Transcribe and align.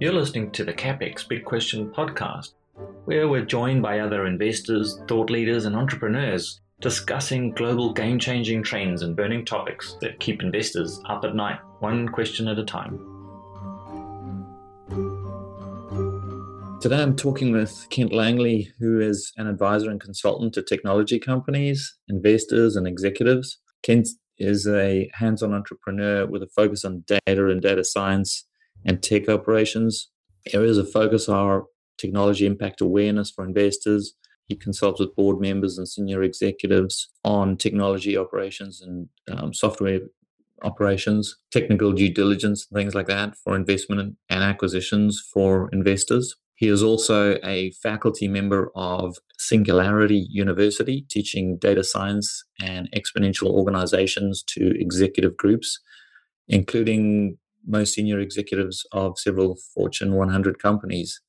You're 0.00 0.14
listening 0.14 0.50
to 0.52 0.64
the 0.64 0.72
CapEx 0.72 1.28
Big 1.28 1.44
Question 1.44 1.90
podcast, 1.90 2.54
where 3.04 3.28
we're 3.28 3.44
joined 3.44 3.82
by 3.82 3.98
other 3.98 4.24
investors, 4.24 4.98
thought 5.06 5.28
leaders, 5.28 5.66
and 5.66 5.76
entrepreneurs 5.76 6.62
discussing 6.80 7.50
global 7.50 7.92
game 7.92 8.18
changing 8.18 8.62
trends 8.62 9.02
and 9.02 9.14
burning 9.14 9.44
topics 9.44 9.98
that 10.00 10.18
keep 10.18 10.42
investors 10.42 11.02
up 11.04 11.22
at 11.26 11.34
night, 11.34 11.58
one 11.80 12.08
question 12.08 12.48
at 12.48 12.58
a 12.58 12.64
time. 12.64 12.96
Today 16.80 17.02
I'm 17.02 17.14
talking 17.14 17.52
with 17.52 17.86
Kent 17.90 18.14
Langley, 18.14 18.72
who 18.78 19.00
is 19.00 19.34
an 19.36 19.48
advisor 19.48 19.90
and 19.90 20.00
consultant 20.00 20.54
to 20.54 20.62
technology 20.62 21.18
companies, 21.18 21.94
investors, 22.08 22.74
and 22.74 22.86
executives. 22.86 23.58
Kent 23.82 24.08
is 24.38 24.66
a 24.66 25.10
hands 25.12 25.42
on 25.42 25.52
entrepreneur 25.52 26.26
with 26.26 26.42
a 26.42 26.48
focus 26.56 26.86
on 26.86 27.04
data 27.06 27.48
and 27.48 27.60
data 27.60 27.84
science 27.84 28.46
and 28.84 29.02
tech 29.02 29.28
operations. 29.28 30.10
Areas 30.52 30.78
of 30.78 30.90
focus 30.90 31.28
are 31.28 31.64
technology 31.98 32.46
impact 32.46 32.80
awareness 32.80 33.30
for 33.30 33.44
investors. 33.44 34.14
He 34.46 34.56
consults 34.56 34.98
with 35.00 35.14
board 35.14 35.40
members 35.40 35.78
and 35.78 35.86
senior 35.86 36.22
executives 36.22 37.10
on 37.24 37.56
technology 37.56 38.16
operations 38.16 38.80
and 38.80 39.08
um, 39.30 39.54
software 39.54 40.00
operations, 40.62 41.36
technical 41.50 41.92
due 41.92 42.12
diligence, 42.12 42.66
and 42.70 42.76
things 42.76 42.94
like 42.94 43.06
that 43.06 43.36
for 43.36 43.54
investment 43.54 44.16
and 44.28 44.42
acquisitions 44.42 45.22
for 45.32 45.68
investors. 45.72 46.36
He 46.56 46.68
is 46.68 46.82
also 46.82 47.38
a 47.42 47.70
faculty 47.82 48.28
member 48.28 48.70
of 48.74 49.16
Singularity 49.38 50.26
University, 50.28 51.06
teaching 51.08 51.56
data 51.58 51.82
science 51.82 52.44
and 52.60 52.86
exponential 52.92 53.48
organizations 53.48 54.42
to 54.48 54.74
executive 54.78 55.38
groups, 55.38 55.80
including 56.48 57.38
most 57.66 57.94
senior 57.94 58.18
executives 58.20 58.86
of 58.92 59.18
several 59.18 59.58
Fortune 59.74 60.14
100 60.14 60.58
companies. 60.58 61.20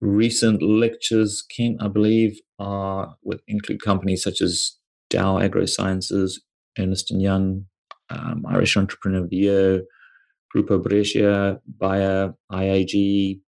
Recent 0.00 0.62
lectures, 0.62 1.44
Kent, 1.54 1.78
I 1.80 1.88
believe, 1.88 2.40
are 2.58 3.16
with 3.22 3.42
include 3.46 3.82
companies 3.82 4.22
such 4.22 4.40
as 4.40 4.76
Dow 5.10 5.38
AgroSciences, 5.38 6.40
Ernst 6.78 7.10
& 7.10 7.10
Young, 7.10 7.66
um, 8.08 8.44
Irish 8.48 8.76
Entrepreneur 8.76 9.24
of 9.24 9.30
the 9.30 9.36
Year, 9.36 9.82
Grupo 10.54 10.82
Brescia, 10.82 11.60
Bayer, 11.78 12.34
IAG, 12.50 13.40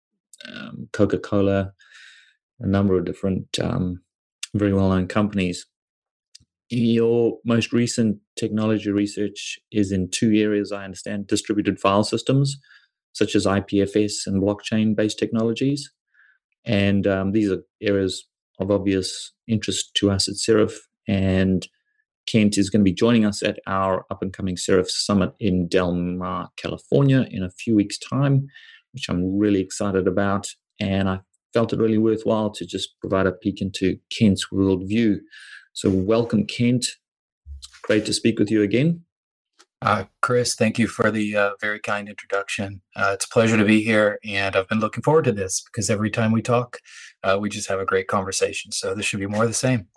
um, 0.48 0.90
Coca 0.94 1.18
Cola, 1.18 1.74
a 2.60 2.68
number 2.68 2.98
of 2.98 3.06
different 3.06 3.60
um, 3.60 4.02
very 4.54 4.74
well 4.74 4.90
known 4.90 5.08
companies. 5.08 5.66
Your 6.74 7.38
most 7.44 7.74
recent 7.74 8.18
technology 8.38 8.92
research 8.92 9.60
is 9.74 9.92
in 9.92 10.10
two 10.10 10.34
areas, 10.34 10.72
I 10.72 10.86
understand 10.86 11.28
distributed 11.28 11.82
file 11.82 12.06
systems, 12.06 12.58
such 13.12 13.36
as 13.36 13.46
IPFS 13.46 14.26
and 14.26 14.42
blockchain 14.42 14.96
based 14.96 15.20
technologies. 15.20 15.92
And 16.64 17.06
um, 17.08 17.34
these 17.34 17.52
are 17.52 17.62
areas 17.82 18.26
of 18.58 18.72
obvious 18.72 19.34
interest 19.50 19.94
to 19.96 20.12
us 20.12 20.30
at 20.30 20.36
Seraf. 20.36 20.74
And 21.10 21.68
Kent 22.26 22.58
is 22.58 22.70
going 22.70 22.80
to 22.80 22.90
be 22.90 22.94
joining 22.94 23.26
us 23.26 23.44
at 23.44 23.60
our 23.68 24.06
up 24.10 24.22
and 24.22 24.32
coming 24.32 24.56
Seraf 24.56 24.88
Summit 24.88 25.34
in 25.42 25.68
Del 25.68 25.94
Mar, 25.94 26.52
California 26.56 27.28
in 27.32 27.44
a 27.44 27.52
few 27.52 27.76
weeks' 27.76 27.98
time, 27.98 28.48
which 28.94 29.10
I'm 29.10 29.38
really 29.38 29.60
excited 29.60 30.08
about. 30.08 30.48
And 30.80 31.10
I 31.10 31.20
felt 31.54 31.74
it 31.74 31.80
really 31.80 31.98
worthwhile 31.98 32.50
to 32.52 32.66
just 32.66 32.98
provide 33.02 33.28
a 33.28 33.34
peek 33.34 33.62
into 33.62 33.98
Kent's 34.10 34.48
worldview. 34.54 35.18
So, 35.74 35.90
welcome, 35.90 36.46
Kent. 36.46 36.86
Great 37.84 38.06
to 38.06 38.14
speak 38.14 38.40
with 38.40 38.52
you 38.52 38.62
again. 38.62 39.04
Uh, 39.82 40.04
Chris, 40.22 40.54
thank 40.54 40.78
you 40.78 40.86
for 40.86 41.10
the 41.10 41.36
uh, 41.36 41.52
very 41.62 41.80
kind 41.80 42.10
introduction. 42.10 42.82
Uh, 42.96 43.12
it's 43.14 43.26
a 43.26 43.30
pleasure 43.30 43.58
to 43.58 43.64
be 43.64 43.82
here, 43.82 44.20
and 44.26 44.56
I've 44.56 44.68
been 44.68 44.82
looking 44.82 45.02
forward 45.02 45.24
to 45.26 45.32
this 45.32 45.62
because 45.62 45.90
every 45.90 46.12
time 46.12 46.34
we 46.34 46.42
talk, 46.42 46.80
uh, 47.24 47.38
we 47.40 47.50
just 47.50 47.70
have 47.70 47.80
a 47.80 47.86
great 47.86 48.08
conversation. 48.08 48.74
So, 48.74 48.94
this 48.94 49.06
should 49.06 49.22
be 49.22 49.28
more 49.28 49.44
of 49.44 49.50
the 49.50 49.56
same. 49.56 49.88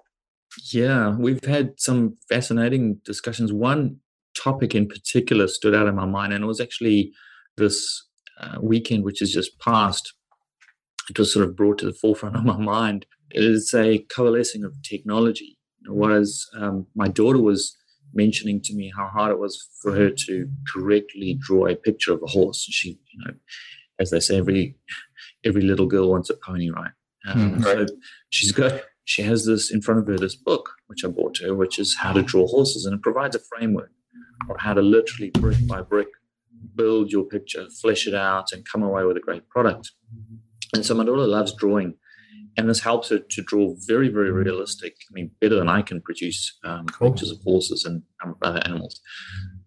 Yeah, 0.72 1.16
we've 1.16 1.44
had 1.44 1.74
some 1.76 2.16
fascinating 2.28 3.00
discussions. 3.04 3.52
One 3.52 3.96
topic 4.36 4.76
in 4.76 4.86
particular 4.86 5.48
stood 5.48 5.74
out 5.74 5.88
in 5.88 5.96
my 5.96 6.06
mind, 6.06 6.32
and 6.32 6.44
it 6.44 6.46
was 6.46 6.60
actually 6.60 7.12
this 7.56 8.06
uh, 8.40 8.58
weekend, 8.62 9.04
which 9.04 9.18
has 9.18 9.32
just 9.32 9.58
passed. 9.58 10.14
It 11.10 11.18
was 11.18 11.32
sort 11.32 11.46
of 11.48 11.56
brought 11.56 11.78
to 11.78 11.86
the 11.86 11.92
forefront 11.92 12.36
of 12.36 12.44
my 12.44 12.56
mind. 12.56 13.06
It 13.30 13.42
is 13.42 13.74
a 13.74 13.98
coalescing 14.14 14.62
of 14.62 14.80
technology. 14.82 15.58
Whereas 15.86 16.46
um, 16.56 16.86
my 16.94 17.08
daughter 17.08 17.40
was 17.40 17.76
mentioning 18.12 18.60
to 18.62 18.74
me 18.74 18.92
how 18.96 19.08
hard 19.08 19.32
it 19.32 19.38
was 19.38 19.68
for 19.82 19.94
her 19.94 20.10
to 20.10 20.48
correctly 20.72 21.38
draw 21.40 21.66
a 21.66 21.74
picture 21.74 22.12
of 22.12 22.22
a 22.22 22.26
horse. 22.26 22.66
She, 22.70 22.90
you 22.90 23.24
know, 23.24 23.34
as 23.98 24.10
they 24.10 24.20
say, 24.20 24.38
every 24.38 24.76
every 25.44 25.62
little 25.62 25.86
girl 25.86 26.10
wants 26.10 26.30
a 26.30 26.34
pony, 26.34 26.70
right? 26.70 26.92
Um, 27.26 27.56
mm, 27.56 27.64
right. 27.64 27.88
So 27.88 27.96
she's 28.30 28.52
got 28.52 28.82
she 29.04 29.22
has 29.22 29.46
this 29.46 29.70
in 29.70 29.82
front 29.82 30.00
of 30.00 30.06
her 30.06 30.16
this 30.16 30.36
book 30.36 30.70
which 30.86 31.04
I 31.04 31.08
bought 31.08 31.38
her, 31.38 31.54
which 31.54 31.78
is 31.78 31.96
how 31.96 32.12
to 32.12 32.22
draw 32.22 32.46
horses, 32.46 32.86
and 32.86 32.94
it 32.94 33.02
provides 33.02 33.36
a 33.36 33.40
framework 33.40 33.90
or 34.48 34.56
how 34.58 34.74
to 34.74 34.82
literally 34.82 35.30
brick 35.30 35.56
by 35.66 35.82
brick 35.82 36.08
build 36.74 37.10
your 37.10 37.24
picture, 37.24 37.66
flesh 37.80 38.06
it 38.06 38.14
out, 38.14 38.52
and 38.52 38.66
come 38.70 38.82
away 38.82 39.04
with 39.04 39.16
a 39.16 39.20
great 39.20 39.48
product. 39.48 39.92
And 40.74 40.84
so 40.84 40.94
my 40.94 41.04
daughter 41.04 41.26
loves 41.26 41.54
drawing, 41.54 41.94
and 42.56 42.68
this 42.68 42.80
helps 42.80 43.10
her 43.10 43.18
to 43.18 43.42
draw 43.42 43.74
very, 43.86 44.08
very 44.08 44.30
realistic. 44.30 44.96
I 45.10 45.12
mean, 45.12 45.30
better 45.40 45.56
than 45.56 45.68
I 45.68 45.82
can 45.82 46.00
produce 46.00 46.56
um, 46.64 46.86
cool. 46.86 47.10
pictures 47.10 47.30
of 47.30 47.38
horses 47.42 47.84
and 47.84 48.02
other 48.42 48.60
animals. 48.64 49.00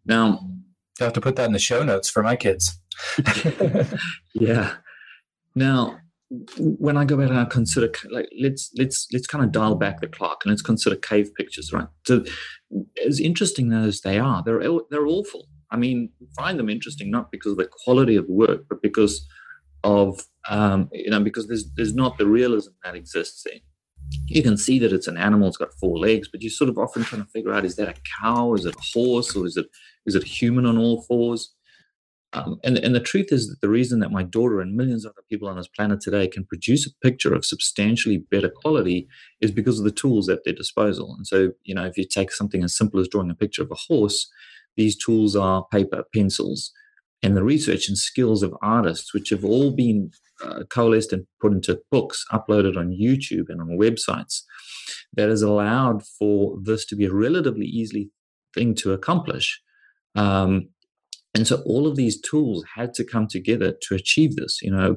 Now, 0.06 0.50
I 1.00 1.06
have 1.06 1.14
to 1.14 1.22
put 1.22 1.36
that 1.36 1.46
in 1.46 1.53
the 1.53 1.59
show 1.59 1.84
notes 1.84 2.09
for 2.09 2.24
my 2.24 2.36
kids. 2.36 2.80
yeah. 4.34 4.75
Now, 5.56 6.00
when 6.58 6.98
I 6.98 7.06
go 7.06 7.18
back 7.18 7.30
and 7.30 7.40
I 7.40 7.46
consider, 7.46 7.92
like, 8.12 8.30
let's 8.40 8.72
let's 8.78 9.08
let's 9.14 9.28
kind 9.28 9.44
of 9.44 9.52
dial 9.52 9.75
back 9.75 10.02
the 10.02 10.08
clock 10.08 10.42
and 10.44 10.52
let's 10.52 10.62
consider 10.62 10.96
cave 10.96 11.30
pictures, 11.36 11.72
right? 11.72 11.88
So, 12.06 12.24
as 13.06 13.19
interesting 13.19 13.72
as 13.72 14.02
they 14.02 14.19
are, 14.19 14.44
they're 14.44 14.62
they're 14.90 15.08
awful. 15.08 15.48
I 15.72 15.78
mean, 15.78 16.09
find 16.36 16.58
them 16.58 16.69
interesting 16.69 17.12
not 17.12 17.31
because 17.31 17.54
of 17.54 17.58
the 17.58 17.69
quality 17.84 18.16
of 18.16 18.28
the 18.28 18.34
work, 18.34 18.66
but 18.69 18.81
because 18.81 19.28
of 19.84 20.22
um, 20.50 20.90
you 20.91 21.09
know 21.09 21.19
because 21.19 21.47
there's 21.47 21.72
there's 21.75 21.96
not 21.96 22.18
the 22.18 22.28
realism 22.28 22.72
that 22.84 22.96
exists 22.96 23.44
there. 23.44 23.59
You 24.28 24.41
can 24.41 24.58
see 24.58 24.80
that 24.80 24.94
it's 24.94 25.08
an 25.08 25.18
animal; 25.18 25.47
it's 25.47 25.58
got 25.58 25.74
four 25.74 25.97
legs, 25.97 26.30
but 26.31 26.41
you're 26.41 26.50
sort 26.50 26.69
of 26.69 26.78
often 26.78 27.03
trying 27.03 27.24
to 27.24 27.30
figure 27.30 27.53
out: 27.53 27.66
is 27.66 27.75
that 27.75 27.90
a 27.90 28.02
cow? 28.22 28.53
Is 28.53 28.66
it 28.66 28.75
a 28.75 29.00
horse? 29.00 29.36
Or 29.36 29.46
is 29.46 29.57
it 29.57 29.68
is 30.06 30.16
it 30.16 30.24
human 30.24 30.66
on 30.66 30.78
all 30.78 31.02
fours? 31.03 31.53
Um, 32.34 32.59
and, 32.63 32.78
and 32.78 32.94
the 32.94 33.00
truth 33.00 33.31
is 33.31 33.47
that 33.47 33.62
the 33.62 33.69
reason 33.69 34.00
that 34.02 34.12
my 34.12 34.22
daughter 34.22 34.59
and 34.59 34.75
millions 34.75 35.06
of 35.06 35.12
other 35.12 35.24
people 35.30 35.47
on 35.47 35.56
this 35.56 35.68
planet 35.68 36.02
today 36.02 36.28
can 36.28 36.46
produce 36.46 36.86
a 36.86 36.94
picture 37.02 37.34
of 37.34 37.46
substantially 37.46 38.18
better 38.18 38.50
quality 38.50 39.07
is 39.40 39.50
because 39.50 39.80
of 39.80 39.86
the 39.86 39.91
tools 39.91 40.28
at 40.28 40.44
their 40.44 40.53
disposal. 40.53 41.13
And 41.16 41.25
so, 41.25 41.52
you 41.63 41.74
know, 41.74 41.86
if 41.86 41.97
you 41.97 42.06
take 42.06 42.31
something 42.31 42.63
as 42.63 42.75
simple 42.75 43.00
as 43.00 43.07
drawing 43.07 43.31
a 43.31 43.36
picture 43.36 43.63
of 43.63 43.72
a 43.72 43.75
horse, 43.75 44.30
these 44.75 44.97
tools 44.97 45.36
are 45.36 45.66
paper, 45.72 46.03
pencils, 46.13 46.72
and 47.24 47.36
the 47.36 47.44
research 47.44 47.88
and 47.88 47.97
skills 47.97 48.44
of 48.44 48.53
artists, 48.62 49.13
which 49.13 49.30
have 49.30 49.46
all 49.46 49.72
been 49.72 50.12
uh, 50.44 50.64
coalesced 50.70 51.14
and 51.14 51.25
put 51.42 51.52
into 51.52 51.81
books, 51.92 52.25
uploaded 52.31 52.78
on 52.78 52.92
YouTube 52.92 53.50
and 53.50 53.62
on 53.62 53.78
websites, 53.78 54.42
that 55.14 55.30
has 55.30 55.42
allowed 55.42 56.06
for 56.06 56.58
this 56.62 56.86
to 56.86 56.96
be 56.96 57.06
a 57.06 57.14
relatively 57.14 57.66
easy 57.66 58.12
thing 58.53 58.75
to 58.75 58.94
accomplish. 58.94 59.62
Um, 60.16 60.70
and 61.36 61.46
so 61.48 61.62
all 61.66 61.88
of 61.88 61.96
these 61.96 62.20
tools 62.20 62.66
had 62.75 62.94
to 62.96 63.03
come 63.03 63.28
together 63.28 63.74
to 63.84 63.96
achieve 63.96 64.36
this. 64.36 64.59
You 64.62 64.72
know, 64.72 64.96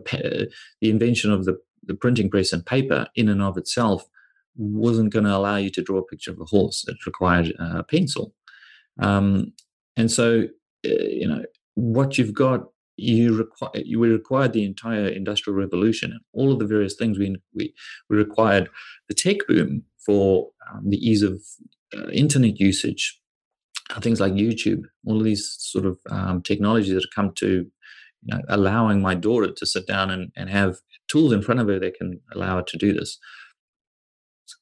the 0.81 0.91
invention 0.91 1.31
of 1.31 1.45
the, 1.45 1.59
the 1.85 1.95
printing 1.95 2.31
press 2.31 2.53
and 2.53 2.65
paper 2.65 3.09
in 3.15 3.29
and 3.29 3.43
of 3.43 3.59
itself 3.59 4.05
wasn't 4.57 5.13
going 5.13 5.25
to 5.25 5.37
allow 5.37 5.57
you 5.57 5.71
to 5.71 5.83
draw 5.83 5.99
a 5.99 6.05
picture 6.05 6.31
of 6.31 6.41
a 6.41 6.45
horse. 6.45 6.85
It 6.89 7.07
required 7.07 7.53
a 7.59 7.83
pencil. 7.83 8.35
Um, 8.99 9.53
and 9.97 10.11
so, 10.11 10.45
uh, 10.87 10.89
you 10.89 11.29
know, 11.29 11.45
what 11.75 12.19
you've 12.19 12.35
got, 12.35 12.65
you 13.01 13.37
require 13.37 13.71
you 13.75 13.99
required 14.01 14.53
the 14.53 14.65
entire 14.65 15.09
industrial 15.09 15.59
revolution 15.59 16.11
and 16.13 16.21
all 16.33 16.53
of 16.53 16.59
the 16.59 16.67
various 16.67 16.95
things 16.95 17.19
we 17.19 17.37
we, 17.55 17.73
we 18.09 18.17
required 18.17 18.69
the 19.09 19.15
tech 19.15 19.39
boom 19.49 19.85
for 20.05 20.51
um, 20.71 20.89
the 20.89 20.97
ease 20.97 21.23
of 21.23 21.41
uh, 21.97 22.09
internet 22.11 22.59
usage 22.59 23.21
things 23.99 24.21
like 24.21 24.35
YouTube, 24.35 24.83
all 25.05 25.19
of 25.19 25.25
these 25.25 25.57
sort 25.59 25.85
of 25.85 25.99
um, 26.11 26.43
technologies 26.43 26.91
that 26.91 27.03
have 27.03 27.15
come 27.15 27.33
to 27.37 27.67
you 28.23 28.35
know, 28.35 28.41
allowing 28.49 29.01
my 29.01 29.15
daughter 29.15 29.51
to 29.51 29.67
sit 29.67 29.87
down 29.87 30.11
and, 30.11 30.31
and 30.37 30.51
have 30.51 30.77
tools 31.09 31.33
in 31.33 31.43
front 31.43 31.61
of 31.61 31.67
her 31.67 31.81
that 31.81 31.95
can 31.95 32.21
allow 32.33 32.57
her 32.57 32.63
to 32.63 32.77
do 32.77 32.93
this. 32.93 33.19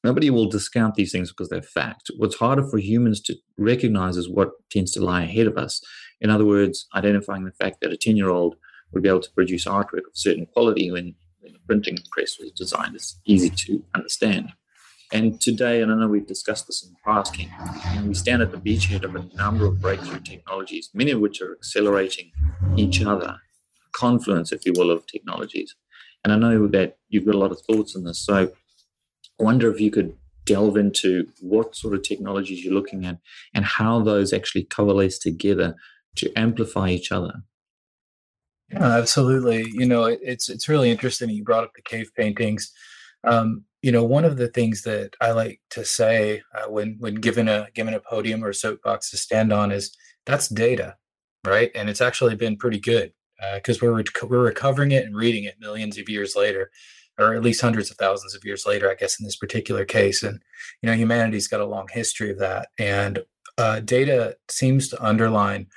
Nobody 0.03 0.29
will 0.29 0.49
discount 0.49 0.95
these 0.95 1.11
things 1.11 1.31
because 1.31 1.49
they're 1.49 1.61
fact. 1.61 2.11
What's 2.17 2.35
harder 2.35 2.63
for 2.63 2.77
humans 2.77 3.21
to 3.21 3.35
recognize 3.57 4.17
is 4.17 4.29
what 4.29 4.51
tends 4.71 4.91
to 4.93 5.01
lie 5.03 5.23
ahead 5.23 5.47
of 5.47 5.57
us. 5.57 5.81
In 6.21 6.29
other 6.29 6.45
words, 6.45 6.87
identifying 6.95 7.45
the 7.45 7.51
fact 7.51 7.81
that 7.81 7.93
a 7.93 7.97
10 7.97 8.17
year 8.17 8.29
old 8.29 8.55
would 8.91 9.03
be 9.03 9.09
able 9.09 9.21
to 9.21 9.31
produce 9.31 9.65
artwork 9.65 10.07
of 10.07 10.13
certain 10.13 10.45
quality 10.45 10.91
when, 10.91 11.15
when 11.39 11.53
the 11.53 11.59
printing 11.67 11.97
press 12.11 12.37
was 12.39 12.51
designed 12.51 12.95
is 12.95 13.19
easy 13.25 13.49
to 13.49 13.83
understand. 13.95 14.53
And 15.11 15.41
today, 15.41 15.81
and 15.81 15.91
I 15.91 15.95
know 15.95 16.07
we've 16.07 16.27
discussed 16.27 16.67
this 16.67 16.83
in 16.83 16.91
the 16.91 16.99
past, 17.03 17.33
Ken, 17.33 17.49
we 18.07 18.13
stand 18.13 18.43
at 18.43 18.51
the 18.51 18.57
beachhead 18.57 19.03
of 19.03 19.15
a 19.15 19.25
number 19.35 19.65
of 19.65 19.81
breakthrough 19.81 20.19
technologies, 20.19 20.89
many 20.93 21.11
of 21.11 21.19
which 21.19 21.41
are 21.41 21.53
accelerating 21.53 22.31
each 22.75 23.03
other. 23.03 23.37
confluence, 23.91 24.51
if 24.51 24.65
you 24.65 24.73
will, 24.77 24.91
of 24.91 25.05
technologies. 25.07 25.75
And 26.23 26.31
I 26.31 26.37
know 26.37 26.67
that 26.67 26.97
you've 27.09 27.25
got 27.25 27.35
a 27.35 27.39
lot 27.39 27.51
of 27.51 27.59
thoughts 27.61 27.95
on 27.95 28.03
this. 28.03 28.19
So 28.23 28.51
I 29.39 29.43
wonder 29.43 29.71
if 29.71 29.79
you 29.79 29.91
could 29.91 30.15
delve 30.45 30.77
into 30.77 31.27
what 31.41 31.75
sort 31.75 31.93
of 31.93 32.03
technologies 32.03 32.63
you're 32.63 32.73
looking 32.73 33.05
at 33.05 33.19
and 33.53 33.65
how 33.65 33.99
those 33.99 34.33
actually 34.33 34.63
coalesce 34.63 35.19
together 35.19 35.75
to 36.15 36.31
amplify 36.35 36.89
each 36.89 37.11
other. 37.11 37.33
Yeah, 38.71 38.97
absolutely. 38.97 39.67
You 39.71 39.85
know, 39.85 40.05
it, 40.05 40.19
it's 40.21 40.49
it's 40.49 40.69
really 40.69 40.91
interesting. 40.91 41.29
You 41.29 41.43
brought 41.43 41.63
up 41.63 41.73
the 41.75 41.81
cave 41.81 42.11
paintings. 42.15 42.71
Um, 43.23 43.65
you 43.81 43.91
know, 43.91 44.03
one 44.03 44.25
of 44.25 44.37
the 44.37 44.47
things 44.47 44.83
that 44.83 45.15
I 45.21 45.31
like 45.31 45.61
to 45.71 45.85
say 45.85 46.41
uh, 46.55 46.69
when 46.69 46.97
when 46.99 47.15
given 47.15 47.47
a 47.47 47.67
given 47.73 47.93
a 47.93 47.99
podium 47.99 48.43
or 48.43 48.49
a 48.49 48.53
soapbox 48.53 49.09
to 49.11 49.17
stand 49.17 49.51
on 49.53 49.71
is 49.71 49.95
that's 50.25 50.47
data, 50.47 50.97
right? 51.45 51.71
And 51.73 51.89
it's 51.89 52.01
actually 52.01 52.35
been 52.35 52.57
pretty 52.57 52.79
good 52.79 53.13
because 53.55 53.77
uh, 53.77 53.79
we're 53.87 53.97
rec- 53.97 54.23
we're 54.23 54.43
recovering 54.43 54.91
it 54.91 55.05
and 55.05 55.15
reading 55.15 55.45
it 55.45 55.59
millions 55.59 55.97
of 55.97 56.09
years 56.09 56.35
later, 56.35 56.69
or 57.19 57.33
at 57.33 57.43
least 57.43 57.61
hundreds 57.61 57.91
of 57.91 57.97
thousands 57.97 58.33
of 58.33 58.45
years 58.45 58.65
later, 58.65 58.89
I 58.89 58.95
guess 58.95 59.19
in 59.19 59.25
this 59.25 59.35
particular 59.35 59.85
case. 59.85 60.23
And 60.23 60.41
you 60.81 60.87
know, 60.87 60.95
humanity's 60.95 61.47
got 61.47 61.61
a 61.61 61.65
long 61.65 61.87
history 61.91 62.31
of 62.31 62.39
that, 62.39 62.69
and 62.79 63.19
uh, 63.57 63.81
data 63.81 64.37
seems 64.49 64.87
to 64.89 65.03
underline 65.03 65.67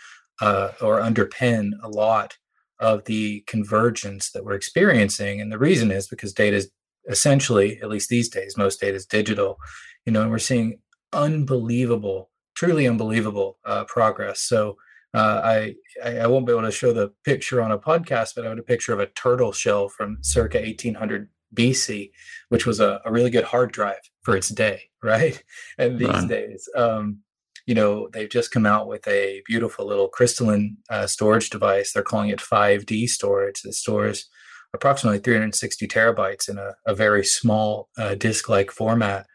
uh, 0.40 0.70
or 0.80 1.00
underpin 1.00 1.72
a 1.82 1.88
lot 1.88 2.36
of 2.78 3.04
the 3.04 3.40
convergence 3.46 4.30
that 4.30 4.44
we're 4.44 4.54
experiencing. 4.54 5.40
And 5.40 5.52
the 5.52 5.58
reason 5.58 5.90
is 5.90 6.08
because 6.08 6.32
data 6.32 6.56
is 6.56 6.70
essentially, 7.08 7.80
at 7.80 7.88
least 7.88 8.08
these 8.08 8.28
days, 8.28 8.56
most 8.56 8.80
data 8.80 8.96
is 8.96 9.06
digital. 9.06 9.58
You 10.06 10.12
know, 10.12 10.22
and 10.22 10.30
we're 10.30 10.38
seeing 10.38 10.78
unbelievable, 11.12 12.30
truly 12.54 12.88
unbelievable 12.88 13.58
uh, 13.64 13.84
progress. 13.84 14.40
So 14.40 14.76
uh, 15.14 15.40
I 15.44 15.74
I 16.04 16.26
won't 16.26 16.46
be 16.46 16.52
able 16.52 16.62
to 16.62 16.70
show 16.70 16.92
the 16.92 17.12
picture 17.24 17.60
on 17.60 17.70
a 17.70 17.78
podcast, 17.78 18.34
but 18.34 18.46
I 18.46 18.48
have 18.48 18.58
a 18.58 18.62
picture 18.62 18.92
of 18.92 19.00
a 19.00 19.06
turtle 19.06 19.52
shell 19.52 19.88
from 19.88 20.18
circa 20.22 20.58
1800 20.58 21.28
BC, 21.54 22.10
which 22.48 22.66
was 22.66 22.80
a, 22.80 23.00
a 23.04 23.12
really 23.12 23.30
good 23.30 23.44
hard 23.44 23.72
drive 23.72 24.00
for 24.22 24.36
its 24.36 24.48
day, 24.48 24.82
right? 25.02 25.42
And 25.78 25.98
these 25.98 26.24
days, 26.24 26.68
um, 26.76 27.18
you 27.66 27.74
know, 27.74 28.08
they've 28.12 28.28
just 28.28 28.50
come 28.50 28.66
out 28.66 28.88
with 28.88 29.06
a 29.06 29.42
beautiful 29.46 29.86
little 29.86 30.08
crystalline 30.08 30.78
uh, 30.90 31.06
storage 31.06 31.50
device. 31.50 31.92
They're 31.92 32.02
calling 32.02 32.30
it 32.30 32.40
5D 32.40 33.08
storage 33.08 33.62
that 33.62 33.74
stores 33.74 34.28
approximately 34.74 35.18
360 35.18 35.86
terabytes 35.86 36.48
in 36.48 36.58
a, 36.58 36.74
a 36.86 36.94
very 36.94 37.24
small 37.24 37.88
uh, 37.98 38.14
disk-like 38.14 38.70
format. 38.70 39.26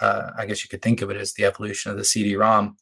Uh, 0.00 0.30
I 0.36 0.46
guess 0.46 0.62
you 0.64 0.68
could 0.68 0.82
think 0.82 1.00
of 1.00 1.10
it 1.10 1.16
as 1.16 1.34
the 1.34 1.44
evolution 1.44 1.90
of 1.90 1.96
the 1.96 2.04
CD-ROM. 2.04 2.76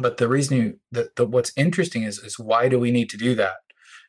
But 0.00 0.16
the 0.16 0.28
reason 0.28 0.56
you, 0.56 0.80
the, 0.90 1.10
the, 1.16 1.26
what's 1.26 1.52
interesting 1.56 2.02
is, 2.02 2.18
is 2.18 2.38
why 2.38 2.68
do 2.68 2.78
we 2.78 2.90
need 2.90 3.10
to 3.10 3.16
do 3.16 3.34
that, 3.36 3.56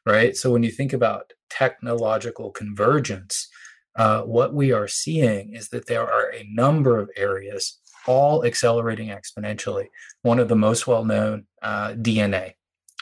right? 0.05 0.35
So 0.35 0.51
when 0.51 0.63
you 0.63 0.71
think 0.71 0.93
about 0.93 1.33
technological 1.49 2.51
convergence, 2.51 3.49
uh, 3.97 4.21
what 4.21 4.53
we 4.53 4.71
are 4.71 4.87
seeing 4.87 5.53
is 5.53 5.69
that 5.69 5.87
there 5.87 6.07
are 6.09 6.31
a 6.31 6.47
number 6.51 6.99
of 6.99 7.09
areas 7.17 7.79
all 8.05 8.45
accelerating 8.45 9.09
exponentially. 9.09 9.87
One 10.21 10.39
of 10.39 10.47
the 10.47 10.55
most 10.55 10.87
well 10.87 11.03
known, 11.03 11.45
uh, 11.61 11.89
DNA, 11.93 12.53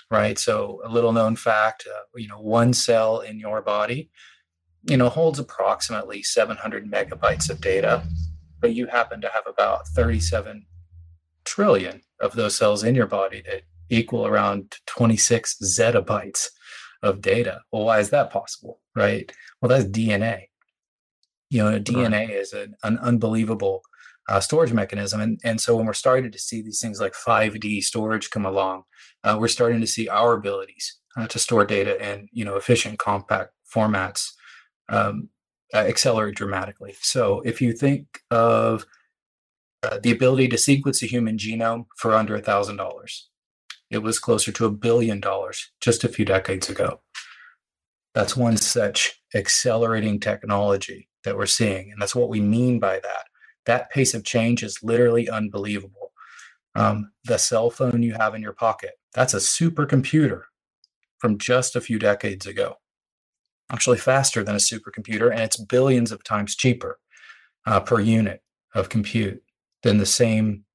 right? 0.09 0.39
So, 0.39 0.81
a 0.83 0.89
little 0.89 1.11
known 1.11 1.35
fact 1.35 1.85
uh, 1.87 2.01
you 2.15 2.27
know, 2.27 2.39
one 2.39 2.73
cell 2.73 3.19
in 3.19 3.39
your 3.39 3.61
body, 3.61 4.09
you 4.89 4.97
know, 4.97 5.09
holds 5.09 5.37
approximately 5.37 6.23
700 6.23 6.89
megabytes 6.89 7.49
of 7.49 7.61
data, 7.61 8.03
but 8.59 8.73
you 8.73 8.87
happen 8.87 9.21
to 9.21 9.29
have 9.29 9.45
about 9.47 9.87
37 9.89 10.65
trillion 11.43 12.01
of 12.19 12.33
those 12.33 12.55
cells 12.55 12.83
in 12.83 12.95
your 12.95 13.07
body 13.07 13.43
that 13.45 13.63
equal 13.89 14.25
around 14.25 14.77
26 14.87 15.57
zettabytes 15.61 16.49
of 17.03 17.21
data. 17.21 17.61
Well, 17.71 17.85
why 17.85 17.99
is 17.99 18.09
that 18.09 18.31
possible, 18.31 18.79
right? 18.95 19.31
Well, 19.61 19.69
that's 19.69 19.85
DNA. 19.85 20.45
You 21.55 21.63
know, 21.63 21.79
DNA 21.79 22.11
right. 22.11 22.29
is 22.29 22.51
an, 22.51 22.75
an 22.83 22.97
unbelievable 22.97 23.81
uh, 24.27 24.41
storage 24.41 24.73
mechanism. 24.73 25.21
And, 25.21 25.39
and 25.41 25.61
so 25.61 25.77
when 25.77 25.85
we're 25.85 25.93
starting 25.93 26.31
to 26.31 26.37
see 26.37 26.61
these 26.61 26.81
things 26.81 26.99
like 26.99 27.13
5D 27.13 27.81
storage 27.81 28.29
come 28.29 28.45
along, 28.45 28.83
uh, 29.23 29.37
we're 29.39 29.47
starting 29.47 29.79
to 29.79 29.87
see 29.87 30.09
our 30.09 30.33
abilities 30.33 30.97
uh, 31.15 31.27
to 31.27 31.39
store 31.39 31.63
data 31.63 32.11
in 32.11 32.27
you 32.33 32.43
know 32.43 32.57
efficient, 32.57 32.99
compact 32.99 33.53
formats 33.73 34.33
um, 34.89 35.29
uh, 35.73 35.77
accelerate 35.77 36.35
dramatically. 36.35 36.95
So 36.99 37.39
if 37.45 37.61
you 37.61 37.71
think 37.71 38.19
of 38.29 38.85
uh, 39.81 39.99
the 40.03 40.11
ability 40.11 40.49
to 40.49 40.57
sequence 40.57 41.01
a 41.01 41.07
human 41.07 41.37
genome 41.37 41.85
for 41.95 42.13
under 42.13 42.35
a 42.35 42.41
thousand 42.41 42.75
dollars, 42.75 43.29
it 43.89 43.99
was 43.99 44.19
closer 44.19 44.51
to 44.51 44.65
a 44.65 44.71
billion 44.71 45.21
dollars 45.21 45.71
just 45.79 46.03
a 46.03 46.09
few 46.09 46.25
decades 46.25 46.69
ago. 46.69 46.99
That's 48.13 48.35
one 48.35 48.57
such 48.57 49.21
accelerating 49.33 50.19
technology 50.19 51.07
that 51.25 51.37
we're 51.37 51.45
seeing. 51.45 51.91
And 51.91 52.01
that's 52.01 52.15
what 52.15 52.29
we 52.29 52.39
mean 52.39 52.79
by 52.79 52.99
that 52.99 53.25
that 53.65 53.89
pace 53.89 54.13
of 54.13 54.23
change 54.23 54.63
is 54.63 54.81
literally 54.83 55.29
unbelievable. 55.29 56.11
Um, 56.75 57.11
the 57.23 57.37
cell 57.37 57.69
phone 57.69 58.03
you 58.03 58.13
have 58.13 58.35
in 58.35 58.41
your 58.41 58.53
pocket, 58.53 58.91
that's 59.13 59.33
a 59.33 59.37
supercomputer 59.37 60.43
from 61.19 61.37
just 61.37 61.75
a 61.75 61.81
few 61.81 61.97
decades 61.97 62.45
ago. 62.45 62.75
Actually, 63.71 63.97
faster 63.97 64.43
than 64.43 64.55
a 64.55 64.59
supercomputer, 64.59 65.31
and 65.31 65.39
it's 65.39 65.57
billions 65.57 66.11
of 66.11 66.23
times 66.23 66.55
cheaper 66.55 66.99
uh, 67.65 67.79
per 67.79 67.99
unit 67.99 68.43
of 68.75 68.89
compute 68.89 69.41
than 69.83 69.97
the 69.97 70.05
same 70.05 70.65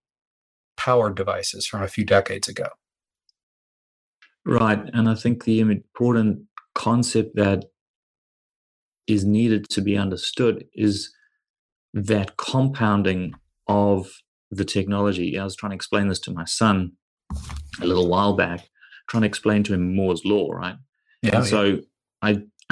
powered 0.77 1.15
devices 1.15 1.67
from 1.67 1.83
a 1.83 1.89
few 1.89 2.05
decades 2.05 2.49
ago. 2.49 2.67
Right. 4.47 4.81
And 4.95 5.09
I 5.09 5.15
think 5.15 5.45
the 5.45 5.61
important 5.61 6.41
concept 6.75 7.37
that 7.37 7.67
is 9.13 9.25
needed 9.25 9.69
to 9.71 9.81
be 9.81 9.97
understood 9.97 10.65
is 10.75 11.13
that 11.93 12.37
compounding 12.37 13.35
of 13.69 14.11
the 14.51 14.65
technology. 14.65 15.39
I 15.39 15.45
was 15.45 15.57
trying 15.57 15.71
to 15.71 15.77
explain 15.77 16.09
this 16.09 16.21
to 16.21 16.33
my 16.33 16.45
son 16.45 16.93
a 17.81 17.87
little 17.87 18.09
while 18.09 18.35
back, 18.35 18.69
trying 19.09 19.23
to 19.23 19.29
explain 19.29 19.63
to 19.65 19.75
him 19.75 19.95
Moore's 19.95 20.25
law, 20.25 20.51
right? 20.51 20.77
Yeah. 21.23 21.39
And 21.39 21.47
so 21.47 21.79
I 22.23 22.43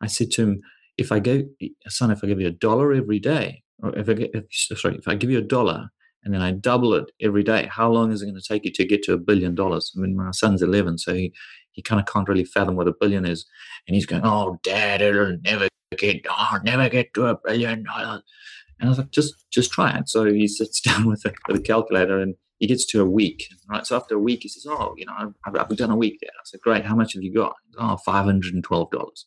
I 0.00 0.06
said 0.06 0.30
to 0.32 0.42
him, 0.42 0.60
if 0.96 1.12
I 1.12 1.20
go, 1.20 1.42
son, 1.88 2.10
if 2.10 2.22
I 2.22 2.26
give 2.26 2.40
you 2.40 2.48
a 2.48 2.52
dollar 2.52 2.92
every 2.92 3.18
day, 3.18 3.62
or 3.82 3.96
if 3.96 4.08
I 4.08 4.14
get, 4.14 4.30
if, 4.34 4.44
sorry, 4.78 4.96
if 4.96 5.06
I 5.06 5.14
give 5.14 5.30
you 5.30 5.38
a 5.38 5.42
dollar 5.42 5.88
and 6.24 6.34
then 6.34 6.42
I 6.42 6.50
double 6.50 6.94
it 6.94 7.10
every 7.22 7.44
day, 7.44 7.68
how 7.70 7.90
long 7.90 8.10
is 8.10 8.20
it 8.20 8.26
going 8.26 8.40
to 8.40 8.46
take 8.46 8.64
you 8.64 8.72
to 8.72 8.84
get 8.84 9.02
to 9.04 9.12
a 9.12 9.18
billion 9.18 9.54
dollars? 9.54 9.92
I 9.96 10.00
mean, 10.00 10.16
my 10.16 10.32
son's 10.32 10.62
11, 10.62 10.98
so 10.98 11.14
he, 11.14 11.32
he 11.70 11.82
kind 11.82 12.00
of 12.00 12.12
can't 12.12 12.28
really 12.28 12.44
fathom 12.44 12.74
what 12.74 12.88
a 12.88 12.94
billion 13.00 13.24
is. 13.24 13.46
And 13.86 13.94
he's 13.94 14.06
going, 14.06 14.22
oh, 14.24 14.58
dad, 14.64 15.00
it'll 15.00 15.38
never 15.44 15.67
get, 15.96 16.26
oh, 16.28 16.58
never 16.64 16.88
get 16.88 17.14
to 17.14 17.26
a 17.26 17.38
billion 17.44 17.84
dollars. 17.84 18.22
And 18.78 18.88
I 18.88 18.90
was 18.90 18.98
like, 18.98 19.10
just 19.10 19.34
just 19.50 19.72
try 19.72 19.96
it. 19.96 20.08
So 20.08 20.24
he 20.24 20.46
sits 20.46 20.80
down 20.82 21.06
with 21.06 21.24
a, 21.24 21.32
with 21.48 21.58
a 21.58 21.62
calculator 21.62 22.20
and 22.20 22.34
he 22.58 22.66
gets 22.66 22.86
to 22.86 23.00
a 23.00 23.06
week. 23.06 23.44
Right. 23.68 23.86
So 23.86 23.96
after 23.96 24.16
a 24.16 24.20
week, 24.20 24.40
he 24.42 24.48
says, 24.48 24.66
"Oh, 24.68 24.94
you 24.96 25.06
know, 25.06 25.32
I've, 25.46 25.56
I've 25.56 25.76
done 25.76 25.90
a 25.90 25.96
week 25.96 26.18
there." 26.20 26.30
I 26.30 26.42
said, 26.44 26.60
"Great. 26.60 26.84
How 26.84 26.94
much 26.94 27.14
have 27.14 27.22
you 27.22 27.32
got?" 27.32 27.54
"Oh, 27.78 27.96
five 27.98 28.24
hundred 28.24 28.54
and 28.54 28.64
twelve 28.64 28.90
dollars." 28.90 29.26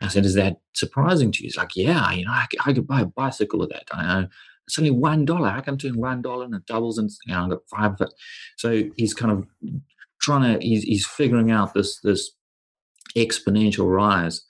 I 0.00 0.08
said, 0.08 0.24
"Is 0.24 0.34
that 0.34 0.56
surprising 0.74 1.32
to 1.32 1.42
you?" 1.42 1.46
He's 1.46 1.56
like, 1.56 1.76
"Yeah. 1.76 2.10
You 2.12 2.24
know, 2.24 2.32
I, 2.32 2.46
I 2.64 2.72
could 2.72 2.86
buy 2.86 3.02
a 3.02 3.06
bicycle 3.06 3.58
with 3.58 3.70
that. 3.70 3.84
I 3.92 4.20
know 4.20 4.28
it's 4.66 4.78
only 4.78 4.90
one 4.90 5.24
dollar. 5.24 5.48
I 5.48 5.60
can 5.60 5.78
turn 5.78 5.98
one 5.98 6.22
dollar 6.22 6.44
and 6.44 6.54
it 6.54 6.66
doubles, 6.66 6.98
and 6.98 7.10
you 7.26 7.34
know, 7.34 7.44
I 7.44 7.48
got 7.48 7.68
five 7.70 7.92
of 7.92 8.00
it." 8.02 8.14
So 8.56 8.84
he's 8.96 9.14
kind 9.14 9.32
of 9.32 9.46
trying 10.20 10.58
to 10.58 10.66
he's, 10.66 10.84
he's 10.84 11.06
figuring 11.06 11.50
out 11.50 11.74
this 11.74 12.00
this 12.00 12.30
exponential 13.16 13.90
rise 13.90 14.42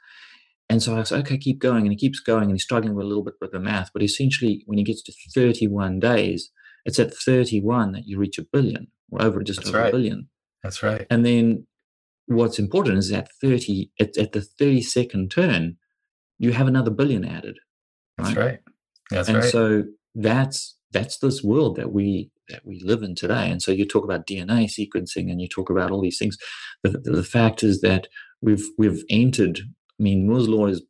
and 0.68 0.82
so 0.82 0.98
I 0.98 1.02
said, 1.04 1.20
okay, 1.20 1.38
keep 1.38 1.60
going. 1.60 1.82
And 1.82 1.90
he 1.90 1.96
keeps 1.96 2.20
going 2.20 2.44
and 2.44 2.52
he's 2.52 2.62
struggling 2.62 2.94
with 2.94 3.04
a 3.04 3.08
little 3.08 3.24
bit 3.24 3.34
with 3.40 3.52
the 3.52 3.58
math. 3.58 3.90
But 3.92 4.02
essentially, 4.02 4.64
when 4.66 4.78
he 4.78 4.84
gets 4.84 5.02
to 5.02 5.12
31 5.34 5.98
days, 6.00 6.50
it's 6.84 6.98
at 6.98 7.14
31 7.14 7.92
that 7.92 8.06
you 8.06 8.18
reach 8.18 8.38
a 8.38 8.42
billion 8.42 8.88
or 9.10 9.22
over 9.22 9.42
just 9.42 9.60
That's 9.60 9.70
over 9.70 9.78
right. 9.78 9.88
a 9.88 9.92
billion. 9.92 10.28
That's 10.62 10.82
right. 10.82 11.06
And 11.08 11.24
then 11.24 11.66
what's 12.26 12.58
important 12.58 12.98
is 12.98 13.10
at 13.12 13.30
30, 13.40 13.90
at, 13.98 14.16
at 14.18 14.32
the 14.32 14.46
32nd 14.60 15.30
turn, 15.30 15.76
you 16.38 16.52
have 16.52 16.68
another 16.68 16.90
billion 16.90 17.24
added. 17.24 17.58
Right? 18.18 18.26
That's 18.26 18.36
right. 18.36 18.58
That's 19.10 19.28
and 19.28 19.38
right. 19.38 19.50
so 19.50 19.84
that's 20.14 20.76
that's 20.90 21.18
this 21.18 21.42
world 21.42 21.76
that 21.76 21.92
we 21.92 22.30
that 22.48 22.64
we 22.64 22.80
live 22.82 23.02
in 23.02 23.14
today. 23.14 23.50
And 23.50 23.62
so 23.62 23.72
you 23.72 23.86
talk 23.86 24.04
about 24.04 24.26
DNA 24.26 24.68
sequencing 24.68 25.30
and 25.30 25.40
you 25.40 25.48
talk 25.48 25.70
about 25.70 25.90
all 25.90 26.00
these 26.00 26.18
things. 26.18 26.36
The, 26.82 26.90
the, 26.90 27.10
the 27.12 27.24
fact 27.24 27.62
is 27.62 27.80
that 27.80 28.08
we've 28.42 28.64
we've 28.76 29.02
entered 29.08 29.60
I 29.98 30.02
mean, 30.02 30.26
Moore's 30.26 30.48
law 30.48 30.66
has 30.66 30.82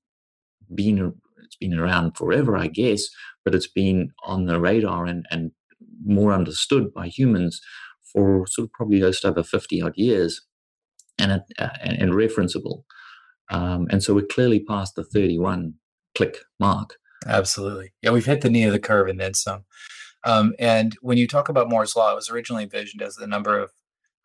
been 0.74 1.14
it's 1.44 1.56
been 1.56 1.78
around 1.78 2.16
forever, 2.16 2.56
I 2.56 2.66
guess, 2.66 3.08
but 3.44 3.54
it's 3.54 3.68
been 3.68 4.10
on 4.24 4.44
the 4.44 4.60
radar 4.60 5.06
and, 5.06 5.24
and 5.30 5.52
more 6.04 6.32
understood 6.32 6.92
by 6.92 7.08
humans 7.08 7.60
for 8.12 8.46
sort 8.46 8.66
of 8.66 8.72
probably 8.72 9.00
just 9.00 9.24
over 9.24 9.42
50 9.42 9.82
odd 9.82 9.96
years 9.96 10.42
and, 11.18 11.32
uh, 11.32 11.68
and, 11.82 11.98
and, 11.98 12.12
referenceable. 12.12 12.84
Um, 13.50 13.86
and 13.90 14.02
so 14.02 14.14
we're 14.14 14.26
clearly 14.26 14.60
past 14.60 14.94
the 14.94 15.04
31 15.04 15.74
click 16.14 16.38
mark. 16.60 16.96
Absolutely. 17.26 17.92
Yeah, 18.02 18.10
we've 18.10 18.26
hit 18.26 18.42
the 18.42 18.50
knee 18.50 18.64
of 18.64 18.72
the 18.72 18.78
curve 18.78 19.08
and 19.08 19.20
then 19.20 19.34
some. 19.34 19.64
Um, 20.24 20.54
and 20.58 20.96
when 21.00 21.18
you 21.18 21.26
talk 21.26 21.48
about 21.48 21.68
Moore's 21.68 21.96
law, 21.96 22.12
it 22.12 22.16
was 22.16 22.30
originally 22.30 22.64
envisioned 22.64 23.02
as 23.02 23.16
the 23.16 23.26
number 23.26 23.58
of 23.58 23.72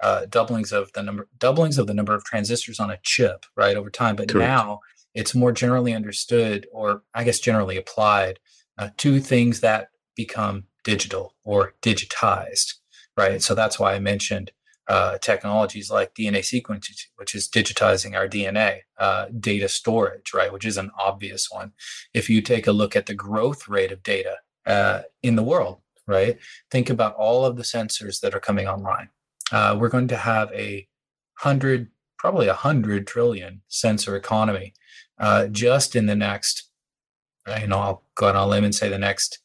uh, 0.04 0.26
doublings 0.26 0.74
of 0.74 0.92
the 0.94 1.02
number 1.02 1.28
doublings 1.40 1.78
of 1.78 1.88
the 1.88 1.94
number 1.94 2.14
of 2.14 2.26
transistors 2.26 2.80
on 2.80 2.92
a 2.92 3.00
chip, 3.04 3.46
right, 3.56 3.78
over 3.78 3.90
time. 3.90 4.18
But 4.18 4.30
Correct. 4.30 4.48
now 4.48 4.82
it's 5.16 5.34
more 5.34 5.54
generally 5.54 5.94
understood, 5.94 6.68
or 6.74 7.04
I 7.14 7.24
guess 7.24 7.40
generally 7.40 7.78
applied, 7.78 8.40
uh, 8.78 8.90
to 8.98 9.20
things 9.22 9.62
that 9.62 9.90
become 10.16 10.66
digital 10.84 11.36
or 11.46 11.74
digitized, 11.82 12.74
right? 13.16 13.42
So 13.42 13.56
that's 13.56 13.80
why 13.80 13.94
I 13.94 14.00
mentioned 14.00 14.52
uh, 14.90 15.18
technologies 15.20 15.90
like 15.90 16.14
DNA 16.14 16.40
sequencing, 16.40 17.02
which 17.16 17.34
is 17.34 17.48
digitizing 17.48 18.14
our 18.14 18.28
DNA, 18.28 18.80
uh, 19.00 19.28
data 19.40 19.70
storage, 19.70 20.34
right, 20.34 20.52
which 20.52 20.66
is 20.66 20.76
an 20.76 20.92
obvious 21.00 21.50
one. 21.50 21.72
If 22.14 22.30
you 22.30 22.42
take 22.42 22.68
a 22.68 22.74
look 22.74 22.96
at 22.96 23.06
the 23.06 23.14
growth 23.14 23.70
rate 23.70 23.94
of 23.94 24.04
data 24.04 24.40
uh, 24.66 25.04
in 25.22 25.38
the 25.38 25.44
world, 25.44 25.80
right, 26.06 26.38
think 26.70 26.90
about 26.90 27.16
all 27.16 27.46
of 27.46 27.56
the 27.56 27.64
sensors 27.64 28.20
that 28.20 28.36
are 28.36 28.42
coming 28.42 28.68
online. 28.68 29.08
Uh, 29.54 29.78
we're 29.80 29.88
going 29.88 30.10
to 30.10 30.18
have 30.18 30.52
a 30.52 30.88
hundred, 31.36 31.90
probably 32.18 32.48
a 32.48 32.54
hundred 32.54 33.08
trillion 33.08 33.62
sensor 33.70 34.18
economy 34.18 34.74
uh, 35.20 35.48
just 35.48 35.96
in 35.96 36.08
the 36.08 36.16
next, 36.16 36.70
you 37.62 37.68
know, 37.68 37.80
I'll 37.80 38.04
go 38.16 38.28
on 38.28 38.36
a 38.36 38.46
limb 38.46 38.66
and 38.66 38.76
say 38.76 38.90
the 38.90 38.98
next 38.98 39.40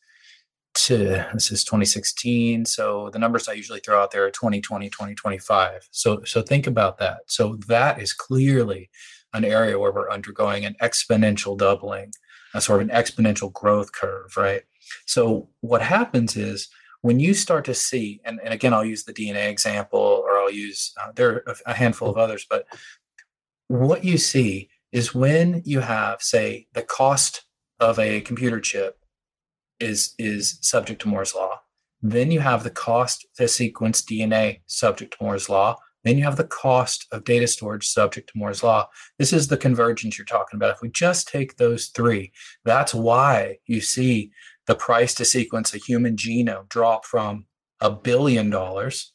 to 0.74 1.26
this 1.32 1.50
is 1.50 1.64
2016 1.64 2.64
so 2.64 3.10
the 3.10 3.18
numbers 3.18 3.48
i 3.48 3.52
usually 3.52 3.80
throw 3.80 4.00
out 4.00 4.10
there 4.10 4.24
are 4.24 4.30
2020 4.30 4.88
2025 4.88 5.88
so 5.90 6.22
so 6.24 6.40
think 6.42 6.66
about 6.66 6.98
that. 6.98 7.20
So 7.26 7.56
that 7.66 8.00
is 8.00 8.12
clearly 8.12 8.90
an 9.32 9.44
area 9.44 9.78
where 9.78 9.92
we're 9.92 10.10
undergoing 10.10 10.64
an 10.64 10.76
exponential 10.80 11.56
doubling 11.56 12.12
a 12.54 12.60
sort 12.60 12.80
of 12.80 12.88
an 12.88 12.94
exponential 12.94 13.52
growth 13.52 13.92
curve 13.92 14.36
right? 14.36 14.62
So 15.06 15.48
what 15.60 15.82
happens 15.82 16.36
is 16.36 16.68
when 17.02 17.20
you 17.20 17.34
start 17.34 17.64
to 17.64 17.74
see 17.74 18.20
and, 18.24 18.40
and 18.42 18.52
again 18.52 18.74
i'll 18.74 18.84
use 18.84 19.04
the 19.04 19.12
dna 19.12 19.48
example 19.48 20.22
or 20.24 20.38
i'll 20.38 20.50
use 20.50 20.92
uh, 21.00 21.12
there 21.14 21.42
are 21.46 21.56
a 21.66 21.74
handful 21.74 22.08
of 22.08 22.16
others 22.16 22.46
but 22.48 22.66
what 23.68 24.04
you 24.04 24.18
see 24.18 24.68
is 24.92 25.14
when 25.14 25.62
you 25.64 25.80
have 25.80 26.22
say 26.22 26.66
the 26.72 26.82
cost 26.82 27.44
of 27.80 27.98
a 27.98 28.20
computer 28.22 28.60
chip 28.60 28.98
is 29.80 30.14
is 30.18 30.58
subject 30.62 31.02
to 31.02 31.08
Moore's 31.08 31.34
law. 31.34 31.60
Then 32.02 32.30
you 32.30 32.40
have 32.40 32.64
the 32.64 32.70
cost 32.70 33.26
to 33.36 33.48
sequence 33.48 34.02
DNA 34.02 34.60
subject 34.66 35.16
to 35.16 35.24
Moore's 35.24 35.48
law. 35.48 35.76
Then 36.04 36.16
you 36.16 36.24
have 36.24 36.36
the 36.36 36.44
cost 36.44 37.06
of 37.10 37.24
data 37.24 37.46
storage 37.46 37.86
subject 37.86 38.30
to 38.30 38.38
Moore's 38.38 38.62
law. 38.62 38.88
This 39.18 39.32
is 39.32 39.48
the 39.48 39.56
convergence 39.56 40.16
you're 40.16 40.24
talking 40.24 40.56
about. 40.56 40.76
If 40.76 40.82
we 40.82 40.90
just 40.90 41.28
take 41.28 41.56
those 41.56 41.88
three, 41.88 42.32
that's 42.64 42.94
why 42.94 43.58
you 43.66 43.80
see 43.80 44.30
the 44.68 44.76
price 44.76 45.14
to 45.14 45.24
sequence 45.24 45.74
a 45.74 45.78
human 45.78 46.14
genome 46.14 46.68
drop 46.68 47.04
from 47.04 47.46
a 47.80 47.90
billion 47.90 48.50
dollars, 48.50 49.12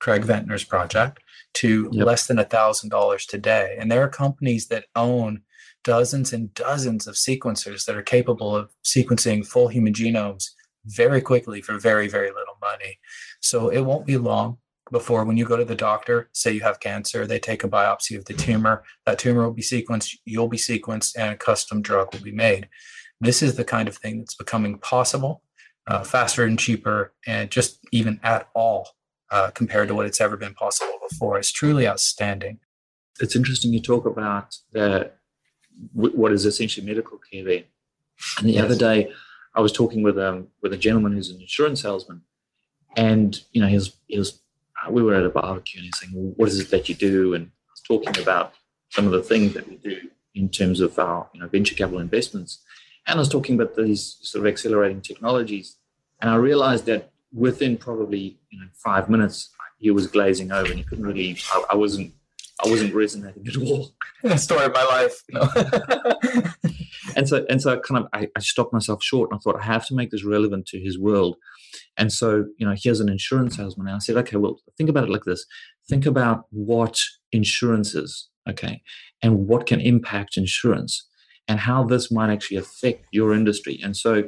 Craig 0.00 0.24
Venter's 0.24 0.64
project, 0.64 1.18
to 1.54 1.90
yep. 1.92 2.06
less 2.06 2.26
than 2.26 2.38
a 2.38 2.44
thousand 2.44 2.88
dollars 2.88 3.26
today. 3.26 3.76
And 3.78 3.90
there 3.90 4.02
are 4.02 4.08
companies 4.08 4.68
that 4.68 4.86
own 4.96 5.42
dozens 5.84 6.32
and 6.32 6.54
dozens 6.54 7.08
of 7.08 7.16
sequencers 7.16 7.84
that 7.84 7.96
are 7.96 8.02
capable 8.02 8.54
of 8.54 8.70
sequencing 8.84 9.44
full 9.44 9.68
human 9.68 9.92
genomes 9.92 10.44
very 10.86 11.20
quickly 11.20 11.60
for 11.60 11.78
very, 11.78 12.06
very 12.06 12.28
little 12.28 12.56
money. 12.60 12.98
So 13.40 13.68
it 13.70 13.80
won't 13.80 14.06
be 14.06 14.16
long 14.16 14.58
before 14.92 15.24
when 15.24 15.36
you 15.36 15.44
go 15.44 15.56
to 15.56 15.64
the 15.64 15.74
doctor, 15.74 16.28
say 16.32 16.52
you 16.52 16.60
have 16.60 16.78
cancer, 16.78 17.26
they 17.26 17.40
take 17.40 17.64
a 17.64 17.68
biopsy 17.68 18.16
of 18.16 18.24
the 18.26 18.34
tumor, 18.34 18.84
that 19.06 19.18
tumor 19.18 19.44
will 19.44 19.54
be 19.54 19.62
sequenced, 19.62 20.16
you'll 20.24 20.48
be 20.48 20.58
sequenced, 20.58 21.16
and 21.16 21.32
a 21.32 21.36
custom 21.36 21.82
drug 21.82 22.12
will 22.12 22.20
be 22.20 22.32
made. 22.32 22.68
This 23.22 23.40
is 23.40 23.54
the 23.54 23.64
kind 23.64 23.86
of 23.86 23.96
thing 23.96 24.18
that's 24.18 24.34
becoming 24.34 24.78
possible, 24.78 25.42
uh, 25.86 26.02
faster 26.02 26.44
and 26.44 26.58
cheaper, 26.58 27.12
and 27.24 27.50
just 27.50 27.78
even 27.92 28.18
at 28.24 28.48
all 28.52 28.88
uh, 29.30 29.50
compared 29.50 29.86
to 29.88 29.94
what 29.94 30.06
it's 30.06 30.20
ever 30.20 30.36
been 30.36 30.54
possible 30.54 30.98
before. 31.08 31.38
It's 31.38 31.52
truly 31.52 31.86
outstanding. 31.86 32.58
It's 33.20 33.36
interesting 33.36 33.72
you 33.72 33.80
talk 33.80 34.06
about 34.06 34.56
the 34.72 35.12
what 35.92 36.32
is 36.32 36.44
essentially 36.44 36.84
medical 36.84 37.18
care 37.18 37.44
there. 37.44 37.64
And 38.38 38.48
the 38.48 38.54
yes. 38.54 38.64
other 38.64 38.76
day, 38.76 39.12
I 39.54 39.60
was 39.60 39.72
talking 39.72 40.02
with 40.02 40.18
um 40.18 40.48
with 40.60 40.72
a 40.72 40.76
gentleman 40.76 41.12
who's 41.12 41.30
an 41.30 41.40
insurance 41.40 41.82
salesman, 41.82 42.22
and 42.96 43.40
you 43.52 43.60
know 43.60 43.68
he 43.68 43.76
was 43.76 43.96
he 44.08 44.18
was 44.18 44.40
uh, 44.84 44.90
we 44.90 45.02
were 45.02 45.14
at 45.14 45.24
a 45.24 45.30
barbecue 45.30 45.78
and 45.78 45.84
he's 45.84 45.98
saying, 45.98 46.12
well, 46.14 46.32
"What 46.36 46.48
is 46.48 46.58
it 46.58 46.70
that 46.70 46.88
you 46.88 46.96
do?" 46.96 47.34
And 47.34 47.46
I 47.46 47.70
was 47.70 47.82
talking 47.82 48.20
about 48.20 48.54
some 48.90 49.06
of 49.06 49.12
the 49.12 49.22
things 49.22 49.54
that 49.54 49.68
we 49.68 49.76
do 49.76 50.10
in 50.34 50.48
terms 50.48 50.80
of 50.80 50.98
our 50.98 51.28
you 51.32 51.40
know 51.40 51.48
venture 51.48 51.74
capital 51.74 52.00
investments, 52.00 52.62
and 53.06 53.16
I 53.16 53.18
was 53.18 53.28
talking 53.28 53.54
about 53.54 53.76
these 53.76 54.18
sort 54.22 54.44
of 54.44 54.52
accelerating 54.52 55.00
technologies, 55.00 55.76
and 56.20 56.30
I 56.30 56.36
realized 56.36 56.86
that 56.86 57.10
within 57.32 57.76
probably 57.76 58.38
you 58.50 58.60
know 58.60 58.66
five 58.74 59.08
minutes 59.08 59.50
he 59.78 59.90
was 59.90 60.06
glazing 60.06 60.52
over 60.52 60.70
and 60.70 60.78
he 60.78 60.84
couldn't 60.84 61.04
really 61.04 61.36
I, 61.52 61.64
I 61.72 61.76
wasn't 61.76 62.12
I 62.64 62.68
wasn't 62.68 62.94
resonating 62.94 63.46
at 63.46 63.56
all. 63.56 63.92
The 64.22 64.36
Story 64.36 64.66
of 64.66 64.72
my 64.72 64.84
life. 64.84 65.20
No. 65.30 65.48
and 67.16 67.28
so 67.28 67.44
and 67.50 67.60
so 67.60 67.72
I 67.72 67.76
kind 67.76 68.04
of 68.04 68.08
I, 68.12 68.28
I, 68.36 68.40
stopped 68.40 68.72
myself 68.72 69.02
short 69.02 69.30
and 69.30 69.36
I 69.36 69.40
thought 69.40 69.60
I 69.60 69.64
have 69.64 69.84
to 69.88 69.96
make 69.96 70.10
this 70.10 70.24
relevant 70.24 70.66
to 70.66 70.78
his 70.78 70.96
world. 70.96 71.36
And 71.96 72.12
so, 72.12 72.44
you 72.58 72.64
know, 72.64 72.74
here's 72.80 73.00
an 73.00 73.08
insurance 73.08 73.56
salesman. 73.56 73.88
And 73.88 73.96
I 73.96 73.98
said, 73.98 74.16
okay, 74.18 74.36
well, 74.36 74.60
think 74.78 74.88
about 74.88 75.04
it 75.04 75.10
like 75.10 75.24
this. 75.24 75.44
Think 75.88 76.06
about 76.06 76.44
what 76.50 77.00
insurance 77.32 77.96
is, 77.96 78.28
okay, 78.48 78.80
and 79.22 79.48
what 79.48 79.66
can 79.66 79.80
impact 79.80 80.36
insurance 80.36 81.08
and 81.48 81.60
how 81.60 81.84
this 81.84 82.10
might 82.10 82.30
actually 82.30 82.56
affect 82.56 83.06
your 83.10 83.34
industry. 83.34 83.80
And 83.82 83.96
so 83.96 84.24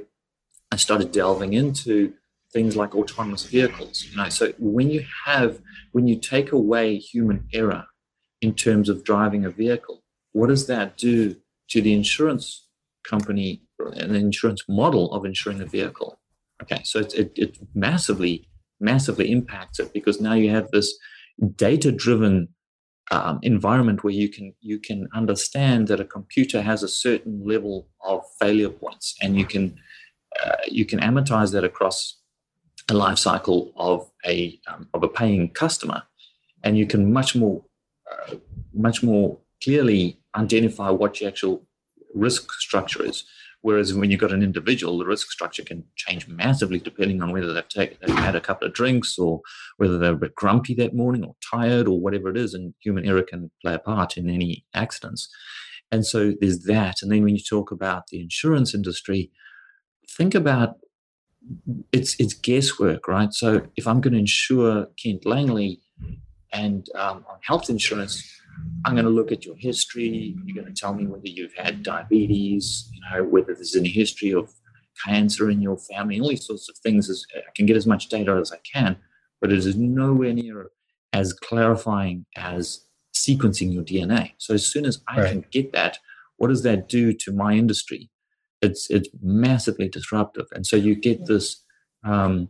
I 0.73 0.77
started 0.77 1.13
delving 1.13 1.53
into 1.53 2.13
things 2.53 2.77
like 2.77 2.95
autonomous 2.95 3.45
vehicles. 3.45 4.05
You 4.11 4.17
know, 4.17 4.29
so 4.29 4.53
when 4.59 4.91
you 4.91 5.05
have 5.27 5.61
when 5.93 6.09
you 6.09 6.19
take 6.19 6.53
away 6.53 6.97
human 6.99 7.47
error 7.53 7.85
in 8.45 8.55
terms 8.55 8.89
of 8.91 9.05
driving 9.05 9.45
a 9.45 9.51
vehicle. 9.51 10.03
What 10.33 10.49
does 10.49 10.67
that 10.67 10.99
do 10.99 11.37
to 11.71 11.81
the 11.81 11.95
insurance 11.95 12.69
company 13.09 13.63
and 13.79 14.15
the 14.15 14.19
insurance 14.19 14.63
model 14.69 15.13
of 15.15 15.25
insuring 15.25 15.63
a 15.63 15.67
vehicle? 15.67 16.19
Okay, 16.63 16.83
so 16.85 16.99
it, 16.99 17.15
it, 17.15 17.33
it 17.37 17.59
massively, 17.75 18.47
massively 18.81 19.31
impacts 19.31 19.79
it 19.79 19.93
because 19.95 20.21
now 20.21 20.35
you 20.35 20.51
have 20.51 20.71
this 20.71 20.95
data-driven 21.57 22.49
um, 23.11 23.39
environment 23.43 24.03
where 24.03 24.15
you 24.15 24.29
can 24.29 24.55
you 24.61 24.79
can 24.79 25.09
understand 25.15 25.89
that 25.89 26.01
a 26.01 26.05
computer 26.05 26.63
has 26.63 26.83
a 26.83 26.89
certain 26.89 27.43
level 27.45 27.89
of 28.03 28.23
failure 28.41 28.71
points, 28.71 29.15
and 29.21 29.37
you 29.37 29.45
can 29.45 29.77
uh, 30.45 30.57
you 30.69 30.85
can 30.85 31.01
amortize 31.01 31.53
that 31.53 31.65
across 31.65 32.21
a 32.89 32.95
life 32.95 33.19
cycle 33.19 33.73
of 33.77 34.11
a 34.27 34.59
um, 34.67 34.89
of 34.95 35.03
a 35.03 35.09
paying 35.09 35.51
customer, 35.51 36.03
and 36.63 36.79
you 36.79 36.87
can 36.87 37.13
much 37.13 37.37
more 37.37 37.63
uh, 38.11 38.37
much 38.73 39.03
more 39.03 39.39
clearly 39.63 40.19
identify 40.35 40.91
what 40.91 41.21
your 41.21 41.29
actual 41.29 41.67
risk 42.15 42.53
structure 42.53 43.05
is. 43.05 43.25
Whereas 43.65 43.95
when 43.95 44.11
you've 44.11 44.21
got 44.21 44.31
an 44.31 44.43
individual, 44.43 44.99
the 44.99 45.07
risk 45.07 45.31
structure 45.31 45.63
can 45.63 45.85
change 45.97 46.29
massively 46.29 46.79
depending 46.79 47.23
on 47.23 47.33
whether 47.33 47.51
they've, 47.55 47.65
they've 47.75 48.19
had 48.19 48.37
a 48.37 48.41
couple 48.41 48.69
of 48.69 48.75
drinks 48.75 49.19
or 49.19 49.41
whether 49.79 49.97
they're 49.97 50.13
a 50.13 50.17
bit 50.17 50.35
grumpy 50.35 50.75
that 50.75 50.95
morning 50.95 51.25
or 51.25 51.35
tired 51.51 51.89
or 51.89 51.99
whatever 51.99 52.29
it 52.29 52.37
is. 52.37 52.53
And 52.53 52.75
human 52.81 53.07
error 53.07 53.23
can 53.23 53.51
play 53.63 53.73
a 53.73 53.79
part 53.79 54.19
in 54.19 54.29
any 54.29 54.67
accidents. 54.75 55.31
And 55.91 56.05
so 56.05 56.35
there's 56.43 56.65
that. 56.65 56.97
And 57.01 57.11
then 57.11 57.25
when 57.25 57.37
you 57.37 57.43
talk 57.43 57.71
about 57.71 58.09
the 58.09 58.21
insurance 58.21 58.75
industry, 58.75 59.31
think 60.11 60.35
about 60.35 60.75
it's 61.91 62.21
it's 62.21 62.35
guesswork, 62.35 63.09
right? 63.09 63.33
So 63.33 63.67
if 63.77 63.87
I'm 63.87 64.03
going 64.03 64.13
to 64.13 64.19
insure 64.19 64.89
Kent 65.03 65.25
Langley, 65.25 65.81
and 66.53 66.87
um, 66.97 67.25
on 67.31 67.39
health 67.41 67.71
insurance, 67.71 68.23
I'm 68.85 68.95
going 68.95 69.05
to 69.05 69.11
look 69.11 69.33
at 69.33 69.45
your 69.45 69.57
history. 69.57 70.37
You're 70.45 70.63
going 70.63 70.73
to 70.73 70.79
tell 70.79 70.95
me 70.95 71.07
whether 71.07 71.27
you've 71.27 71.55
had 71.55 71.83
diabetes, 71.83 72.89
you 72.93 73.01
know, 73.11 73.25
whether 73.25 73.55
there's 73.55 73.77
any 73.77 73.89
history 73.89 74.33
of 74.33 74.53
cancer 75.07 75.51
in 75.51 75.63
your 75.63 75.79
family, 75.79 76.21
all 76.21 76.29
these 76.29 76.47
sorts 76.47 76.69
of 76.69 76.77
things. 76.79 77.09
As 77.09 77.25
I 77.35 77.51
can 77.55 77.67
get 77.67 77.77
as 77.77 77.87
much 77.87 78.09
data 78.09 78.33
as 78.41 78.53
I 78.53 78.59
can, 78.71 78.97
but 79.41 79.53
it 79.53 79.59
is 79.59 79.77
nowhere 79.77 80.33
near 80.33 80.71
as 81.13 81.33
clarifying 81.33 82.27
as 82.37 82.85
sequencing 83.15 83.73
your 83.73 83.85
DNA. 83.85 84.33
So 84.39 84.55
as 84.55 84.67
soon 84.67 84.85
as 84.85 85.01
I 85.09 85.21
right. 85.21 85.31
can 85.31 85.45
get 85.51 85.73
that, 85.73 85.99
what 86.37 86.49
does 86.49 86.63
that 86.65 86.89
do 86.89 87.13
to 87.13 87.33
my 87.33 87.55
industry? 87.55 88.11
It's 88.61 88.91
it's 88.91 89.09
massively 89.23 89.89
disruptive, 89.89 90.47
and 90.53 90.67
so 90.67 90.77
you 90.77 90.95
get 90.95 91.27
this 91.27 91.63
um, 92.05 92.49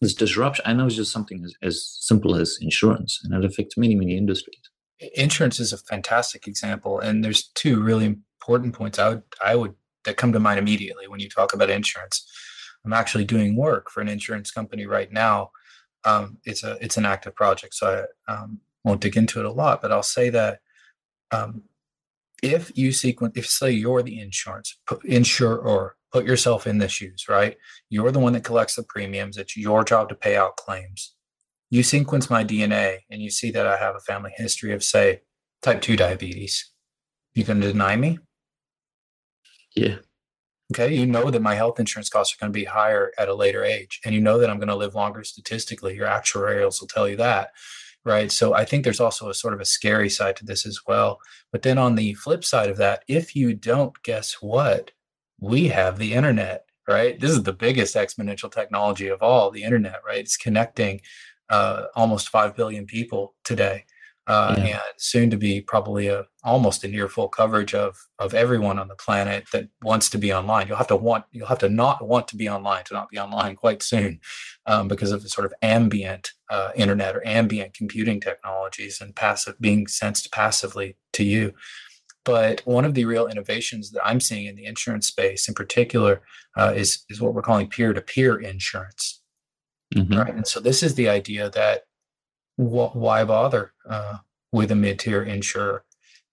this 0.00 0.14
disruption. 0.14 0.64
I 0.66 0.72
know 0.72 0.86
it's 0.86 0.96
just 0.96 1.12
something 1.12 1.44
as, 1.44 1.54
as 1.62 1.86
simple 2.00 2.34
as 2.34 2.58
insurance, 2.60 3.20
and 3.22 3.32
it 3.32 3.44
affects 3.44 3.76
many, 3.76 3.94
many 3.94 4.16
industries. 4.16 4.60
Insurance 5.14 5.60
is 5.60 5.72
a 5.72 5.78
fantastic 5.78 6.46
example, 6.46 7.00
and 7.00 7.24
there's 7.24 7.48
two 7.54 7.82
really 7.82 8.06
important 8.06 8.74
points 8.74 8.98
I 8.98 9.08
would 9.10 9.22
I 9.44 9.56
would 9.56 9.74
that 10.04 10.16
come 10.16 10.32
to 10.32 10.40
mind 10.40 10.58
immediately 10.58 11.08
when 11.08 11.20
you 11.20 11.28
talk 11.28 11.52
about 11.52 11.70
insurance. 11.70 12.28
I'm 12.84 12.92
actually 12.92 13.24
doing 13.24 13.56
work 13.56 13.90
for 13.90 14.00
an 14.00 14.08
insurance 14.08 14.50
company 14.50 14.86
right 14.86 15.12
now. 15.12 15.50
Um, 16.04 16.38
it's 16.44 16.64
a 16.64 16.76
it's 16.80 16.96
an 16.96 17.06
active 17.06 17.34
project, 17.34 17.74
so 17.74 18.06
I 18.28 18.32
um, 18.32 18.60
won't 18.84 19.00
dig 19.00 19.16
into 19.16 19.40
it 19.40 19.46
a 19.46 19.52
lot. 19.52 19.80
But 19.82 19.92
I'll 19.92 20.02
say 20.02 20.30
that 20.30 20.60
um, 21.30 21.62
if 22.42 22.76
you 22.76 22.92
sequence, 22.92 23.36
if 23.36 23.46
say 23.46 23.70
you're 23.70 24.02
the 24.02 24.20
insurance 24.20 24.76
insurer 25.04 25.96
put 26.12 26.26
yourself 26.26 26.66
in 26.66 26.78
the 26.78 26.88
shoes, 26.88 27.26
right? 27.28 27.56
You're 27.88 28.12
the 28.12 28.18
one 28.18 28.34
that 28.34 28.44
collects 28.44 28.76
the 28.76 28.82
premiums. 28.82 29.38
It's 29.38 29.56
your 29.56 29.82
job 29.82 30.08
to 30.10 30.14
pay 30.14 30.36
out 30.36 30.56
claims. 30.56 31.14
You 31.72 31.82
sequence 31.82 32.28
my 32.28 32.44
DNA 32.44 32.98
and 33.10 33.22
you 33.22 33.30
see 33.30 33.50
that 33.50 33.66
I 33.66 33.78
have 33.78 33.96
a 33.96 34.00
family 34.00 34.30
history 34.36 34.74
of, 34.74 34.84
say, 34.84 35.22
type 35.62 35.80
2 35.80 35.96
diabetes. 35.96 36.70
You 37.32 37.44
going 37.44 37.62
to 37.62 37.72
deny 37.72 37.96
me? 37.96 38.18
Yeah. 39.74 39.96
Okay. 40.70 40.94
You 40.94 41.06
know 41.06 41.30
that 41.30 41.40
my 41.40 41.54
health 41.54 41.80
insurance 41.80 42.10
costs 42.10 42.34
are 42.34 42.36
going 42.38 42.52
to 42.52 42.58
be 42.58 42.66
higher 42.66 43.12
at 43.18 43.30
a 43.30 43.34
later 43.34 43.64
age. 43.64 44.00
And 44.04 44.14
you 44.14 44.20
know 44.20 44.38
that 44.38 44.50
I'm 44.50 44.58
going 44.58 44.68
to 44.68 44.76
live 44.76 44.94
longer 44.94 45.24
statistically. 45.24 45.96
Your 45.96 46.08
actuarials 46.08 46.78
will 46.78 46.88
tell 46.88 47.08
you 47.08 47.16
that. 47.16 47.52
Right. 48.04 48.30
So 48.30 48.52
I 48.52 48.66
think 48.66 48.84
there's 48.84 49.00
also 49.00 49.30
a 49.30 49.34
sort 49.34 49.54
of 49.54 49.60
a 49.60 49.64
scary 49.64 50.10
side 50.10 50.36
to 50.36 50.44
this 50.44 50.66
as 50.66 50.80
well. 50.86 51.20
But 51.52 51.62
then 51.62 51.78
on 51.78 51.94
the 51.94 52.12
flip 52.12 52.44
side 52.44 52.68
of 52.68 52.76
that, 52.76 53.02
if 53.08 53.34
you 53.34 53.54
don't, 53.54 53.94
guess 54.02 54.42
what? 54.42 54.90
We 55.40 55.68
have 55.68 55.96
the 55.96 56.12
internet, 56.12 56.66
right? 56.86 57.18
This 57.18 57.30
is 57.30 57.44
the 57.44 57.54
biggest 57.54 57.96
exponential 57.96 58.52
technology 58.52 59.08
of 59.08 59.22
all 59.22 59.50
the 59.50 59.62
internet, 59.62 60.02
right? 60.06 60.18
It's 60.18 60.36
connecting 60.36 61.00
uh, 61.52 61.84
almost 61.94 62.30
5 62.30 62.56
billion 62.56 62.86
people 62.86 63.34
today. 63.44 63.84
Uh, 64.28 64.54
yeah. 64.58 64.64
and 64.64 64.80
soon 64.98 65.30
to 65.30 65.36
be 65.36 65.60
probably 65.60 66.06
a 66.06 66.24
almost 66.44 66.84
a 66.84 66.88
near 66.88 67.08
full 67.08 67.26
coverage 67.26 67.74
of 67.74 67.96
of 68.20 68.34
everyone 68.34 68.78
on 68.78 68.86
the 68.86 68.94
planet 68.94 69.44
that 69.52 69.68
wants 69.82 70.08
to 70.08 70.16
be 70.16 70.32
online. 70.32 70.68
You'll 70.68 70.76
have 70.76 70.86
to 70.86 70.96
want 70.96 71.24
you'll 71.32 71.48
have 71.48 71.58
to 71.58 71.68
not 71.68 72.06
want 72.06 72.28
to 72.28 72.36
be 72.36 72.48
online 72.48 72.84
to 72.84 72.94
not 72.94 73.08
be 73.08 73.18
online 73.18 73.56
quite 73.56 73.82
soon, 73.82 74.20
um, 74.66 74.86
because 74.86 75.10
of 75.10 75.24
the 75.24 75.28
sort 75.28 75.44
of 75.44 75.52
ambient 75.60 76.30
uh, 76.50 76.70
internet 76.76 77.16
or 77.16 77.26
ambient 77.26 77.74
computing 77.74 78.20
technologies 78.20 79.00
and 79.00 79.16
passive 79.16 79.56
being 79.60 79.88
sensed 79.88 80.30
passively 80.30 80.96
to 81.14 81.24
you. 81.24 81.52
But 82.24 82.62
one 82.64 82.84
of 82.84 82.94
the 82.94 83.06
real 83.06 83.26
innovations 83.26 83.90
that 83.90 84.06
I'm 84.06 84.20
seeing 84.20 84.46
in 84.46 84.54
the 84.54 84.66
insurance 84.66 85.08
space, 85.08 85.48
in 85.48 85.54
particular, 85.54 86.22
uh, 86.56 86.72
is 86.76 87.04
is 87.10 87.20
what 87.20 87.34
we're 87.34 87.42
calling 87.42 87.68
peer 87.68 87.92
to 87.92 88.00
peer 88.00 88.40
insurance. 88.40 89.21
Mm-hmm. 89.92 90.18
Right. 90.18 90.34
And 90.34 90.46
so 90.46 90.60
this 90.60 90.82
is 90.82 90.94
the 90.94 91.08
idea 91.08 91.50
that 91.50 91.82
wh- 92.56 92.94
why 92.94 93.24
bother 93.24 93.72
uh, 93.88 94.18
with 94.52 94.70
a 94.70 94.74
mid 94.74 94.98
tier 94.98 95.22
insurer 95.22 95.84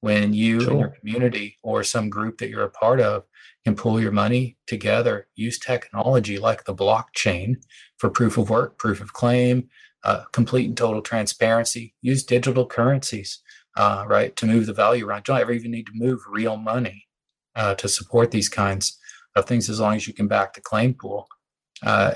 when 0.01 0.33
you 0.33 0.61
sure. 0.61 0.71
and 0.71 0.79
your 0.79 0.89
community 0.89 1.57
or 1.61 1.83
some 1.83 2.09
group 2.09 2.37
that 2.37 2.49
you're 2.49 2.63
a 2.63 2.69
part 2.69 3.01
of 3.01 3.23
can 3.65 3.75
pull 3.75 3.99
your 3.99 4.11
money 4.11 4.57
together, 4.67 5.27
use 5.35 5.59
technology 5.59 6.37
like 6.37 6.63
the 6.63 6.73
blockchain 6.73 7.55
for 7.97 8.09
proof 8.09 8.37
of 8.37 8.49
work, 8.49 8.77
proof 8.77 9.01
of 9.01 9.13
claim, 9.13 9.67
uh, 10.03 10.23
complete 10.31 10.67
and 10.67 10.77
total 10.77 11.01
transparency, 11.01 11.93
use 12.01 12.23
digital 12.23 12.65
currencies, 12.65 13.41
uh, 13.75 14.05
right, 14.07 14.35
to 14.37 14.45
move 14.45 14.65
the 14.65 14.73
value 14.73 15.05
around. 15.05 15.19
You 15.19 15.33
don't 15.33 15.41
ever 15.41 15.51
even 15.51 15.71
need 15.71 15.87
to 15.87 15.91
move 15.93 16.21
real 16.29 16.55
money 16.55 17.07
uh, 17.55 17.75
to 17.75 17.89
support 17.89 18.31
these 18.31 18.47
kinds 18.47 18.97
of 19.35 19.45
things 19.45 19.69
as 19.69 19.79
long 19.79 19.95
as 19.95 20.07
you 20.07 20.13
can 20.13 20.27
back 20.27 20.53
the 20.53 20.61
claim 20.61 20.93
pool. 20.93 21.27
Uh, 21.85 22.15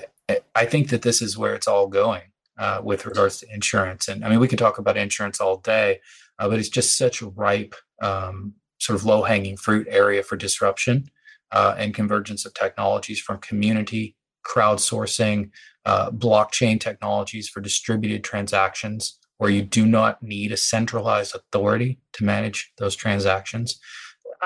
I 0.55 0.65
think 0.65 0.89
that 0.89 1.01
this 1.01 1.21
is 1.21 1.37
where 1.37 1.53
it's 1.53 1.67
all 1.67 1.87
going 1.87 2.23
uh, 2.57 2.81
with 2.83 3.05
regards 3.05 3.39
to 3.39 3.53
insurance. 3.53 4.07
And 4.07 4.23
I 4.23 4.29
mean, 4.29 4.39
we 4.39 4.47
can 4.47 4.57
talk 4.57 4.77
about 4.77 4.97
insurance 4.97 5.41
all 5.41 5.57
day, 5.57 5.99
uh, 6.39 6.47
but 6.49 6.59
it's 6.59 6.69
just 6.69 6.97
such 6.97 7.21
a 7.21 7.27
ripe, 7.27 7.75
um, 8.01 8.53
sort 8.79 8.97
of 8.97 9.05
low 9.05 9.23
hanging 9.23 9.57
fruit 9.57 9.87
area 9.89 10.23
for 10.23 10.35
disruption 10.35 11.09
uh, 11.51 11.75
and 11.77 11.93
convergence 11.93 12.45
of 12.45 12.53
technologies 12.53 13.19
from 13.19 13.37
community, 13.39 14.15
crowdsourcing, 14.45 15.51
uh, 15.85 16.09
blockchain 16.11 16.79
technologies 16.79 17.49
for 17.49 17.61
distributed 17.61 18.23
transactions, 18.23 19.17
where 19.37 19.49
you 19.49 19.61
do 19.61 19.85
not 19.85 20.21
need 20.21 20.51
a 20.51 20.57
centralized 20.57 21.35
authority 21.35 21.99
to 22.13 22.23
manage 22.23 22.71
those 22.77 22.95
transactions. 22.95 23.79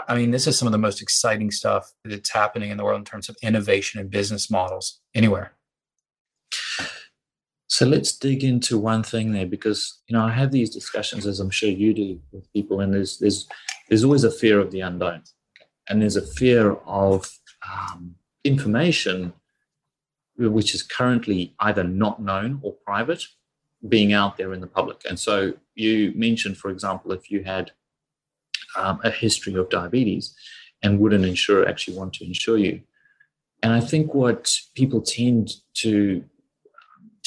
I 0.08 0.16
mean, 0.16 0.32
this 0.32 0.48
is 0.48 0.58
some 0.58 0.68
of 0.68 0.72
the 0.72 0.78
most 0.78 1.02
exciting 1.02 1.52
stuff 1.52 1.92
that's 2.06 2.30
happening 2.30 2.70
in 2.70 2.78
the 2.78 2.84
world 2.84 3.00
in 3.00 3.06
terms 3.06 3.30
of 3.30 3.38
innovation 3.42 4.00
and 4.00 4.10
business 4.10 4.50
models 4.50 5.00
anywhere. 5.16 5.57
So 7.68 7.86
let's 7.86 8.18
dig 8.18 8.44
into 8.44 8.78
one 8.78 9.04
thing 9.04 9.34
there 9.34 9.46
because 9.46 10.00
you 10.08 10.16
know 10.16 10.24
I 10.24 10.32
have 10.32 10.52
these 10.52 10.70
discussions 10.70 11.28
as 11.28 11.40
I'm 11.40 11.50
sure 11.50 11.70
you 11.70 11.94
do 11.94 12.20
with 12.32 12.52
people, 12.54 12.80
and 12.80 12.94
there's 12.94 13.20
there's 13.20 13.48
there's 13.90 14.04
always 14.04 14.24
a 14.24 14.32
fear 14.32 14.60
of 14.60 14.72
the 14.72 14.82
unknown, 14.82 15.24
and 15.90 16.02
there's 16.02 16.16
a 16.16 16.26
fear 16.26 16.74
of 16.86 17.30
um, 17.70 18.16
information 18.44 19.34
which 20.38 20.76
is 20.76 20.84
currently 20.84 21.56
either 21.62 21.84
not 21.84 22.22
known 22.22 22.60
or 22.62 22.74
private 22.86 23.24
being 23.90 24.14
out 24.14 24.38
there 24.38 24.54
in 24.54 24.62
the 24.62 24.68
public. 24.68 25.02
And 25.10 25.20
so 25.20 25.54
you 25.76 26.14
mentioned, 26.16 26.58
for 26.58 26.70
example, 26.70 27.12
if 27.12 27.32
you 27.32 27.44
had 27.44 27.72
um, 28.76 29.00
a 29.04 29.10
history 29.10 29.56
of 29.56 29.70
diabetes, 29.70 30.36
and 30.84 31.00
would 31.00 31.14
an 31.14 31.26
insurer 31.26 31.68
actually 31.68 31.98
want 31.98 32.14
to 32.14 32.26
insure 32.26 32.58
you? 32.58 32.82
And 33.64 33.74
I 33.74 33.80
think 33.80 34.14
what 34.14 34.56
people 34.76 35.02
tend 35.02 35.50
to 35.76 36.24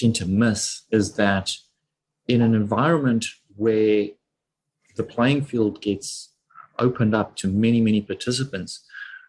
tend 0.00 0.14
to 0.16 0.26
miss 0.26 0.82
is 0.90 1.14
that 1.14 1.52
in 2.28 2.40
an 2.40 2.54
environment 2.54 3.26
where 3.56 4.08
the 4.96 5.02
playing 5.02 5.44
field 5.44 5.82
gets 5.82 6.30
opened 6.78 7.14
up 7.14 7.36
to 7.36 7.48
many, 7.48 7.80
many 7.80 8.00
participants, 8.00 8.84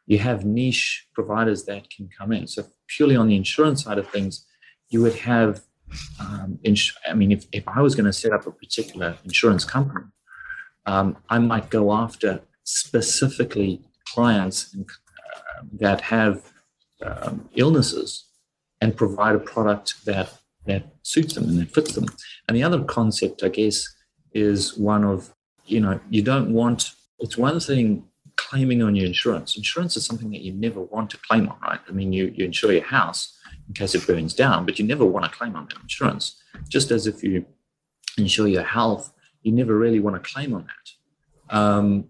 you 0.08 0.20
have 0.20 0.46
niche 0.46 1.08
providers 1.14 1.66
that 1.66 1.90
can 1.90 2.10
come 2.18 2.32
in. 2.32 2.48
So, 2.48 2.66
purely 2.88 3.16
on 3.16 3.28
the 3.28 3.36
insurance 3.36 3.84
side 3.84 3.98
of 3.98 4.10
things, 4.10 4.46
you 4.90 5.02
would 5.02 5.16
have, 5.16 5.62
um, 6.20 6.60
ins- 6.64 6.94
I 7.08 7.14
mean, 7.14 7.32
if, 7.32 7.46
if 7.52 7.68
I 7.68 7.82
was 7.82 7.96
going 7.96 8.06
to 8.06 8.14
set 8.14 8.34
up 8.34 8.46
a 8.48 8.52
particular 8.52 9.18
insurance 9.24 9.64
company, 9.64 10.06
um, 10.86 11.18
I 11.30 11.40
might 11.40 11.70
go 11.70 11.94
after 11.94 12.42
specifically 12.64 13.82
clients 14.06 14.76
uh, 14.76 15.62
that 15.80 16.02
have 16.02 16.52
um, 17.06 17.50
illnesses 17.56 18.26
and 18.82 18.98
provide 18.98 19.36
a 19.36 19.40
product 19.40 20.04
that 20.06 20.41
that 20.66 20.84
suits 21.04 21.34
them 21.34 21.46
and 21.46 21.60
that 21.60 21.74
fits 21.74 21.94
them. 21.94 22.06
And 22.48 22.56
the 22.56 22.64
other 22.64 22.84
concept, 22.84 23.44
I 23.44 23.50
guess, 23.50 23.88
is 24.34 24.78
one 24.78 25.04
of, 25.04 25.34
you 25.66 25.80
know, 25.80 26.00
you 26.10 26.22
don't 26.22 26.54
want, 26.54 26.92
it's 27.20 27.38
one 27.38 27.60
thing 27.60 28.06
claiming 28.36 28.82
on 28.82 28.96
your 28.96 29.06
insurance. 29.06 29.58
Insurance 29.58 29.98
is 29.98 30.06
something 30.06 30.32
that 30.32 30.42
you 30.42 30.54
never 30.54 30.82
want 30.82 31.10
to 31.12 31.18
claim 31.18 31.48
on, 31.50 31.58
right? 31.62 31.80
I 31.88 31.92
mean, 31.92 32.14
you, 32.14 32.34
you 32.36 32.46
insure 32.46 32.72
your 32.72 32.84
house 32.84 33.38
in 33.68 33.74
case 33.74 33.96
it 33.96 34.06
burns 34.06 34.34
down, 34.34 34.66
but 34.66 34.80
you 34.80 34.86
never 34.86 35.06
want 35.06 35.26
to 35.26 35.32
claim 35.32 35.56
on 35.56 35.66
that 35.66 35.82
insurance. 35.82 36.42
Just 36.70 36.92
as 36.92 37.08
if 37.08 37.24
you 37.24 37.46
insure 38.18 38.48
your 38.48 38.64
health, 38.64 39.14
you 39.44 39.52
never 39.52 39.76
really 39.78 40.00
want 40.00 40.22
to 40.22 40.32
claim 40.32 40.54
on 40.54 40.68
that. 40.68 41.56
Um, 41.58 42.06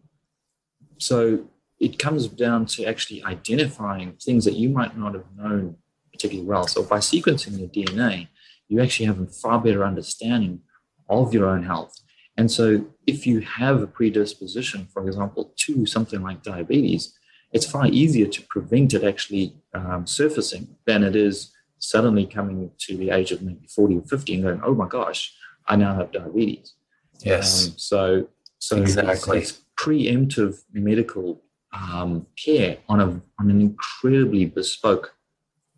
so 0.97 1.45
it 1.79 1.97
comes 1.97 2.27
down 2.27 2.65
to 2.67 2.85
actually 2.85 3.23
identifying 3.23 4.13
things 4.13 4.45
that 4.45 4.53
you 4.53 4.69
might 4.69 4.97
not 4.97 5.15
have 5.15 5.25
known 5.35 5.75
particularly 6.13 6.47
well. 6.47 6.67
So 6.67 6.83
by 6.83 6.99
sequencing 6.99 7.59
your 7.59 7.69
DNA, 7.69 8.27
you 8.71 8.81
actually 8.81 9.05
have 9.05 9.19
a 9.19 9.25
far 9.25 9.60
better 9.60 9.84
understanding 9.84 10.62
of 11.10 11.34
your 11.34 11.47
own 11.47 11.63
health. 11.63 11.93
And 12.38 12.49
so, 12.49 12.86
if 13.05 13.27
you 13.27 13.41
have 13.41 13.81
a 13.81 13.88
predisposition, 13.88 14.88
for 14.93 15.05
example, 15.05 15.53
to 15.57 15.86
something 15.86 16.21
like 16.21 16.41
diabetes, 16.41 17.13
it's 17.51 17.69
far 17.69 17.88
easier 17.88 18.27
to 18.27 18.41
prevent 18.43 18.93
it 18.93 19.03
actually 19.03 19.53
um, 19.73 20.07
surfacing 20.07 20.75
than 20.86 21.03
it 21.03 21.15
is 21.15 21.51
suddenly 21.79 22.25
coming 22.25 22.71
to 22.77 22.95
the 22.95 23.10
age 23.10 23.31
of 23.31 23.41
maybe 23.41 23.67
40 23.67 23.97
or 23.97 24.01
50 24.03 24.34
and 24.36 24.43
going, 24.43 24.62
oh 24.63 24.73
my 24.73 24.88
gosh, 24.88 25.34
I 25.67 25.75
now 25.75 25.95
have 25.95 26.13
diabetes. 26.13 26.73
Yes. 27.19 27.67
Um, 27.67 27.73
so, 27.77 28.27
so 28.60 28.77
exactly. 28.77 29.39
It's, 29.39 29.51
it's 29.51 29.62
preemptive 29.77 30.62
medical 30.71 31.41
um, 31.73 32.27
care 32.41 32.77
on, 32.88 33.01
a, 33.01 33.07
on 33.39 33.49
an 33.49 33.60
incredibly 33.60 34.45
bespoke 34.45 35.13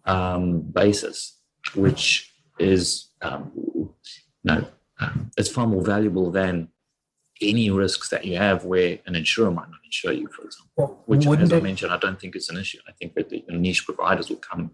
um, 0.06 0.62
basis, 0.62 1.40
which 1.74 2.33
is 2.60 3.10
um, 3.22 3.52
no, 4.44 4.66
um, 5.00 5.32
it's 5.38 5.50
far 5.50 5.68
more 5.68 5.84
valuable 5.84 6.32
than 6.32 6.70
any 7.42 7.70
risks 7.70 8.10
that 8.10 8.26
you 8.26 8.38
have 8.38 8.66
where 8.66 9.00
an 9.06 9.16
insurer 9.16 9.52
might 9.52 9.70
not 9.70 9.80
insure 9.86 10.14
you, 10.14 10.28
for 10.28 10.44
example. 10.46 11.02
Which, 11.06 11.26
as 11.28 11.52
I 11.52 11.60
mentioned, 11.60 11.92
I 11.92 11.98
don't 11.98 12.20
think 12.20 12.36
it's 12.36 12.50
an 12.50 12.58
issue. 12.58 12.80
I 12.88 12.92
think 12.94 13.16
that 13.16 13.30
the 13.30 13.44
niche 13.50 13.86
providers 13.86 14.30
will 14.30 14.38
come. 14.38 14.72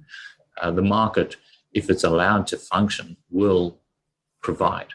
Uh, 0.61 0.71
the 0.71 0.81
market, 0.81 1.37
if 1.73 1.89
it's 1.89 2.03
allowed 2.03 2.47
to 2.47 2.57
function, 2.57 3.17
will 3.29 3.79
provide. 4.41 4.87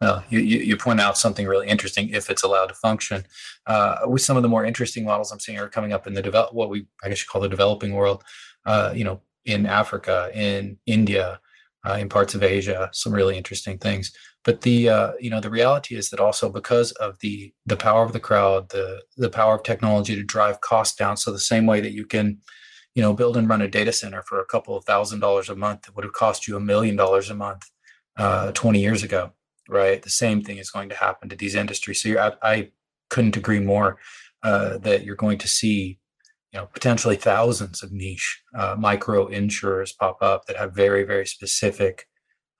Well, 0.00 0.24
you, 0.28 0.40
you 0.40 0.76
point 0.76 1.00
out 1.00 1.16
something 1.16 1.46
really 1.46 1.68
interesting. 1.68 2.08
If 2.08 2.28
it's 2.28 2.42
allowed 2.42 2.66
to 2.66 2.74
function, 2.74 3.24
uh, 3.66 3.98
with 4.06 4.22
some 4.22 4.36
of 4.36 4.42
the 4.42 4.48
more 4.48 4.64
interesting 4.64 5.04
models 5.04 5.30
I'm 5.30 5.38
seeing 5.38 5.58
are 5.58 5.68
coming 5.68 5.92
up 5.92 6.08
in 6.08 6.14
the 6.14 6.22
develop, 6.22 6.52
what 6.52 6.70
we 6.70 6.86
I 7.04 7.08
guess 7.08 7.22
you 7.22 7.28
call 7.28 7.40
the 7.40 7.48
developing 7.48 7.92
world. 7.92 8.24
Uh, 8.66 8.92
you 8.94 9.04
know, 9.04 9.20
in 9.44 9.64
Africa, 9.64 10.30
in 10.34 10.78
India, 10.86 11.40
uh, 11.86 11.94
in 11.94 12.08
parts 12.08 12.34
of 12.34 12.42
Asia, 12.42 12.88
some 12.92 13.12
really 13.12 13.36
interesting 13.36 13.78
things. 13.78 14.12
But 14.44 14.62
the 14.62 14.88
uh, 14.88 15.12
you 15.20 15.30
know 15.30 15.40
the 15.40 15.50
reality 15.50 15.96
is 15.96 16.10
that 16.10 16.20
also 16.20 16.50
because 16.50 16.92
of 16.92 17.18
the 17.20 17.52
the 17.66 17.76
power 17.76 18.04
of 18.04 18.12
the 18.12 18.20
crowd, 18.20 18.70
the 18.70 19.02
the 19.16 19.30
power 19.30 19.56
of 19.56 19.62
technology 19.62 20.16
to 20.16 20.22
drive 20.22 20.60
costs 20.60 20.96
down. 20.96 21.16
So 21.16 21.30
the 21.30 21.38
same 21.38 21.66
way 21.66 21.80
that 21.80 21.92
you 21.92 22.06
can 22.06 22.38
you 22.94 23.02
know 23.02 23.12
build 23.12 23.36
and 23.36 23.48
run 23.48 23.62
a 23.62 23.68
data 23.68 23.92
center 23.92 24.22
for 24.22 24.40
a 24.40 24.46
couple 24.46 24.76
of 24.76 24.84
thousand 24.84 25.20
dollars 25.20 25.48
a 25.48 25.56
month 25.56 25.82
that 25.82 25.96
would 25.96 26.04
have 26.04 26.12
cost 26.12 26.48
you 26.48 26.56
a 26.56 26.60
million 26.60 26.96
dollars 26.96 27.30
a 27.30 27.34
month 27.34 27.70
uh, 28.16 28.52
20 28.52 28.80
years 28.80 29.02
ago, 29.02 29.32
right? 29.68 30.02
The 30.02 30.10
same 30.10 30.42
thing 30.42 30.58
is 30.58 30.70
going 30.70 30.88
to 30.90 30.94
happen 30.94 31.28
to 31.28 31.36
these 31.36 31.54
industries. 31.54 32.02
So 32.02 32.18
I, 32.18 32.50
I, 32.52 32.70
couldn't 33.08 33.36
agree 33.36 33.60
more 33.60 33.98
uh, 34.42 34.78
that 34.78 35.04
you're 35.04 35.16
going 35.16 35.36
to 35.36 35.46
see 35.46 35.98
you 36.52 36.60
know 36.60 36.66
potentially 36.66 37.16
thousands 37.16 37.82
of 37.82 37.92
niche 37.92 38.42
uh, 38.56 38.76
micro 38.78 39.26
insurers 39.26 39.92
pop 39.92 40.22
up 40.22 40.46
that 40.46 40.56
have 40.56 40.74
very 40.74 41.04
very 41.04 41.26
specific 41.26 42.06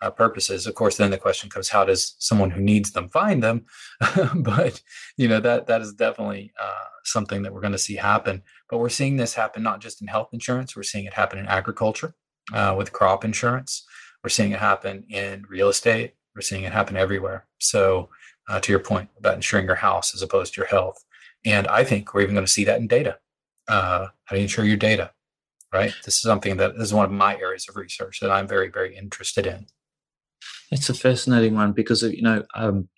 uh, 0.03 0.11
purposes. 0.11 0.67
Of 0.67 0.75
course, 0.75 0.97
then 0.97 1.11
the 1.11 1.19
question 1.19 1.49
comes: 1.49 1.69
How 1.69 1.85
does 1.85 2.17
someone 2.19 2.51
who 2.51 2.61
needs 2.61 2.93
them 2.93 3.09
find 3.09 3.43
them? 3.43 3.65
but 4.35 4.83
you 5.17 5.29
know 5.29 5.41
that 5.41 5.69
that 5.69 5.81
is 5.81 5.95
definitely 5.95 6.53
uh, 6.61 6.85
something 7.05 7.43
that 7.43 7.55
we're 7.55 7.61
going 7.61 7.73
to 7.73 7.79
see 7.79 7.95
happen. 7.95 8.43
But 8.69 8.79
we're 8.79 8.89
seeing 8.89 9.17
this 9.17 9.35
happen 9.35 9.63
not 9.63 9.81
just 9.81 10.03
in 10.03 10.09
health 10.09 10.31
insurance; 10.33 10.77
we're 10.77 10.83
seeing 10.83 11.07
it 11.07 11.15
happen 11.15 11.39
in 11.39 11.47
agriculture 11.47 12.15
uh, 12.53 12.75
with 12.77 12.93
crop 12.93 13.25
insurance. 13.25 13.85
We're 14.23 14.31
seeing 14.31 14.53
it 14.53 14.59
happen 14.59 15.05
in 15.09 15.45
real 15.49 15.69
estate. 15.69 16.15
We're 16.35 16.43
seeing 16.43 16.65
it 16.65 16.73
happen 16.73 16.97
everywhere. 16.97 17.47
So, 17.61 18.11
uh, 18.49 18.61
to 18.61 18.73
your 18.73 18.81
point 18.81 19.09
about 19.19 19.37
insuring 19.37 19.67
your 19.67 19.77
house 19.77 20.15
as 20.15 20.23
opposed 20.23 20.55
to 20.55 20.61
your 20.61 20.69
health, 20.69 21.03
and 21.45 21.69
I 21.69 21.85
think 21.85 22.13
we're 22.13 22.23
even 22.23 22.35
going 22.35 22.47
to 22.47 22.53
see 22.53 22.65
that 22.65 22.81
in 22.81 22.89
data. 22.89 23.19
Uh, 23.69 24.09
how 24.25 24.35
do 24.35 24.37
you 24.37 24.43
insure 24.43 24.65
your 24.65 24.77
data? 24.77 25.13
Right. 25.73 25.95
This 26.05 26.17
is 26.17 26.23
something 26.23 26.59
that 26.59 26.75
is 26.77 26.93
one 26.93 27.07
of 27.07 27.11
my 27.11 27.37
areas 27.37 27.67
of 27.69 27.77
research 27.77 28.21
that 28.21 28.31
I'm 28.31 28.47
very, 28.47 28.69
very 28.69 28.95
interested 28.95 29.47
in. 29.47 29.67
It's 30.71 30.91
a 30.91 30.95
fascinating 30.95 31.55
one 31.55 31.73
because 31.73 32.03
you 32.03 32.23
know 32.23 32.45
um, 32.55 32.89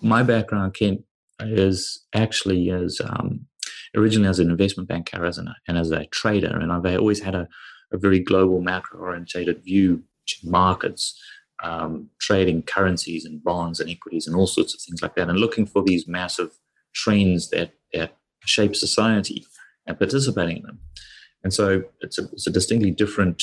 my 0.00 0.22
background, 0.22 0.74
Kent, 0.74 1.04
is 1.40 2.04
actually 2.14 2.70
as 2.70 3.00
um, 3.04 3.46
originally 3.96 4.28
as 4.28 4.38
an 4.38 4.50
investment 4.50 4.88
banker 4.88 5.24
as 5.24 5.38
an, 5.38 5.52
and 5.68 5.78
as 5.78 5.90
a 5.90 6.06
trader, 6.06 6.56
and 6.56 6.72
I've 6.72 6.86
always 6.98 7.20
had 7.20 7.34
a, 7.34 7.48
a 7.92 7.98
very 7.98 8.18
global 8.18 8.60
macro 8.60 9.00
orientated 9.00 9.64
view 9.64 10.02
to 10.26 10.36
markets, 10.48 11.20
um, 11.62 12.08
trading 12.20 12.62
currencies 12.62 13.24
and 13.24 13.42
bonds 13.42 13.80
and 13.80 13.90
equities 13.90 14.26
and 14.26 14.34
all 14.34 14.46
sorts 14.46 14.74
of 14.74 14.80
things 14.80 15.02
like 15.02 15.14
that, 15.16 15.28
and 15.28 15.38
looking 15.38 15.66
for 15.66 15.82
these 15.82 16.08
massive 16.08 16.50
trends 16.94 17.50
that 17.50 17.72
that 17.92 18.16
shape 18.44 18.74
society 18.74 19.44
and 19.86 19.98
participating 19.98 20.58
in 20.58 20.62
them. 20.62 20.78
And 21.44 21.52
so 21.52 21.82
it's 22.00 22.18
a, 22.18 22.24
it's 22.32 22.46
a 22.46 22.50
distinctly 22.50 22.90
different 22.90 23.42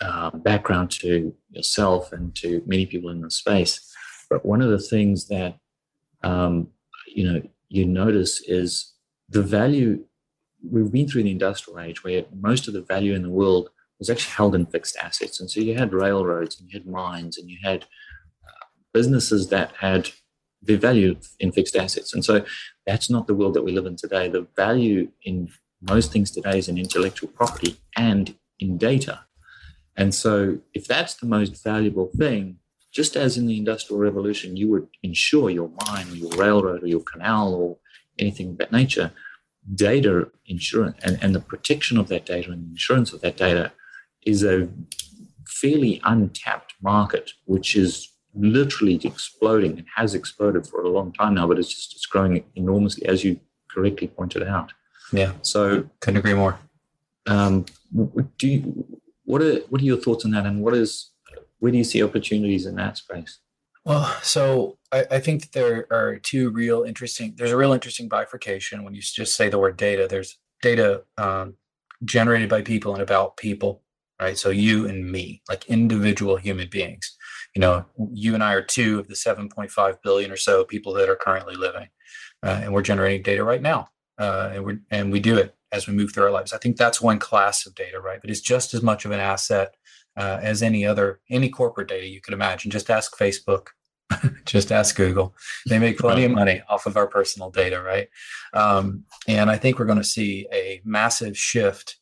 uh, 0.00 0.30
background 0.30 0.90
to 0.90 1.34
yourself 1.50 2.12
and 2.12 2.34
to 2.36 2.62
many 2.66 2.86
people 2.86 3.10
in 3.10 3.22
the 3.22 3.30
space. 3.30 3.80
But 4.28 4.44
one 4.44 4.60
of 4.60 4.70
the 4.70 4.78
things 4.78 5.28
that 5.28 5.58
um, 6.22 6.68
you 7.06 7.32
know 7.32 7.42
you 7.68 7.86
notice 7.86 8.42
is 8.46 8.92
the 9.28 9.42
value. 9.42 10.04
We've 10.68 10.90
been 10.90 11.08
through 11.08 11.24
the 11.24 11.30
industrial 11.30 11.80
age 11.80 12.02
where 12.02 12.24
most 12.34 12.66
of 12.66 12.74
the 12.74 12.82
value 12.82 13.14
in 13.14 13.22
the 13.22 13.30
world 13.30 13.70
was 13.98 14.10
actually 14.10 14.32
held 14.32 14.54
in 14.54 14.66
fixed 14.66 14.96
assets, 14.96 15.40
and 15.40 15.50
so 15.50 15.60
you 15.60 15.78
had 15.78 15.92
railroads 15.92 16.60
and 16.60 16.68
you 16.68 16.78
had 16.78 16.86
mines 16.86 17.38
and 17.38 17.48
you 17.48 17.58
had 17.62 17.84
uh, 18.44 18.66
businesses 18.92 19.48
that 19.48 19.72
had 19.78 20.10
their 20.66 20.78
value 20.78 21.16
in 21.40 21.52
fixed 21.52 21.76
assets, 21.76 22.14
and 22.14 22.24
so 22.24 22.44
that's 22.86 23.10
not 23.10 23.26
the 23.26 23.34
world 23.34 23.54
that 23.54 23.62
we 23.62 23.72
live 23.72 23.86
in 23.86 23.96
today. 23.96 24.28
The 24.28 24.46
value 24.56 25.10
in 25.22 25.50
most 25.80 26.12
things 26.12 26.30
today 26.30 26.58
is 26.58 26.68
in 26.68 26.78
intellectual 26.78 27.28
property 27.28 27.76
and 27.96 28.34
in 28.58 28.78
data. 28.78 29.20
And 29.96 30.14
so, 30.14 30.58
if 30.74 30.86
that's 30.86 31.14
the 31.14 31.26
most 31.26 31.62
valuable 31.62 32.10
thing, 32.16 32.58
just 32.92 33.16
as 33.16 33.36
in 33.36 33.46
the 33.46 33.58
Industrial 33.58 34.00
Revolution, 34.00 34.56
you 34.56 34.70
would 34.70 34.88
insure 35.02 35.50
your 35.50 35.70
mine 35.86 36.08
or 36.10 36.16
your 36.16 36.30
railroad 36.30 36.82
or 36.82 36.86
your 36.86 37.02
canal 37.02 37.54
or 37.54 37.76
anything 38.18 38.50
of 38.50 38.58
that 38.58 38.72
nature, 38.72 39.12
data 39.74 40.30
insurance 40.46 40.96
and, 41.02 41.18
and 41.22 41.34
the 41.34 41.40
protection 41.40 41.98
of 41.98 42.08
that 42.08 42.24
data 42.24 42.50
and 42.50 42.66
the 42.66 42.70
insurance 42.70 43.12
of 43.12 43.20
that 43.20 43.36
data 43.36 43.72
is 44.24 44.44
a 44.44 44.68
fairly 45.46 46.00
untapped 46.04 46.74
market, 46.82 47.32
which 47.44 47.76
is 47.76 48.12
literally 48.36 49.00
exploding 49.02 49.78
and 49.78 49.86
has 49.96 50.14
exploded 50.14 50.66
for 50.66 50.82
a 50.82 50.88
long 50.88 51.12
time 51.12 51.34
now, 51.34 51.46
but 51.46 51.58
it's 51.58 51.72
just 51.72 51.94
it's 51.94 52.06
growing 52.06 52.44
enormously, 52.54 53.06
as 53.06 53.24
you 53.24 53.40
correctly 53.70 54.08
pointed 54.08 54.42
out. 54.42 54.72
Yeah. 55.12 55.32
So 55.42 55.88
couldn't 56.00 56.18
agree 56.18 56.34
more. 56.34 56.58
Um, 57.26 57.66
do 58.38 58.48
you, 58.48 58.86
what 59.24 59.42
are 59.42 59.56
what 59.68 59.80
are 59.80 59.84
your 59.84 59.96
thoughts 59.96 60.24
on 60.24 60.30
that, 60.32 60.46
and 60.46 60.62
what 60.62 60.74
is 60.74 61.10
where 61.58 61.72
do 61.72 61.78
you 61.78 61.84
see 61.84 62.02
opportunities 62.02 62.66
in 62.66 62.76
that 62.76 62.98
space? 62.98 63.38
Well, 63.84 64.04
so 64.22 64.78
I, 64.90 65.06
I, 65.12 65.20
think 65.20 65.52
there 65.52 65.86
are 65.92 66.16
two 66.16 66.50
real 66.50 66.82
interesting. 66.82 67.34
There's 67.36 67.52
a 67.52 67.56
real 67.56 67.72
interesting 67.72 68.08
bifurcation 68.08 68.82
when 68.82 68.94
you 68.94 69.00
just 69.00 69.36
say 69.36 69.48
the 69.48 69.60
word 69.60 69.76
data. 69.76 70.08
There's 70.10 70.38
data 70.60 71.04
um, 71.18 71.54
generated 72.04 72.48
by 72.48 72.62
people 72.62 72.94
and 72.94 73.02
about 73.02 73.36
people, 73.36 73.82
right? 74.20 74.36
So 74.36 74.50
you 74.50 74.88
and 74.88 75.10
me, 75.10 75.40
like 75.48 75.66
individual 75.66 76.36
human 76.36 76.68
beings. 76.68 77.16
You 77.56 77.60
know, 77.60 77.86
you 78.12 78.34
and 78.34 78.44
I 78.44 78.52
are 78.52 78.60
two 78.60 78.98
of 78.98 79.08
the 79.08 79.14
7.5 79.14 80.02
billion 80.02 80.30
or 80.30 80.36
so 80.36 80.62
people 80.62 80.92
that 80.92 81.08
are 81.08 81.16
currently 81.16 81.54
living, 81.54 81.88
uh, 82.42 82.60
and 82.62 82.74
we're 82.74 82.82
generating 82.82 83.22
data 83.22 83.42
right 83.44 83.62
now, 83.62 83.88
uh, 84.18 84.50
and 84.52 84.62
we 84.62 84.78
and 84.90 85.10
we 85.10 85.20
do 85.20 85.38
it 85.38 85.56
as 85.72 85.88
we 85.88 85.94
move 85.94 86.12
through 86.12 86.24
our 86.24 86.30
lives. 86.30 86.52
I 86.52 86.58
think 86.58 86.76
that's 86.76 87.00
one 87.00 87.18
class 87.18 87.64
of 87.64 87.74
data, 87.74 87.98
right? 87.98 88.20
But 88.20 88.28
it's 88.28 88.42
just 88.42 88.74
as 88.74 88.82
much 88.82 89.06
of 89.06 89.10
an 89.10 89.20
asset 89.20 89.74
uh, 90.18 90.38
as 90.42 90.62
any 90.62 90.84
other 90.84 91.20
any 91.30 91.48
corporate 91.48 91.88
data 91.88 92.06
you 92.06 92.20
could 92.20 92.34
imagine. 92.34 92.70
Just 92.70 92.90
ask 92.90 93.16
Facebook, 93.16 93.68
just 94.44 94.70
ask 94.70 94.94
Google. 94.94 95.34
They 95.66 95.78
make 95.78 95.96
plenty 95.96 96.24
of 96.24 96.32
money 96.32 96.60
off 96.68 96.84
of 96.84 96.98
our 96.98 97.06
personal 97.06 97.50
data, 97.50 97.80
right? 97.80 98.08
Um, 98.52 99.04
and 99.26 99.50
I 99.50 99.56
think 99.56 99.78
we're 99.78 99.86
going 99.86 99.96
to 99.96 100.04
see 100.04 100.46
a 100.52 100.82
massive 100.84 101.38
shift 101.38 101.96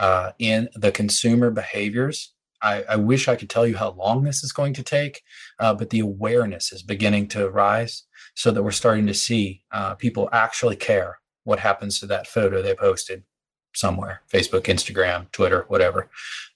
uh, 0.00 0.32
in 0.40 0.68
the 0.74 0.90
consumer 0.90 1.52
behaviors. 1.52 2.32
I, 2.62 2.82
I, 2.88 2.96
wish 2.96 3.28
I 3.28 3.36
could 3.36 3.50
tell 3.50 3.66
you 3.66 3.76
how 3.76 3.90
long 3.92 4.24
this 4.24 4.42
is 4.42 4.52
going 4.52 4.72
to 4.74 4.82
take, 4.82 5.22
uh, 5.58 5.74
but 5.74 5.90
the 5.90 6.00
awareness 6.00 6.72
is 6.72 6.82
beginning 6.82 7.28
to 7.28 7.50
rise 7.50 8.04
so 8.34 8.50
that 8.50 8.62
we're 8.62 8.70
starting 8.70 9.06
to 9.06 9.14
see 9.14 9.62
uh, 9.72 9.94
people 9.94 10.28
actually 10.32 10.76
care 10.76 11.18
what 11.44 11.60
happens 11.60 12.00
to 12.00 12.06
that 12.06 12.26
photo 12.26 12.60
they 12.60 12.74
posted 12.74 13.22
somewhere 13.74 14.22
facebook 14.32 14.62
instagram 14.62 15.30
twitter 15.32 15.66
whatever 15.68 16.08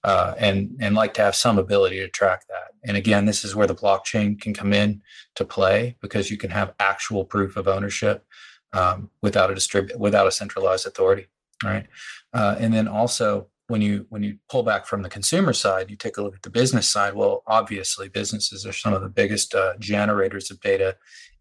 uh, 0.04 0.34
and 0.38 0.74
and 0.80 0.94
like 0.94 1.12
to 1.12 1.20
have 1.20 1.34
some 1.34 1.58
ability 1.58 1.98
to 1.98 2.08
track 2.08 2.46
that. 2.48 2.72
And 2.82 2.96
again 2.96 3.26
this 3.26 3.44
is 3.44 3.54
where 3.54 3.66
the 3.66 3.74
blockchain 3.74 4.40
can 4.40 4.54
come 4.54 4.72
in 4.72 5.02
to 5.34 5.44
play 5.44 5.96
because 6.00 6.30
you 6.30 6.38
can 6.38 6.50
have 6.50 6.72
actual 6.80 7.26
proof 7.26 7.56
of 7.56 7.68
ownership 7.68 8.24
um, 8.72 9.10
without 9.20 9.50
a 9.50 9.54
distribute 9.54 10.00
without 10.00 10.26
a 10.26 10.30
centralized 10.30 10.86
authority 10.86 11.26
right? 11.62 11.86
Uh, 12.32 12.56
and 12.58 12.72
then 12.72 12.88
also 12.88 13.48
when 13.70 13.80
you 13.80 14.06
when 14.08 14.22
you 14.22 14.36
pull 14.48 14.62
back 14.62 14.86
from 14.86 15.02
the 15.02 15.08
consumer 15.08 15.52
side 15.52 15.90
you 15.90 15.96
take 15.96 16.16
a 16.16 16.22
look 16.22 16.34
at 16.34 16.42
the 16.42 16.50
business 16.50 16.88
side 16.88 17.14
well 17.14 17.42
obviously 17.46 18.08
businesses 18.08 18.66
are 18.66 18.72
some 18.72 18.92
of 18.92 19.02
the 19.02 19.08
biggest 19.08 19.54
uh, 19.54 19.74
generators 19.78 20.50
of 20.50 20.60
data 20.60 20.96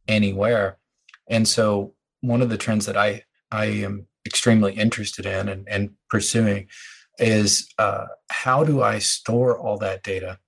anywhere 0.08 0.78
and 1.28 1.48
so 1.48 1.94
one 2.22 2.42
of 2.42 2.50
the 2.50 2.58
trends 2.58 2.86
that 2.86 2.98
i 2.98 3.24
I 3.52 3.66
am 3.66 4.08
extremely 4.26 4.74
interested 4.74 5.26
in 5.26 5.50
and, 5.50 5.68
and 5.68 5.92
pursuing 6.10 6.68
is 7.18 7.68
uh, 7.78 8.06
how 8.30 8.64
do 8.64 8.82
I 8.82 9.00
store 9.00 9.58
all 9.58 9.78
that 9.80 10.04
data? 10.04 10.40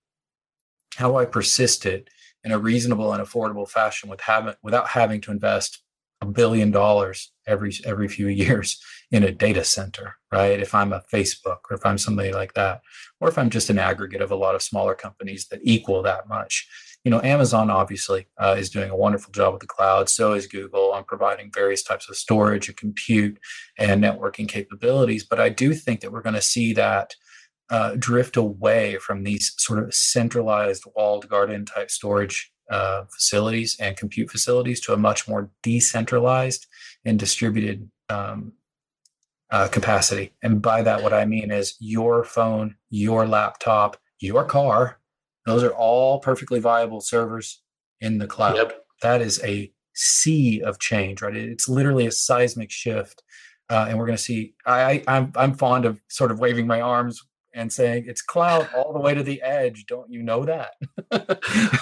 How 0.95 1.09
do 1.09 1.17
I 1.17 1.25
persist 1.25 1.85
it 1.85 2.09
in 2.43 2.51
a 2.51 2.59
reasonable 2.59 3.13
and 3.13 3.23
affordable 3.23 3.67
fashion 3.67 4.09
with 4.09 4.21
having, 4.21 4.55
without 4.61 4.89
having 4.89 5.21
to 5.21 5.31
invest 5.31 5.81
a 6.21 6.25
billion 6.25 6.69
dollars 6.71 7.31
every 7.47 7.73
every 7.85 8.07
few 8.07 8.27
years 8.43 8.79
in 9.11 9.23
a 9.23 9.31
data 9.31 9.63
center, 9.63 10.15
right? 10.31 10.59
If 10.59 10.73
I'm 10.73 10.93
a 10.93 11.03
Facebook 11.13 11.59
or 11.69 11.75
if 11.75 11.85
I'm 11.85 11.97
somebody 11.97 12.31
like 12.31 12.53
that, 12.53 12.81
or 13.19 13.27
if 13.27 13.37
I'm 13.37 13.49
just 13.49 13.69
an 13.69 13.77
aggregate 13.77 14.21
of 14.21 14.31
a 14.31 14.35
lot 14.35 14.55
of 14.55 14.61
smaller 14.61 14.95
companies 14.95 15.47
that 15.47 15.59
equal 15.63 16.01
that 16.03 16.29
much 16.29 16.67
you 17.03 17.09
know, 17.09 17.21
Amazon 17.23 17.69
obviously 17.69 18.27
uh, 18.37 18.55
is 18.57 18.69
doing 18.69 18.91
a 18.91 18.95
wonderful 18.95 19.31
job 19.31 19.53
with 19.53 19.61
the 19.61 19.67
cloud. 19.67 20.07
So 20.07 20.33
is 20.33 20.45
Google 20.45 20.91
on 20.91 21.03
providing 21.03 21.51
various 21.51 21.81
types 21.81 22.07
of 22.09 22.15
storage 22.15 22.67
and 22.67 22.77
compute 22.77 23.39
and 23.77 24.03
networking 24.03 24.47
capabilities. 24.47 25.25
But 25.25 25.39
I 25.39 25.49
do 25.49 25.73
think 25.73 26.01
that 26.01 26.11
we're 26.11 26.21
going 26.21 26.35
to 26.35 26.41
see 26.41 26.73
that 26.73 27.15
uh, 27.71 27.95
drift 27.97 28.37
away 28.37 28.97
from 28.97 29.23
these 29.23 29.53
sort 29.57 29.79
of 29.79 29.93
centralized 29.93 30.83
walled 30.95 31.27
garden 31.27 31.65
type 31.65 31.89
storage 31.89 32.51
uh, 32.69 33.03
facilities 33.11 33.75
and 33.79 33.97
compute 33.97 34.29
facilities 34.29 34.79
to 34.81 34.93
a 34.93 34.97
much 34.97 35.27
more 35.27 35.49
decentralized 35.63 36.67
and 37.03 37.17
distributed 37.17 37.89
um, 38.09 38.53
uh, 39.51 39.67
capacity. 39.67 40.33
And 40.41 40.61
by 40.61 40.81
that, 40.81 41.03
what 41.03 41.13
I 41.13 41.25
mean 41.25 41.51
is 41.51 41.75
your 41.79 42.23
phone, 42.23 42.75
your 42.89 43.27
laptop, 43.27 43.97
your 44.19 44.45
car, 44.45 44.99
those 45.45 45.63
are 45.63 45.73
all 45.73 46.19
perfectly 46.19 46.59
viable 46.59 47.01
servers 47.01 47.61
in 47.99 48.17
the 48.17 48.27
cloud. 48.27 48.55
Yep. 48.55 48.85
That 49.01 49.21
is 49.21 49.43
a 49.43 49.71
sea 49.93 50.61
of 50.61 50.79
change, 50.79 51.21
right? 51.21 51.35
It's 51.35 51.67
literally 51.67 52.05
a 52.05 52.11
seismic 52.11 52.71
shift. 52.71 53.23
Uh, 53.69 53.87
and 53.89 53.97
we're 53.97 54.05
going 54.05 54.17
to 54.17 54.23
see. 54.23 54.53
I, 54.65 55.01
I'm 55.07 55.31
I'm 55.35 55.53
fond 55.53 55.85
of 55.85 56.01
sort 56.09 56.29
of 56.29 56.39
waving 56.39 56.67
my 56.67 56.81
arms 56.81 57.21
and 57.53 57.71
saying 57.71 58.05
it's 58.07 58.21
cloud 58.21 58.67
all 58.75 58.91
the 58.91 58.99
way 58.99 59.13
to 59.13 59.23
the 59.23 59.41
edge. 59.41 59.85
Don't 59.87 60.11
you 60.11 60.21
know 60.21 60.43
that? 60.43 60.73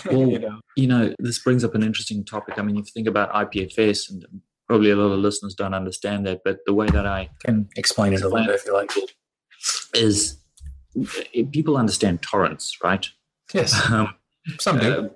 well, 0.06 0.30
you 0.30 0.40
know. 0.40 0.60
you 0.76 0.88
know, 0.88 1.14
this 1.18 1.40
brings 1.40 1.64
up 1.64 1.74
an 1.74 1.82
interesting 1.82 2.24
topic. 2.24 2.60
I 2.60 2.62
mean, 2.62 2.78
if 2.78 2.86
you 2.86 2.92
think 2.94 3.08
about 3.08 3.34
IPFS, 3.34 4.12
and 4.12 4.24
probably 4.70 4.92
a 4.92 4.96
lot 4.96 5.12
of 5.12 5.20
listeners 5.20 5.56
don't 5.56 5.74
understand 5.74 6.26
that, 6.28 6.42
but 6.46 6.60
the 6.66 6.74
way 6.74 6.88
that 6.88 7.06
I 7.06 7.30
can 7.44 7.68
explain 7.76 8.14
it 8.14 8.22
a 8.22 8.30
little 8.30 8.46
bit 8.46 8.56
if 8.56 8.66
you 8.66 8.74
like, 8.74 8.92
is 9.96 10.38
eh, 11.36 11.44
people 11.52 11.76
understand 11.76 12.22
torrents, 12.22 12.78
right? 12.84 13.10
Yes. 13.54 13.76
Um, 13.92 14.14
Some 14.60 14.80
do. 14.80 14.92
Uh, 15.06 15.10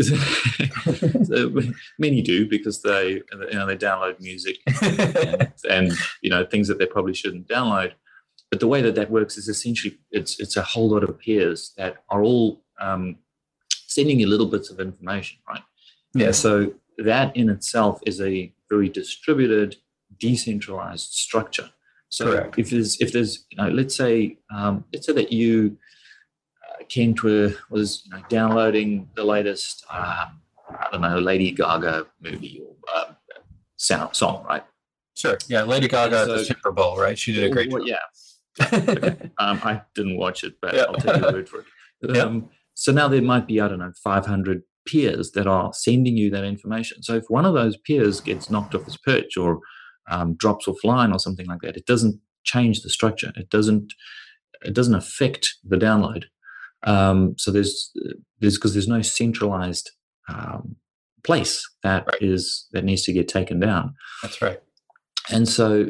so 1.24 1.52
many 1.98 2.22
do 2.22 2.48
because 2.48 2.80
they 2.80 3.20
you 3.50 3.52
know 3.52 3.66
they 3.66 3.76
download 3.76 4.18
music 4.18 4.56
and, 4.80 5.52
and, 5.70 5.92
you 6.22 6.30
know 6.30 6.42
things 6.46 6.66
that 6.68 6.78
they 6.78 6.86
probably 6.86 7.12
shouldn't 7.12 7.46
download. 7.46 7.92
But 8.50 8.60
the 8.60 8.66
way 8.66 8.80
that 8.80 8.94
that 8.94 9.10
works 9.10 9.36
is 9.36 9.46
essentially 9.48 9.98
it's 10.10 10.40
it's 10.40 10.56
a 10.56 10.62
whole 10.62 10.88
lot 10.88 11.04
of 11.04 11.18
peers 11.18 11.74
that 11.76 11.96
are 12.08 12.22
all 12.22 12.62
um, 12.80 13.18
sending 13.86 14.18
you 14.20 14.26
little 14.26 14.46
bits 14.46 14.70
of 14.70 14.80
information, 14.80 15.38
right? 15.46 15.62
Yeah. 16.14 16.30
So 16.30 16.72
that 16.96 17.36
in 17.36 17.50
itself 17.50 18.00
is 18.06 18.20
a 18.22 18.52
very 18.70 18.88
distributed, 18.88 19.76
decentralized 20.18 21.12
structure. 21.12 21.70
So 22.08 22.32
Correct. 22.32 22.58
if 22.58 22.70
there's 22.70 23.00
if 23.00 23.12
there's 23.12 23.44
you 23.50 23.58
know, 23.58 23.68
let's 23.68 23.94
say 23.96 24.38
um, 24.54 24.84
let's 24.92 25.06
say 25.06 25.12
that 25.12 25.32
you 25.32 25.76
uh, 26.68 26.84
Kent 26.88 27.22
were 27.22 27.54
was 27.70 28.04
you 28.06 28.16
know, 28.16 28.22
downloading 28.28 29.08
the 29.14 29.24
latest 29.24 29.84
um, 29.90 30.40
I 30.70 30.86
don't 30.90 31.00
know 31.02 31.18
Lady 31.18 31.50
Gaga 31.52 32.06
movie 32.20 32.62
or 32.66 32.74
uh, 32.94 33.12
sound 33.76 34.16
song, 34.16 34.44
right? 34.48 34.64
Sure. 35.16 35.36
Yeah. 35.48 35.62
Lady 35.64 35.86
Gaga 35.88 36.20
at 36.22 36.28
the 36.28 36.44
Super 36.44 36.72
Bowl, 36.72 36.96
right? 36.98 37.18
She 37.18 37.32
did 37.32 37.44
a 37.44 37.50
great 37.50 37.70
Well, 37.70 37.84
job. 37.84 37.98
yeah, 38.58 39.14
um, 39.38 39.60
I 39.62 39.82
didn't 39.94 40.16
watch 40.16 40.44
it, 40.44 40.54
but 40.62 40.74
Yeah. 40.74 40.82
I'll 40.88 40.94
take 40.94 41.20
your 41.20 41.32
word 41.32 41.48
for 41.48 41.60
it. 41.60 41.66
Yeah. 42.02 42.22
Um, 42.22 42.48
so 42.72 42.92
now 42.92 43.08
there 43.08 43.20
might 43.20 43.46
be, 43.46 43.60
I 43.60 43.68
don't 43.68 43.78
know, 43.78 43.92
500 44.02 44.62
peers 44.86 45.32
that 45.32 45.46
are 45.46 45.72
sending 45.72 46.16
you 46.16 46.30
that 46.30 46.44
information. 46.44 47.02
So 47.02 47.16
if 47.16 47.24
one 47.28 47.46
of 47.46 47.54
those 47.54 47.76
peers 47.76 48.20
gets 48.20 48.50
knocked 48.50 48.74
off 48.74 48.84
his 48.84 48.96
perch 48.96 49.36
or 49.36 49.60
um, 50.10 50.34
drops 50.36 50.66
offline 50.66 51.12
or 51.14 51.18
something 51.18 51.46
like 51.46 51.60
that, 51.62 51.76
it 51.76 51.86
doesn't 51.86 52.20
change 52.44 52.82
the 52.82 52.90
structure. 52.90 53.32
It 53.36 53.50
doesn't. 53.50 53.92
It 54.62 54.74
doesn't 54.74 54.94
affect 54.94 55.54
the 55.64 55.76
download. 55.76 56.24
Um, 56.82 57.34
so 57.38 57.50
there's 57.50 57.92
there's 58.40 58.56
because 58.56 58.74
there's 58.74 58.88
no 58.88 59.02
centralized 59.02 59.90
um, 60.28 60.76
place 61.22 61.68
that 61.82 62.06
is 62.20 62.66
Right. 62.72 62.80
that 62.80 62.84
needs 62.86 63.02
to 63.04 63.12
get 63.12 63.28
taken 63.28 63.60
down. 63.60 63.94
That's 64.22 64.40
right. 64.42 64.60
And 65.30 65.48
so, 65.48 65.86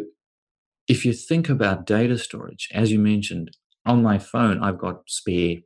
if 0.88 1.04
you 1.04 1.12
think 1.12 1.48
about 1.48 1.86
data 1.86 2.18
storage, 2.18 2.68
as 2.72 2.90
you 2.92 2.98
mentioned, 2.98 3.50
on 3.86 4.02
my 4.02 4.18
phone, 4.18 4.62
I've 4.62 4.78
got 4.78 5.02
spare 5.06 5.56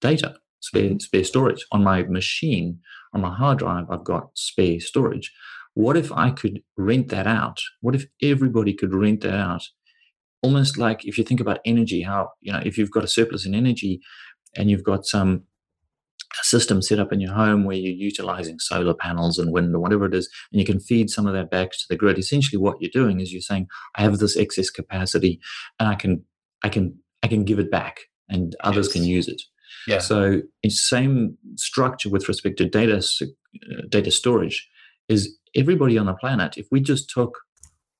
data, 0.00 0.36
spare, 0.64 0.98
spare 0.98 1.24
storage. 1.24 1.64
On 1.72 1.84
my 1.84 2.02
machine, 2.04 2.80
on 3.12 3.20
my 3.20 3.34
hard 3.34 3.58
drive, 3.58 3.86
I've 3.90 4.04
got 4.04 4.30
spare 4.34 4.80
storage. 4.80 5.32
What 5.74 5.96
if 5.96 6.10
I 6.12 6.30
could 6.30 6.62
rent 6.76 7.08
that 7.08 7.26
out? 7.26 7.58
What 7.80 7.94
if 7.94 8.06
everybody 8.22 8.72
could 8.74 8.94
rent 8.94 9.20
that 9.22 9.34
out? 9.34 9.64
Almost 10.42 10.78
like 10.78 11.04
if 11.04 11.18
you 11.18 11.24
think 11.24 11.40
about 11.40 11.60
energy, 11.64 12.02
how, 12.02 12.30
you 12.40 12.52
know, 12.52 12.62
if 12.64 12.78
you've 12.78 12.90
got 12.90 13.04
a 13.04 13.08
surplus 13.08 13.46
in 13.46 13.54
energy 13.54 14.00
and 14.56 14.70
you've 14.70 14.84
got 14.84 15.04
some 15.04 15.44
system 16.42 16.82
set 16.82 16.98
up 16.98 17.12
in 17.12 17.20
your 17.20 17.32
home 17.32 17.64
where 17.64 17.76
you're 17.76 17.92
utilizing 17.92 18.58
solar 18.58 18.94
panels 18.94 19.38
and 19.38 19.52
wind 19.52 19.74
or 19.74 19.80
whatever 19.80 20.06
it 20.06 20.14
is, 20.14 20.28
and 20.52 20.60
you 20.60 20.66
can 20.66 20.80
feed 20.80 21.10
some 21.10 21.26
of 21.26 21.34
that 21.34 21.50
back 21.50 21.70
to 21.70 21.84
the 21.88 21.96
grid. 21.96 22.18
Essentially, 22.18 22.60
what 22.60 22.76
you're 22.80 22.90
doing 22.92 23.20
is 23.20 23.32
you're 23.32 23.40
saying, 23.40 23.66
"I 23.96 24.02
have 24.02 24.18
this 24.18 24.36
excess 24.36 24.70
capacity, 24.70 25.40
and 25.78 25.88
I 25.88 25.94
can, 25.94 26.24
I 26.62 26.68
can, 26.68 26.98
I 27.22 27.28
can 27.28 27.44
give 27.44 27.58
it 27.58 27.70
back, 27.70 28.00
and 28.28 28.54
others 28.60 28.88
can 28.88 29.04
use 29.04 29.28
it." 29.28 29.40
Yeah. 29.86 29.98
So, 29.98 30.40
it's 30.62 30.88
same 30.88 31.36
structure 31.56 32.10
with 32.10 32.28
respect 32.28 32.58
to 32.58 32.68
data 32.68 32.96
uh, 33.22 33.82
data 33.88 34.10
storage. 34.10 34.68
Is 35.08 35.36
everybody 35.54 35.98
on 35.98 36.06
the 36.06 36.14
planet? 36.14 36.56
If 36.56 36.66
we 36.70 36.80
just 36.80 37.10
took 37.10 37.38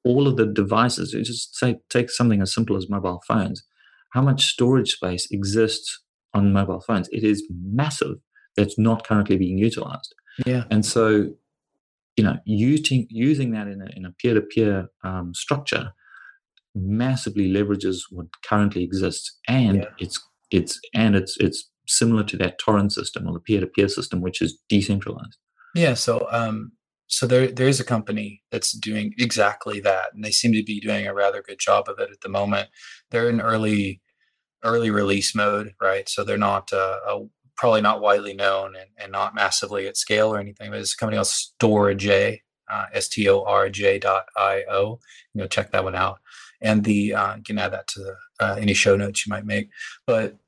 all 0.05 0.27
of 0.29 0.37
the 0.37 0.47
devices, 0.47 1.13
just 1.13 1.57
say 1.57 1.77
take 1.91 2.11
something 2.11 2.43
as 2.43 2.53
simple 2.53 2.77
as 2.77 2.89
mobile 2.89 3.23
phones, 3.27 3.65
how 4.13 4.23
much 4.23 4.47
storage 4.47 4.93
space 4.93 5.27
exists 5.31 6.01
on 6.33 6.53
mobile 6.53 6.81
phones? 6.81 7.09
It 7.11 7.25
is 7.25 7.47
massive. 7.51 8.17
That's 8.57 8.79
not 8.79 9.07
currently 9.07 9.37
being 9.37 9.59
utilized. 9.59 10.15
Yeah. 10.47 10.65
And 10.71 10.87
so, 10.87 11.31
you 12.17 12.25
know, 12.25 12.37
using 12.47 13.07
using 13.11 13.51
that 13.53 13.67
in 13.67 13.83
a, 13.83 13.87
in 13.97 14.05
a 14.05 14.13
peer-to-peer 14.13 14.89
um, 15.03 15.33
structure 15.35 15.93
massively 16.75 17.49
leverages 17.49 17.99
what 18.11 18.27
currently 18.49 18.83
exists, 18.83 19.39
and 19.49 19.79
Yeah. 19.79 19.85
it's 19.99 20.21
it's 20.51 20.81
and 20.95 21.17
it's 21.17 21.37
it's 21.39 21.71
similar 21.87 22.25
to 22.25 22.37
that 22.39 22.59
torrent 22.59 22.93
system 22.93 23.27
or 23.27 23.33
the 23.33 23.41
peer-to-peer 23.41 23.89
system, 23.89 24.21
which 24.21 24.41
is 24.41 24.59
decentralized. 24.69 25.37
Yeah. 25.75 25.95
So, 25.95 26.27
um, 26.31 26.73
so 27.07 27.27
there 27.27 27.49
there 27.49 27.69
is 27.69 27.81
a 27.81 27.85
company 27.85 28.43
that's 28.51 28.73
doing 28.73 29.13
exactly 29.19 29.81
that, 29.81 30.15
and 30.15 30.25
they 30.25 30.31
seem 30.31 30.53
to 30.53 30.63
be 30.63 30.81
doing 30.81 31.07
a 31.07 31.15
rather 31.15 31.43
good 31.43 31.59
job 31.59 31.89
of 31.89 31.99
it 31.99 32.11
at 32.11 32.21
the 32.23 32.29
moment. 32.29 32.69
They're 33.11 33.29
in 33.29 33.41
early 33.41 34.01
early 34.63 34.91
release 34.91 35.35
mode, 35.35 35.75
right? 35.81 36.09
So 36.09 36.25
they're 36.25 36.39
not 36.39 36.73
uh, 36.73 36.99
uh, 37.07 37.21
probably 37.57 37.83
not 37.83 38.01
widely 38.01 38.33
known 38.33 38.75
and, 38.75 38.89
and 38.97 39.13
not 39.13 39.35
massively 39.35 39.87
at 39.87 39.99
scale 39.99 40.33
or 40.33 40.39
anything. 40.39 40.71
But 40.71 40.81
it's 40.81 40.95
a 40.95 40.97
company 40.97 41.17
called 41.17 41.27
Storj, 41.27 42.39
uh, 42.73 42.87
S 42.95 43.09
T 43.09 43.29
O 43.29 43.43
R 43.43 43.69
J 43.69 43.99
dot 43.99 44.25
I 44.37 44.65
O. 44.71 44.99
You 45.35 45.43
know, 45.43 45.47
check 45.47 45.73
that 45.73 45.85
one 45.85 45.95
out, 45.95 46.21
and 46.63 46.85
the 46.85 47.15
uh, 47.15 47.37
you 47.37 47.43
can 47.43 47.59
add 47.59 47.73
that 47.73 47.89
to 47.89 48.01
the, 48.01 48.17
uh, 48.41 48.57
any 48.59 48.75
show 48.75 48.97
notes 48.97 49.27
you 49.27 49.31
might 49.31 49.45
make. 49.45 49.69
But 50.07 50.39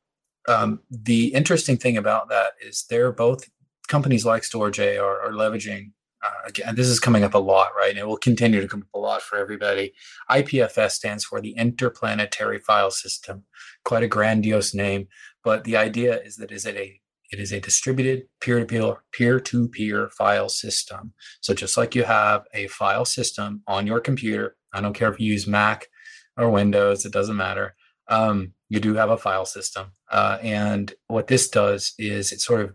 um, 0.48 0.80
the 0.90 1.34
interesting 1.34 1.76
thing 1.76 1.96
about 1.96 2.28
that 2.28 2.52
is 2.60 2.84
they're 2.88 3.12
both 3.12 3.48
companies 3.88 4.24
like 4.24 4.42
Storj 4.42 5.00
are, 5.00 5.20
are 5.20 5.32
leveraging. 5.32 5.92
Uh, 6.24 6.48
again, 6.48 6.74
this 6.74 6.88
is 6.88 6.98
coming 6.98 7.24
up 7.24 7.34
a 7.34 7.38
lot, 7.38 7.70
right? 7.76 7.90
And 7.90 7.98
it 7.98 8.06
will 8.06 8.16
continue 8.16 8.60
to 8.60 8.68
come 8.68 8.82
up 8.82 8.94
a 8.94 8.98
lot 8.98 9.22
for 9.22 9.36
everybody. 9.36 9.92
IPFS 10.30 10.92
stands 10.92 11.24
for 11.24 11.40
the 11.40 11.54
Interplanetary 11.56 12.58
File 12.58 12.90
System. 12.90 13.44
Quite 13.84 14.02
a 14.02 14.08
grandiose 14.08 14.74
name, 14.74 15.08
but 15.44 15.64
the 15.64 15.76
idea 15.76 16.20
is 16.22 16.36
that 16.36 16.50
is 16.50 16.66
it 16.66 16.76
a 16.76 17.00
it 17.32 17.40
is 17.40 17.52
a 17.52 17.60
distributed 17.60 18.28
peer-to-peer 18.40 19.02
peer-to-peer 19.12 20.10
file 20.10 20.48
system. 20.48 21.12
So 21.40 21.54
just 21.54 21.76
like 21.76 21.94
you 21.94 22.04
have 22.04 22.44
a 22.54 22.68
file 22.68 23.04
system 23.04 23.62
on 23.66 23.86
your 23.86 24.00
computer, 24.00 24.56
I 24.72 24.80
don't 24.80 24.92
care 24.92 25.10
if 25.12 25.18
you 25.18 25.32
use 25.32 25.46
Mac 25.46 25.88
or 26.36 26.50
Windows, 26.50 27.04
it 27.04 27.12
doesn't 27.12 27.36
matter. 27.36 27.74
Um, 28.08 28.52
you 28.68 28.80
do 28.80 28.94
have 28.94 29.10
a 29.10 29.16
file 29.16 29.46
system, 29.46 29.92
uh, 30.10 30.38
and 30.42 30.94
what 31.08 31.26
this 31.26 31.48
does 31.48 31.94
is 31.98 32.32
it 32.32 32.40
sort 32.40 32.60
of 32.60 32.74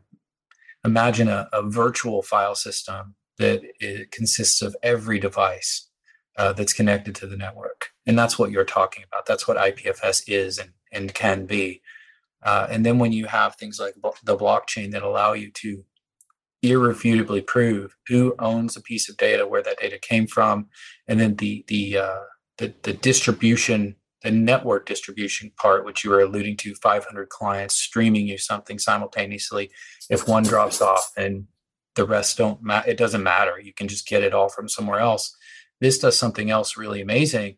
imagine 0.84 1.28
a, 1.28 1.48
a 1.54 1.62
virtual 1.62 2.22
file 2.22 2.56
system 2.56 3.16
that 3.38 3.62
it 3.80 4.12
consists 4.12 4.62
of 4.62 4.76
every 4.84 5.20
device 5.20 5.88
uh, 6.38 6.54
that's 6.54 6.74
connected 6.74 7.16
to 7.16 7.28
the 7.28 7.38
network. 7.38 7.90
And 8.06 8.18
that's 8.18 8.38
what 8.38 8.52
you're 8.52 8.64
talking 8.64 9.04
about. 9.04 9.26
That's 9.26 9.48
what 9.48 9.58
IPFS 9.58 10.24
is 10.28 10.58
and, 10.58 10.72
and 10.92 11.14
can 11.14 11.46
be. 11.46 11.82
Uh, 12.44 12.68
and 12.70 12.86
then 12.86 13.00
when 13.00 13.12
you 13.12 13.26
have 13.28 13.56
things 13.56 13.80
like 13.80 13.94
the 14.24 14.38
blockchain 14.38 14.92
that 14.92 15.04
allow 15.04 15.34
you 15.34 15.52
to 15.52 15.84
irrefutably 16.64 17.42
prove 17.42 17.96
who 18.08 18.36
owns 18.40 18.76
a 18.76 18.82
piece 18.82 19.10
of 19.10 19.18
data, 19.18 19.48
where 19.48 19.64
that 19.64 19.80
data 19.80 20.00
came 20.00 20.28
from, 20.28 20.68
and 21.08 21.20
then 21.20 21.36
the 21.36 21.64
the 21.68 21.98
uh, 21.98 22.22
the, 22.58 22.74
the 22.84 22.94
distribution, 22.94 23.96
the 24.24 24.32
network 24.32 24.86
distribution 24.86 25.52
part, 25.58 25.84
which 25.86 26.04
you 26.04 26.10
were 26.10 26.22
alluding 26.22 26.58
to, 26.58 26.76
500 26.76 27.30
clients 27.30 27.76
streaming 27.76 28.28
you 28.28 28.38
something 28.38 28.78
simultaneously. 28.80 29.72
If 30.10 30.28
one 30.28 30.44
drops 30.44 30.82
off, 30.82 31.12
and 31.18 31.48
the 31.96 32.06
rest 32.06 32.38
don't 32.38 32.62
ma- 32.62 32.84
it 32.88 32.98
doesn't 32.98 33.24
matter. 33.24 33.60
You 33.60 33.74
can 33.74 33.88
just 33.88 34.08
get 34.08 34.24
it 34.24 34.34
all 34.34 34.50
from 34.50 34.70
somewhere 34.70 35.00
else. 35.00 35.36
This 35.80 35.98
does 36.00 36.18
something 36.18 36.50
else 36.50 36.78
really 36.78 37.02
amazing. 37.02 37.58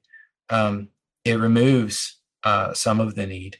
Um, 0.49 0.89
it 1.26 1.36
removes 1.36 2.19
uh, 2.43 2.73
some 2.73 2.99
of 2.99 3.15
the 3.15 3.28
need, 3.28 3.58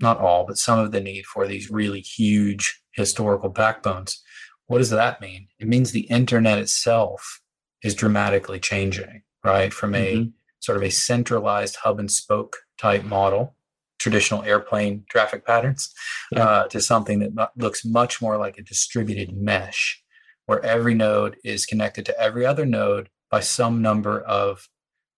not 0.00 0.18
all, 0.18 0.44
but 0.46 0.58
some 0.58 0.78
of 0.78 0.92
the 0.92 1.00
need 1.00 1.24
for 1.26 1.46
these 1.46 1.70
really 1.70 2.00
huge 2.00 2.80
historical 2.92 3.48
backbones. 3.48 4.22
What 4.66 4.78
does 4.78 4.90
that 4.90 5.20
mean? 5.20 5.48
It 5.58 5.68
means 5.68 5.92
the 5.92 6.02
internet 6.10 6.58
itself 6.58 7.40
is 7.82 7.94
dramatically 7.94 8.60
changing, 8.60 9.22
right? 9.44 9.72
From 9.72 9.94
a 9.94 10.16
Mhm. 10.16 10.32
Sort 10.62 10.78
of 10.78 10.82
a 10.84 10.90
centralized 10.90 11.76
hub 11.82 11.98
and 11.98 12.10
spoke 12.10 12.56
type 12.78 13.04
model, 13.04 13.56
traditional 13.98 14.42
airplane 14.44 15.04
traffic 15.10 15.44
patterns, 15.44 15.92
Yeah. 16.30 16.44
uh, 16.44 16.68
to 16.68 16.80
something 16.80 17.18
that 17.18 17.50
looks 17.56 17.84
much 17.84 18.22
more 18.22 18.38
like 18.38 18.56
a 18.58 18.62
distributed 18.62 19.36
mesh, 19.36 20.02
where 20.46 20.64
every 20.64 20.94
node 20.94 21.36
is 21.44 21.66
connected 21.66 22.06
to 22.06 22.18
every 22.18 22.46
other 22.46 22.64
node 22.64 23.10
by 23.30 23.40
some 23.40 23.82
number 23.82 24.20
of 24.20 24.68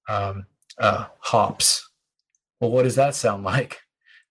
um, 0.09 0.47
uh, 0.79 1.07
hops. 1.21 1.89
Well, 2.61 2.71
what 2.71 2.85
does 2.85 2.97
that 2.97 3.15
sound 3.15 3.45
like? 3.45 3.81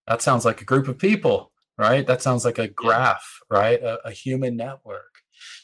That 0.07 0.21
sounds 0.21 0.45
like 0.45 0.61
a 0.61 0.65
group 0.65 0.87
of 0.87 0.97
people, 0.97 1.51
right? 1.77 2.05
That 2.05 2.21
sounds 2.21 2.43
like 2.43 2.57
a 2.57 2.67
graph, 2.67 3.39
right? 3.49 3.81
A, 3.81 4.07
a 4.07 4.11
human 4.11 4.57
network. 4.57 5.13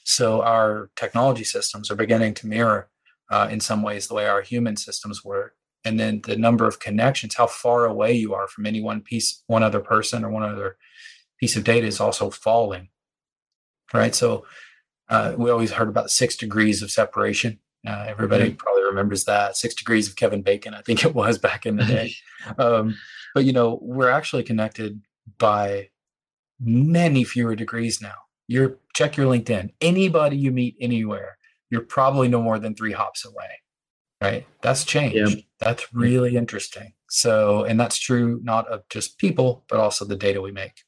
So 0.04 0.42
our 0.42 0.90
technology 0.96 1.44
systems 1.44 1.90
are 1.90 1.96
beginning 1.96 2.34
to 2.36 2.48
mirror, 2.48 2.90
uh, 3.30 3.48
in 3.52 3.60
some 3.60 3.82
ways, 3.82 4.08
the 4.08 4.14
way 4.14 4.28
our 4.28 4.42
human 4.42 4.76
systems 4.76 5.24
work. 5.24 5.56
And 5.86 6.00
then 6.00 6.22
the 6.26 6.36
number 6.36 6.68
of 6.68 6.80
connections, 6.80 7.36
how 7.36 7.48
far 7.48 7.86
away 7.86 8.14
you 8.14 8.34
are 8.34 8.48
from 8.48 8.66
any 8.66 8.82
one 8.82 9.02
piece, 9.02 9.44
one 9.48 9.64
other 9.64 9.80
person, 9.80 10.26
or 10.26 10.30
one 10.30 10.44
other 10.44 10.78
piece 11.40 11.56
of 11.56 11.64
data 11.64 11.88
is 11.88 12.02
also 12.02 12.30
falling, 12.30 12.90
right? 13.94 14.14
So 14.14 14.46
uh, 15.10 15.34
we 15.38 15.50
always 15.50 15.72
heard 15.72 15.88
about 15.88 16.12
six 16.12 16.36
degrees 16.36 16.82
of 16.82 16.92
separation. 16.92 17.60
Uh, 17.88 18.06
everybody 18.08 18.52
probably 18.54 18.84
remembers 18.84 19.24
that 19.24 19.56
six 19.56 19.74
degrees 19.74 20.10
of 20.10 20.18
Kevin 20.18 20.42
Bacon, 20.42 20.74
I 20.74 20.82
think 20.82 21.06
it 21.06 21.16
was 21.16 21.38
back 21.38 21.66
in 21.66 21.78
the 21.78 21.86
day. 21.86 22.14
um, 22.58 22.96
but 23.34 23.46
you 23.46 23.54
know, 23.54 23.80
we're 23.82 24.10
actually 24.10 24.44
connected 24.44 25.02
by 25.38 25.90
many 26.60 27.24
fewer 27.24 27.56
degrees 27.56 28.02
now. 28.02 28.16
You're 28.48 28.78
check 28.94 29.16
your 29.16 29.28
LinkedIn. 29.28 29.72
Anybody 29.80 30.36
you 30.38 30.52
meet 30.52 30.76
anywhere, 30.82 31.38
you're 31.70 31.82
probably 31.82 32.28
no 32.28 32.42
more 32.42 32.60
than 32.60 32.76
three 32.76 32.92
hops 32.92 33.26
away. 33.26 33.62
Right? 34.22 34.46
That's 34.62 34.84
changed. 34.84 35.46
That's 35.60 35.94
really 35.94 36.36
interesting. 36.36 36.94
So, 37.10 37.64
and 37.64 37.80
that's 37.80 37.98
true 37.98 38.40
not 38.44 38.68
of 38.68 38.84
just 38.90 39.18
people, 39.18 39.64
but 39.70 39.80
also 39.80 40.04
the 40.04 40.18
data 40.18 40.42
we 40.42 40.52
make. 40.52 40.82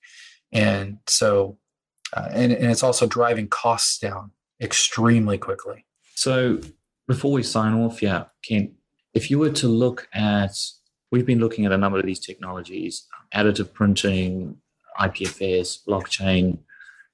And 0.51 0.97
so 1.07 1.57
uh, 2.13 2.29
and, 2.31 2.51
and 2.51 2.71
it's 2.71 2.83
also 2.83 3.07
driving 3.07 3.47
costs 3.47 3.97
down 3.97 4.31
extremely 4.61 5.37
quickly. 5.37 5.85
So 6.15 6.59
before 7.07 7.31
we 7.31 7.43
sign 7.43 7.73
off, 7.73 8.01
yeah, 8.01 8.25
Ken, 8.43 8.73
if 9.13 9.31
you 9.31 9.39
were 9.39 9.49
to 9.51 9.67
look 9.67 10.07
at, 10.13 10.51
we've 11.11 11.25
been 11.25 11.39
looking 11.39 11.65
at 11.65 11.71
a 11.71 11.77
number 11.77 11.99
of 11.99 12.05
these 12.05 12.19
technologies, 12.19 13.07
additive 13.33 13.73
printing, 13.73 14.57
IPFS, 14.99 15.79
blockchain, 15.87 16.59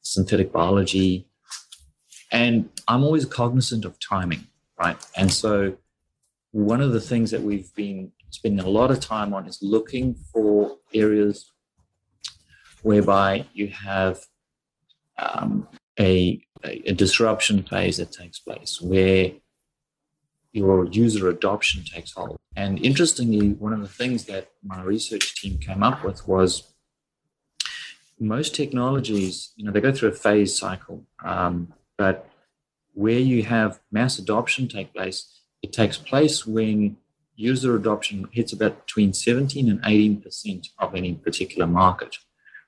synthetic 0.01 0.51
biology, 0.51 1.26
and 2.31 2.69
I'm 2.87 3.03
always 3.03 3.25
cognizant 3.25 3.85
of 3.85 3.99
timing, 3.99 4.47
right? 4.79 4.97
And 5.15 5.31
so 5.31 5.77
one 6.51 6.81
of 6.81 6.91
the 6.91 7.01
things 7.01 7.31
that 7.31 7.41
we've 7.41 7.73
been 7.75 8.11
spending 8.29 8.65
a 8.65 8.69
lot 8.69 8.91
of 8.91 8.99
time 8.99 9.33
on 9.33 9.47
is 9.47 9.59
looking 9.61 10.15
for 10.31 10.77
areas 10.93 11.51
whereby 12.81 13.45
you 13.53 13.67
have 13.67 14.19
um, 15.17 15.67
a, 15.99 16.41
a, 16.63 16.93
disruption 16.93 17.63
phase 17.63 17.97
that 17.97 18.11
takes 18.11 18.39
place 18.39 18.79
where 18.81 19.31
your 20.51 20.85
user 20.87 21.27
adoption 21.29 21.83
takes 21.83 22.13
hold. 22.13 22.37
And 22.55 22.83
interestingly, 22.83 23.49
one 23.49 23.73
of 23.73 23.81
the 23.81 23.87
things 23.87 24.25
that 24.25 24.49
my 24.63 24.81
research 24.81 25.35
team 25.35 25.57
came 25.57 25.83
up 25.83 26.03
with 26.03 26.27
was 26.27 26.73
most 28.19 28.55
technologies, 28.55 29.53
you 29.55 29.65
know, 29.65 29.71
they 29.71 29.81
go 29.81 29.91
through 29.91 30.09
a 30.09 30.13
phase 30.13 30.57
cycle, 30.57 31.05
um, 31.23 31.73
but 31.97 32.29
where 32.93 33.19
you 33.19 33.43
have 33.43 33.79
mass 33.91 34.17
adoption 34.17 34.67
take 34.67 34.93
place, 34.93 35.41
it 35.61 35.73
takes 35.73 35.97
place 35.97 36.45
when 36.45 36.97
user 37.35 37.75
adoption 37.75 38.27
hits 38.31 38.51
about 38.53 38.85
between 38.85 39.13
17 39.13 39.69
and 39.69 39.79
18 39.85 40.21
percent 40.21 40.67
of 40.79 40.95
any 40.95 41.13
particular 41.13 41.67
market, 41.67 42.17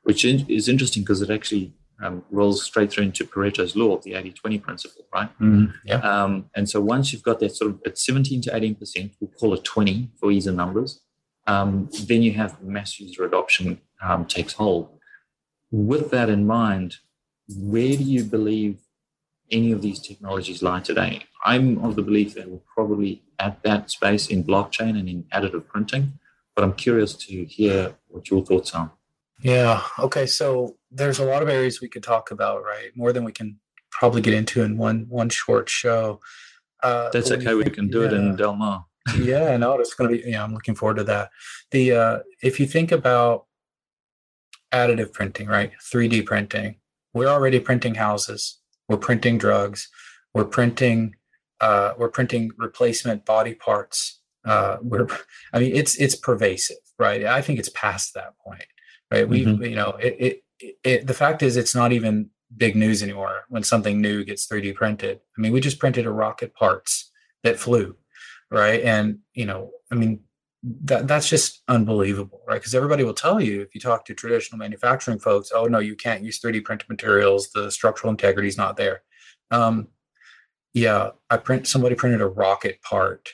which 0.03 0.23
is 0.23 0.67
interesting 0.67 1.03
because 1.03 1.21
it 1.21 1.29
actually 1.29 1.73
um, 2.01 2.23
rolls 2.31 2.63
straight 2.63 2.91
through 2.91 3.05
into 3.05 3.25
Pareto's 3.25 3.75
law, 3.75 3.97
the 3.97 4.13
80 4.13 4.31
20 4.31 4.59
principle, 4.59 5.05
right? 5.13 5.29
Mm, 5.39 5.73
yeah. 5.83 5.95
Um, 5.95 6.49
and 6.55 6.69
so 6.69 6.79
once 6.79 7.11
you've 7.11 7.23
got 7.23 7.39
that 7.39 7.55
sort 7.55 7.71
of 7.71 7.81
at 7.85 7.97
17 7.97 8.41
to 8.43 8.51
18%, 8.51 9.11
we'll 9.19 9.31
call 9.31 9.53
it 9.53 9.63
20 9.63 10.09
for 10.19 10.31
ease 10.31 10.47
of 10.47 10.55
numbers, 10.55 11.01
um, 11.47 11.89
then 12.03 12.21
you 12.21 12.33
have 12.33 12.61
mass 12.61 12.99
user 12.99 13.25
adoption 13.25 13.81
um, 14.01 14.25
takes 14.25 14.53
hold. 14.53 14.89
With 15.71 16.11
that 16.11 16.29
in 16.29 16.47
mind, 16.47 16.97
where 17.57 17.97
do 17.97 18.03
you 18.03 18.23
believe 18.23 18.77
any 19.51 19.71
of 19.71 19.81
these 19.81 19.99
technologies 19.99 20.61
lie 20.61 20.79
today? 20.79 21.23
I'm 21.43 21.83
of 21.83 21.95
the 21.95 22.01
belief 22.01 22.35
that 22.35 22.49
we're 22.49 22.59
probably 22.73 23.23
at 23.39 23.61
that 23.63 23.89
space 23.89 24.27
in 24.27 24.43
blockchain 24.43 24.99
and 24.99 25.07
in 25.07 25.23
additive 25.33 25.67
printing, 25.67 26.19
but 26.55 26.63
I'm 26.63 26.73
curious 26.73 27.13
to 27.13 27.45
hear 27.45 27.95
what 28.07 28.29
your 28.29 28.45
thoughts 28.45 28.73
are. 28.73 28.91
Yeah. 29.41 29.81
Okay. 29.99 30.25
So 30.25 30.75
there's 30.91 31.19
a 31.19 31.25
lot 31.25 31.41
of 31.41 31.49
areas 31.49 31.79
we 31.79 31.87
could 31.87 32.03
talk 32.03 32.31
about, 32.31 32.63
right? 32.63 32.91
More 32.95 33.13
than 33.13 33.23
we 33.23 33.31
can 33.31 33.59
probably 33.91 34.21
get 34.21 34.33
into 34.33 34.61
in 34.63 34.77
one 34.77 35.05
one 35.09 35.29
short 35.29 35.69
show. 35.69 36.19
Uh, 36.83 37.09
That's 37.11 37.31
okay. 37.31 37.45
Think, 37.45 37.65
we 37.65 37.71
can 37.71 37.89
do 37.89 38.01
yeah. 38.01 38.07
it 38.07 38.13
in 38.13 38.35
Del 38.35 38.55
Mar. 38.55 38.85
yeah. 39.19 39.55
No, 39.57 39.79
it's 39.79 39.93
going 39.93 40.09
to 40.09 40.21
be. 40.21 40.29
Yeah, 40.29 40.43
I'm 40.43 40.53
looking 40.53 40.75
forward 40.75 40.97
to 40.97 41.03
that. 41.05 41.29
The 41.71 41.91
uh, 41.93 42.19
if 42.43 42.59
you 42.59 42.67
think 42.67 42.91
about 42.91 43.45
additive 44.71 45.13
printing, 45.13 45.47
right? 45.47 45.71
3D 45.91 46.25
printing. 46.25 46.75
We're 47.13 47.27
already 47.27 47.59
printing 47.59 47.95
houses. 47.95 48.58
We're 48.89 48.97
printing 48.97 49.37
drugs. 49.37 49.87
We're 50.33 50.45
printing. 50.45 51.15
Uh, 51.61 51.93
we're 51.97 52.09
printing 52.09 52.51
replacement 52.57 53.25
body 53.25 53.53
parts. 53.53 54.19
Uh, 54.43 54.77
we're. 54.81 55.07
I 55.53 55.59
mean, 55.59 55.73
it's 55.73 55.95
it's 55.95 56.15
pervasive, 56.15 56.77
right? 56.97 57.23
I 57.25 57.41
think 57.41 57.59
it's 57.59 57.69
past 57.69 58.13
that 58.15 58.37
point 58.45 58.65
right? 59.11 59.27
We, 59.27 59.45
mm-hmm. 59.45 59.63
you 59.63 59.75
know, 59.75 59.91
it, 59.99 60.43
it, 60.59 60.77
it, 60.83 61.07
the 61.07 61.13
fact 61.13 61.41
is, 61.41 61.57
it's 61.57 61.75
not 61.75 61.91
even 61.91 62.29
big 62.55 62.75
news 62.75 63.03
anymore 63.03 63.41
when 63.49 63.63
something 63.63 64.01
new 64.01 64.23
gets 64.23 64.47
3D 64.47 64.75
printed. 64.75 65.19
I 65.37 65.41
mean, 65.41 65.51
we 65.51 65.61
just 65.61 65.79
printed 65.79 66.05
a 66.05 66.11
rocket 66.11 66.53
parts 66.53 67.11
that 67.43 67.59
flew, 67.59 67.95
right? 68.51 68.81
And 68.81 69.19
you 69.33 69.45
know, 69.45 69.71
I 69.91 69.95
mean, 69.95 70.21
that 70.63 71.07
that's 71.07 71.29
just 71.29 71.61
unbelievable, 71.67 72.41
right? 72.47 72.59
Because 72.59 72.75
everybody 72.75 73.03
will 73.03 73.13
tell 73.13 73.39
you 73.41 73.61
if 73.61 73.73
you 73.73 73.79
talk 73.79 74.05
to 74.05 74.13
traditional 74.13 74.59
manufacturing 74.59 75.19
folks, 75.19 75.51
oh 75.53 75.65
no, 75.65 75.79
you 75.79 75.95
can't 75.95 76.23
use 76.23 76.39
3D 76.39 76.63
printed 76.63 76.89
materials. 76.89 77.49
The 77.51 77.71
structural 77.71 78.11
integrity 78.11 78.49
is 78.49 78.57
not 78.57 78.75
there. 78.75 79.01
Um, 79.51 79.87
yeah, 80.73 81.11
I 81.29 81.37
print 81.37 81.67
somebody 81.67 81.95
printed 81.95 82.21
a 82.21 82.27
rocket 82.27 82.81
part 82.81 83.29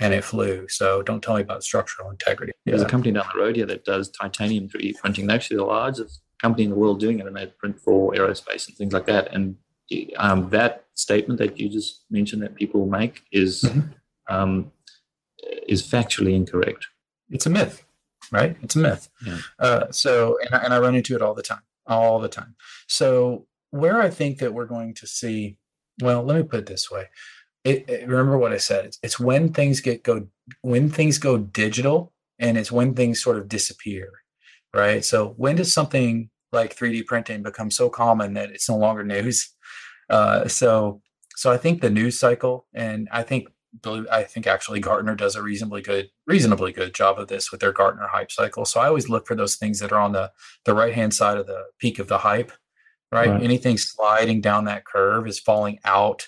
and 0.00 0.14
it 0.14 0.24
flew. 0.24 0.66
So 0.68 1.02
don't 1.02 1.22
tell 1.22 1.36
me 1.36 1.42
about 1.42 1.62
structural 1.62 2.10
integrity. 2.10 2.52
There's 2.64 2.82
a 2.82 2.88
company 2.88 3.12
down 3.12 3.26
the 3.32 3.38
road 3.38 3.56
here 3.56 3.66
that 3.66 3.84
does 3.84 4.10
titanium 4.10 4.68
3D 4.68 4.96
printing. 4.96 5.26
They're 5.26 5.36
actually 5.36 5.58
the 5.58 5.64
largest 5.64 6.22
company 6.40 6.64
in 6.64 6.70
the 6.70 6.76
world 6.76 6.98
doing 6.98 7.20
it, 7.20 7.26
and 7.26 7.36
they 7.36 7.46
print 7.46 7.78
for 7.78 8.12
aerospace 8.14 8.66
and 8.66 8.76
things 8.76 8.94
like 8.94 9.06
that. 9.06 9.32
And 9.34 9.56
um, 10.16 10.48
that 10.50 10.86
statement 10.94 11.38
that 11.38 11.58
you 11.58 11.68
just 11.68 12.04
mentioned 12.10 12.42
that 12.42 12.54
people 12.54 12.86
make 12.86 13.22
is 13.30 13.62
mm-hmm. 13.62 14.34
um, 14.34 14.72
is 15.68 15.82
factually 15.82 16.34
incorrect. 16.34 16.86
It's 17.30 17.46
a 17.46 17.50
myth, 17.50 17.84
right? 18.32 18.56
It's 18.62 18.76
a 18.76 18.80
myth. 18.80 19.08
Yeah. 19.24 19.38
Uh, 19.58 19.90
so, 19.90 20.38
and 20.44 20.54
I, 20.54 20.58
and 20.58 20.74
I 20.74 20.78
run 20.78 20.94
into 20.94 21.14
it 21.14 21.22
all 21.22 21.34
the 21.34 21.42
time, 21.42 21.62
all 21.86 22.20
the 22.20 22.28
time. 22.28 22.56
So, 22.88 23.46
where 23.70 24.00
I 24.00 24.10
think 24.10 24.38
that 24.38 24.52
we're 24.52 24.66
going 24.66 24.94
to 24.94 25.06
see, 25.06 25.58
well, 26.02 26.24
let 26.24 26.36
me 26.36 26.42
put 26.42 26.60
it 26.60 26.66
this 26.66 26.90
way 26.90 27.06
it, 27.64 27.88
it, 27.88 28.08
remember 28.08 28.38
what 28.38 28.52
I 28.52 28.56
said. 28.56 28.86
It's, 28.86 28.98
it's 29.02 29.20
when 29.20 29.52
things 29.52 29.80
get 29.80 30.02
go 30.02 30.26
when 30.62 30.90
things 30.90 31.18
go 31.18 31.38
digital, 31.38 32.12
and 32.38 32.56
it's 32.56 32.72
when 32.72 32.94
things 32.94 33.22
sort 33.22 33.36
of 33.36 33.48
disappear, 33.48 34.10
right? 34.74 35.04
So 35.04 35.34
when 35.36 35.56
does 35.56 35.72
something 35.72 36.30
like 36.52 36.76
3D 36.76 37.06
printing 37.06 37.42
become 37.42 37.70
so 37.70 37.88
common 37.88 38.34
that 38.34 38.50
it's 38.50 38.68
no 38.68 38.76
longer 38.76 39.04
news? 39.04 39.50
Uh, 40.08 40.48
so 40.48 41.02
so 41.36 41.52
I 41.52 41.56
think 41.56 41.80
the 41.80 41.90
news 41.90 42.18
cycle, 42.18 42.66
and 42.74 43.08
I 43.12 43.22
think 43.22 43.48
I 44.10 44.24
think 44.24 44.46
actually 44.46 44.80
Gartner 44.80 45.14
does 45.14 45.36
a 45.36 45.42
reasonably 45.42 45.82
good 45.82 46.10
reasonably 46.26 46.72
good 46.72 46.94
job 46.94 47.18
of 47.18 47.28
this 47.28 47.50
with 47.50 47.60
their 47.60 47.72
Gartner 47.72 48.08
hype 48.08 48.32
cycle. 48.32 48.64
So 48.64 48.80
I 48.80 48.88
always 48.88 49.08
look 49.08 49.26
for 49.26 49.36
those 49.36 49.56
things 49.56 49.78
that 49.78 49.92
are 49.92 50.00
on 50.00 50.12
the 50.12 50.32
the 50.64 50.74
right 50.74 50.94
hand 50.94 51.14
side 51.14 51.38
of 51.38 51.46
the 51.46 51.64
peak 51.78 51.98
of 51.98 52.08
the 52.08 52.18
hype, 52.18 52.52
right? 53.12 53.28
right? 53.28 53.42
Anything 53.42 53.78
sliding 53.78 54.40
down 54.40 54.64
that 54.64 54.84
curve 54.84 55.26
is 55.26 55.38
falling 55.38 55.78
out 55.84 56.26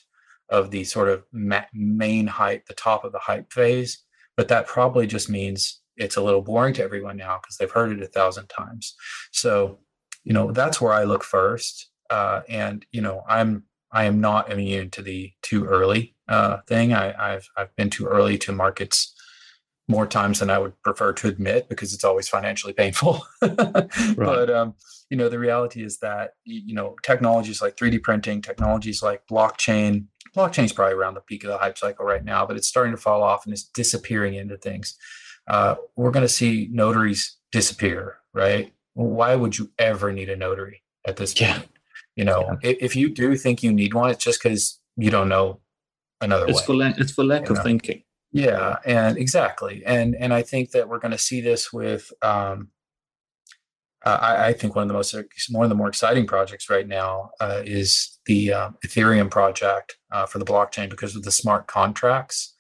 of 0.49 0.71
the 0.71 0.85
sort 0.85 1.09
of 1.09 1.25
ma- 1.33 1.65
main 1.73 2.27
hype, 2.27 2.67
the 2.67 2.75
top 2.75 3.05
of 3.05 3.13
the 3.13 3.19
hype 3.19 3.53
phase. 3.53 4.05
But 4.37 4.49
that 4.49 4.67
probably 4.67 5.07
just 5.07 5.29
means 5.29 5.81
it's 5.97 6.17
a 6.17 6.23
little 6.23 6.43
boring 6.43 6.75
to 6.75 6.83
everyone 6.83 7.17
now 7.17 7.39
because 7.41 7.57
they've 7.57 7.71
heard 7.71 7.93
it 7.93 8.03
a 8.03 8.07
thousand 8.07 8.49
times. 8.49 8.95
So, 9.31 9.81
you 10.25 10.33
know, 10.33 10.53
that's 10.53 10.81
where 10.81 10.93
I 10.93 11.05
look 11.05 11.25
first. 11.25 11.91
Uh, 12.09 12.43
and 12.49 12.85
you 12.93 13.01
know, 13.01 13.23
I'm 13.29 13.65
I 13.93 14.05
am 14.05 14.21
not 14.21 14.51
immune 14.51 14.91
to 14.91 15.03
the 15.03 15.33
too 15.43 15.65
early 15.65 16.15
uh, 16.29 16.59
thing. 16.67 16.93
I, 16.93 17.35
I've 17.35 17.49
I've 17.57 17.75
been 17.77 17.91
too 17.91 18.07
early 18.07 18.39
to 18.39 18.53
markets 18.53 19.15
more 19.89 20.07
times 20.07 20.41
than 20.41 20.49
I 20.49 20.59
would 20.59 20.81
prefer 20.83 21.13
to 21.13 21.29
admit 21.29 21.69
because 21.69 21.93
it's 21.93 22.05
always 22.05 22.29
financially 22.29 22.73
painful. 22.73 23.27
right. 23.43 24.17
But 24.17 24.51
um, 24.51 24.75
you 25.11 25.17
know, 25.17 25.29
the 25.29 25.39
reality 25.39 25.85
is 25.85 25.99
that 25.99 26.35
you 26.45 26.75
know 26.75 26.97
technologies 27.03 27.61
like 27.61 27.77
3D 27.77 28.03
printing, 28.03 28.41
technologies 28.41 29.03
like 29.03 29.27
blockchain, 29.31 30.07
blockchain 30.35 30.65
is 30.65 30.73
probably 30.73 30.95
around 30.95 31.15
the 31.15 31.21
peak 31.21 31.45
of 31.45 31.51
the 31.51 31.59
hype 31.59 31.77
cycle 31.77 32.05
right 32.07 32.25
now, 32.25 32.47
but 32.47 32.57
it's 32.57 32.69
starting 32.69 32.93
to 32.93 33.01
fall 33.01 33.23
off 33.23 33.45
and 33.45 33.53
it's 33.53 33.65
disappearing 33.65 34.35
into 34.35 34.57
things. 34.57 34.97
Uh, 35.49 35.75
we're 35.97 36.13
going 36.13 36.25
to 36.25 36.33
see 36.33 36.69
notaries 36.71 37.37
disappear, 37.51 38.19
right? 38.33 38.73
Why 38.95 39.35
would 39.35 39.59
you 39.59 39.71
ever 39.79 40.13
need 40.13 40.31
a 40.31 40.37
notary 40.37 40.83
at 41.05 41.17
this 41.17 41.35
point? 41.35 41.51
Yeah. 41.51 41.63
You 42.17 42.25
know, 42.25 42.59
yeah. 42.63 42.71
if, 42.71 42.77
if, 42.81 42.97
you 42.97 43.09
do 43.09 43.37
think 43.37 43.63
you 43.63 43.73
need 43.73 43.95
one, 43.95 44.11
it's 44.11 44.23
just 44.23 44.43
because 44.43 44.79
you 44.97 45.11
don't 45.11 45.31
know 45.31 45.61
another 46.21 46.47
it's 46.47 46.61
way. 46.61 46.67
For 46.67 46.75
la- 46.75 46.93
it's 46.99 47.13
for 47.13 47.25
lack 47.25 47.49
of 47.49 47.57
know? 47.57 47.63
thinking. 47.63 48.03
Yeah, 48.33 48.77
and 48.85 49.19
exactly, 49.19 49.83
and 49.85 50.15
and 50.17 50.33
I 50.33 50.43
think 50.43 50.71
that 50.71 50.89
we're 50.89 50.99
going 50.99 51.13
to 51.13 51.19
see 51.19 51.41
this 51.41 51.73
with 51.73 52.13
um, 52.23 52.69
uh, 54.05 54.19
I, 54.21 54.47
I, 54.49 54.53
think 54.53 54.75
one 54.75 54.83
of 54.83 54.89
the 54.89 54.95
most 54.95 55.15
one 55.51 55.65
of 55.65 55.69
the 55.69 55.77
more 55.77 55.89
exciting 55.89 56.27
projects 56.27 56.69
right 56.69 56.89
now 56.89 57.31
uh, 57.41 57.63
is 57.65 58.19
the 58.27 58.53
uh, 58.53 58.71
Ethereum 58.85 59.31
project 59.31 59.97
uh, 60.11 60.27
for 60.27 60.39
the 60.39 60.45
blockchain 60.45 60.91
because 60.91 61.15
of 61.15 61.23
the 61.23 61.31
smart 61.31 61.67
contracts. 61.67 62.55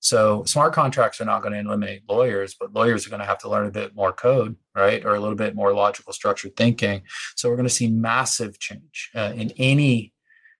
So 0.00 0.44
smart 0.44 0.72
contracts 0.72 1.20
are 1.20 1.24
not 1.24 1.42
going 1.42 1.52
to 1.52 1.60
eliminate 1.60 2.02
lawyers, 2.08 2.56
but 2.58 2.72
lawyers 2.72 3.06
are 3.06 3.10
going 3.10 3.20
to 3.20 3.26
have 3.26 3.38
to 3.38 3.48
learn 3.48 3.66
a 3.66 3.70
bit 3.70 3.94
more 3.94 4.12
code, 4.12 4.56
right, 4.78 5.04
or 5.04 5.14
a 5.14 5.20
little 5.20 5.36
bit 5.36 5.54
more 5.54 5.72
logical 5.74 6.12
structured 6.12 6.56
thinking. 6.56 7.02
So 7.36 7.48
we're 7.48 7.56
going 7.56 7.68
to 7.68 7.74
see 7.74 7.88
massive 7.88 8.58
change 8.58 9.10
uh, 9.14 9.32
in 9.34 9.52
any 9.58 10.12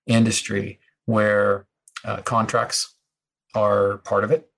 industry 0.07 0.81
where 1.07 1.67
uh, 2.05 2.19
contracts 2.23 2.95
are 3.55 3.99
part 3.99 4.25
of 4.25 4.31
it 4.31 4.49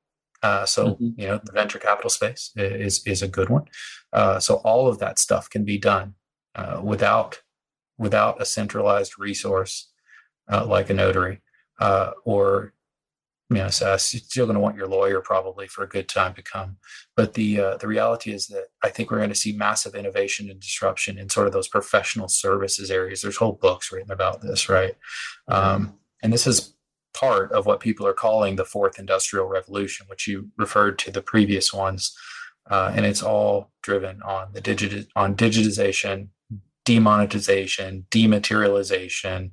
uh, 0.43 0.65
so 0.65 0.95
mm-hmm. 0.95 1.21
you 1.21 1.27
know 1.27 1.41
the 1.43 1.53
venture 1.53 1.79
capital 1.79 2.11
space 2.11 2.51
is 2.57 3.07
is 3.07 3.23
a 3.23 3.29
good 3.29 3.49
one. 3.49 3.65
Uh, 4.13 4.39
so 4.41 4.57
all 4.57 4.89
of 4.89 4.99
that 4.99 5.19
stuff 5.19 5.51
can 5.51 5.65
be 5.65 5.79
done 5.79 6.15
uh, 6.55 6.81
without 6.83 7.43
without 7.99 8.41
a 8.41 8.47
centralized 8.47 9.19
resource 9.19 9.91
uh, 10.51 10.65
like 10.65 10.89
a 10.89 10.95
notary 10.95 11.41
uh, 11.79 12.13
or 13.51 13.57
Yes, 13.57 13.83
uh, 13.83 13.99
still 13.99 14.47
going 14.47 14.55
to 14.55 14.61
want 14.61 14.77
your 14.77 14.87
lawyer 14.87 15.21
probably 15.21 15.67
for 15.67 15.83
a 15.83 15.89
good 15.89 16.09
time 16.09 16.35
to 16.35 16.43
come. 16.43 16.77
But 17.17 17.35
the 17.35 17.61
uh, 17.61 17.77
the 17.79 17.89
reality 17.89 18.33
is 18.33 18.47
that 18.49 18.67
I 18.83 18.91
think 18.91 19.11
we're 19.11 19.19
going 19.19 19.31
to 19.31 19.35
see 19.35 19.53
massive 19.53 19.95
innovation 19.95 20.49
and 20.49 20.61
disruption 20.61 21.19
in 21.19 21.29
sort 21.29 21.49
of 21.49 21.53
those 21.53 21.69
professional 21.69 22.29
services 22.29 22.91
areas. 22.91 23.23
There's 23.23 23.37
whole 23.37 23.59
books 23.61 23.91
written 23.91 24.13
about 24.13 24.41
this, 24.41 24.69
right? 24.69 24.95
Um, 25.49 25.99
and 26.23 26.33
this 26.33 26.47
is 26.47 26.75
part 27.13 27.51
of 27.53 27.67
what 27.67 27.81
people 27.81 28.07
are 28.07 28.13
calling 28.13 28.55
the 28.55 28.65
fourth 28.65 28.99
industrial 28.99 29.47
revolution, 29.47 30.07
which 30.09 30.29
you 30.29 30.51
referred 30.57 30.99
to 31.01 31.11
the 31.11 31.23
previous 31.23 31.73
ones, 31.73 32.17
uh, 32.71 32.93
and 32.95 33.05
it's 33.05 33.23
all 33.23 33.73
driven 33.83 34.23
on 34.23 34.53
the 34.53 34.61
digit 34.61 35.09
on 35.17 35.35
digitization, 35.35 36.29
demonetization, 36.85 38.07
dematerialization, 38.11 39.51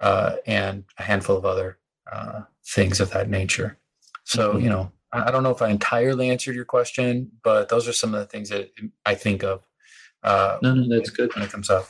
uh, 0.00 0.36
and 0.46 0.84
a 0.98 1.02
handful 1.04 1.36
of 1.36 1.46
other 1.46 1.78
uh, 2.12 2.42
things 2.64 3.00
of 3.00 3.10
that 3.10 3.28
nature. 3.28 3.78
So, 4.24 4.52
mm-hmm. 4.52 4.64
you 4.64 4.70
know, 4.70 4.92
I, 5.12 5.30
don't 5.30 5.42
know 5.42 5.50
if 5.50 5.62
I 5.62 5.68
entirely 5.68 6.30
answered 6.30 6.54
your 6.54 6.64
question, 6.64 7.30
but 7.42 7.68
those 7.68 7.88
are 7.88 7.92
some 7.92 8.14
of 8.14 8.20
the 8.20 8.26
things 8.26 8.48
that 8.48 8.70
I 9.04 9.14
think 9.14 9.42
of. 9.42 9.62
Uh, 10.22 10.58
no, 10.62 10.74
no, 10.74 10.96
that's 10.96 11.10
good 11.10 11.34
when 11.34 11.44
it 11.44 11.50
comes 11.50 11.68
up. 11.68 11.86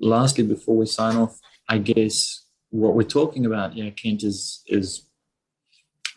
Lastly, 0.00 0.44
before 0.44 0.76
we 0.76 0.86
sign 0.86 1.16
off, 1.16 1.38
I 1.68 1.78
guess 1.78 2.44
what 2.70 2.94
we're 2.94 3.02
talking 3.02 3.46
about, 3.46 3.76
you 3.76 3.84
know, 3.84 3.90
Kent, 3.90 4.22
is 4.22 4.62
is 4.66 5.06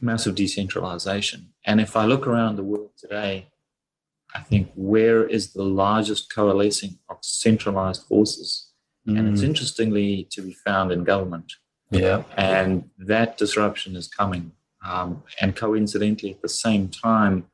massive 0.01 0.35
decentralization. 0.35 1.49
And 1.65 1.79
if 1.79 1.95
I 1.95 2.05
look 2.05 2.25
around 2.25 2.55
the 2.55 2.63
world 2.63 2.91
today, 2.97 3.47
I 4.33 4.41
think 4.41 4.71
where 4.75 5.25
is 5.25 5.53
the 5.53 5.63
largest 5.63 6.33
coalescing 6.33 6.97
of 7.09 7.17
centralized 7.21 8.03
forces? 8.07 8.69
Mm. 9.07 9.19
And 9.19 9.29
it's 9.29 9.41
mm. 9.41 9.49
interestingly 9.49 10.27
to 10.31 10.41
be 10.41 10.53
found 10.53 10.91
in 10.91 11.03
government. 11.03 11.53
Yeah. 11.91 12.23
And 12.37 12.89
that 12.97 13.37
disruption 13.37 13.95
is 13.95 14.07
coming. 14.07 14.53
Um, 14.83 15.23
and 15.39 15.55
coincidentally, 15.55 16.31
at 16.31 16.41
the 16.41 16.49
same 16.49 16.87
time, 16.87 17.45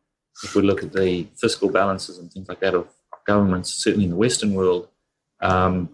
if 0.43 0.55
we 0.55 0.61
look 0.61 0.83
at 0.83 0.93
the 0.93 1.27
fiscal 1.41 1.69
balances 1.69 2.19
and 2.19 2.31
things 2.31 2.47
like 2.47 2.59
that 2.59 2.75
of 2.75 2.87
governments, 3.25 3.73
certainly 3.73 4.05
in 4.05 4.11
the 4.11 4.15
Western 4.15 4.53
world, 4.53 4.87
um, 5.41 5.89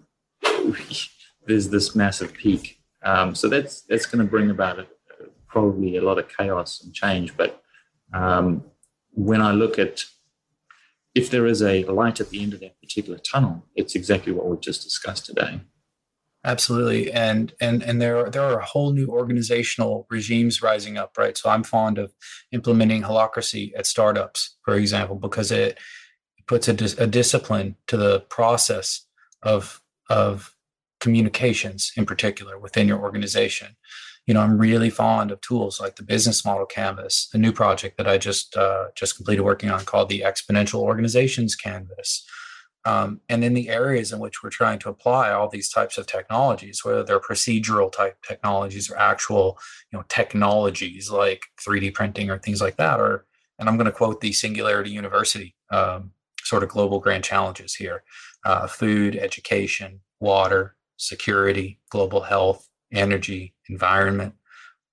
there's 1.47 1.69
this 1.69 1.95
massive 1.95 2.33
peak. 2.33 2.79
Um, 3.03 3.33
so 3.35 3.47
that's 3.47 3.81
that's 3.81 4.05
going 4.05 4.23
to 4.23 4.29
bring 4.29 4.49
about 4.49 4.79
a, 4.79 4.87
probably 5.47 5.97
a 5.97 6.01
lot 6.01 6.19
of 6.19 6.27
chaos 6.29 6.83
and 6.83 6.93
change. 6.93 7.35
But 7.35 7.61
um, 8.13 8.63
when 9.11 9.41
I 9.41 9.51
look 9.51 9.79
at 9.79 10.03
if 11.15 11.29
there 11.29 11.45
is 11.45 11.61
a 11.61 11.83
light 11.85 12.19
at 12.19 12.29
the 12.29 12.41
end 12.41 12.53
of 12.53 12.59
that 12.61 12.79
particular 12.81 13.19
tunnel, 13.19 13.65
it's 13.75 13.95
exactly 13.95 14.33
what 14.33 14.47
we've 14.47 14.59
just 14.59 14.83
discussed 14.83 15.25
today. 15.25 15.61
Absolutely, 16.45 17.09
and 17.11 17.53
and 17.61 17.81
and 17.81 18.01
there 18.01 18.17
are, 18.17 18.29
there 18.29 18.43
are 18.43 18.59
a 18.59 18.65
whole 18.65 18.91
new 18.91 19.07
organizational 19.07 20.05
regimes 20.09 20.61
rising 20.61 20.97
up, 20.97 21.17
right? 21.17 21.37
So 21.37 21.49
I'm 21.49 21.63
fond 21.63 21.97
of 21.97 22.13
implementing 22.51 23.03
holacracy 23.03 23.71
at 23.77 23.85
startups, 23.87 24.57
for 24.65 24.75
example, 24.75 25.15
because 25.15 25.51
it 25.51 25.77
puts 26.45 26.67
a, 26.67 26.73
dis- 26.73 26.97
a 26.97 27.07
discipline 27.07 27.77
to 27.87 27.95
the 27.95 28.19
process 28.21 29.05
of 29.41 29.81
of 30.09 30.53
communications, 30.99 31.93
in 31.95 32.05
particular, 32.05 32.59
within 32.59 32.89
your 32.89 32.99
organization. 32.99 33.77
You 34.27 34.33
know, 34.33 34.41
I'm 34.41 34.57
really 34.57 34.89
fond 34.89 35.31
of 35.31 35.39
tools 35.39 35.79
like 35.79 35.95
the 35.95 36.03
business 36.03 36.43
model 36.43 36.65
canvas, 36.65 37.29
a 37.33 37.37
new 37.37 37.53
project 37.53 37.97
that 37.97 38.07
I 38.07 38.17
just 38.17 38.57
uh, 38.57 38.87
just 38.95 39.15
completed 39.15 39.43
working 39.43 39.69
on 39.69 39.85
called 39.85 40.09
the 40.09 40.21
Exponential 40.21 40.81
Organizations 40.81 41.55
Canvas 41.55 42.25
um, 42.85 43.21
and 43.29 43.43
in 43.43 43.53
the 43.53 43.69
areas 43.69 44.11
in 44.11 44.19
which 44.19 44.43
we're 44.43 44.49
trying 44.49 44.79
to 44.79 44.89
apply 44.89 45.31
all 45.31 45.47
these 45.47 45.69
types 45.69 45.97
of 45.97 46.05
technologies, 46.05 46.83
whether 46.83 47.03
they're 47.03 47.19
procedural 47.19 47.91
type 47.91 48.17
technologies 48.27 48.89
or 48.89 48.97
actual, 48.97 49.57
you 49.91 49.97
know, 49.97 50.05
technologies 50.09 51.09
like 51.09 51.43
3D 51.65 51.93
printing 51.93 52.29
or 52.29 52.37
things 52.37 52.61
like 52.61 52.75
that, 52.77 52.99
or 52.99 53.25
and 53.59 53.69
I'm 53.69 53.77
going 53.77 53.85
to 53.85 53.91
quote 53.91 54.19
the 54.19 54.33
Singularity 54.33 54.91
University 54.91 55.55
um, 55.71 56.11
sort 56.43 56.63
of 56.63 56.69
global 56.69 56.99
grand 56.99 57.23
challenges 57.23 57.73
here: 57.73 58.03
uh, 58.45 58.67
food, 58.67 59.15
education, 59.15 60.01
water, 60.19 60.75
security, 60.97 61.79
global 61.89 62.21
health, 62.21 62.67
energy, 62.91 63.53
environment, 63.69 64.35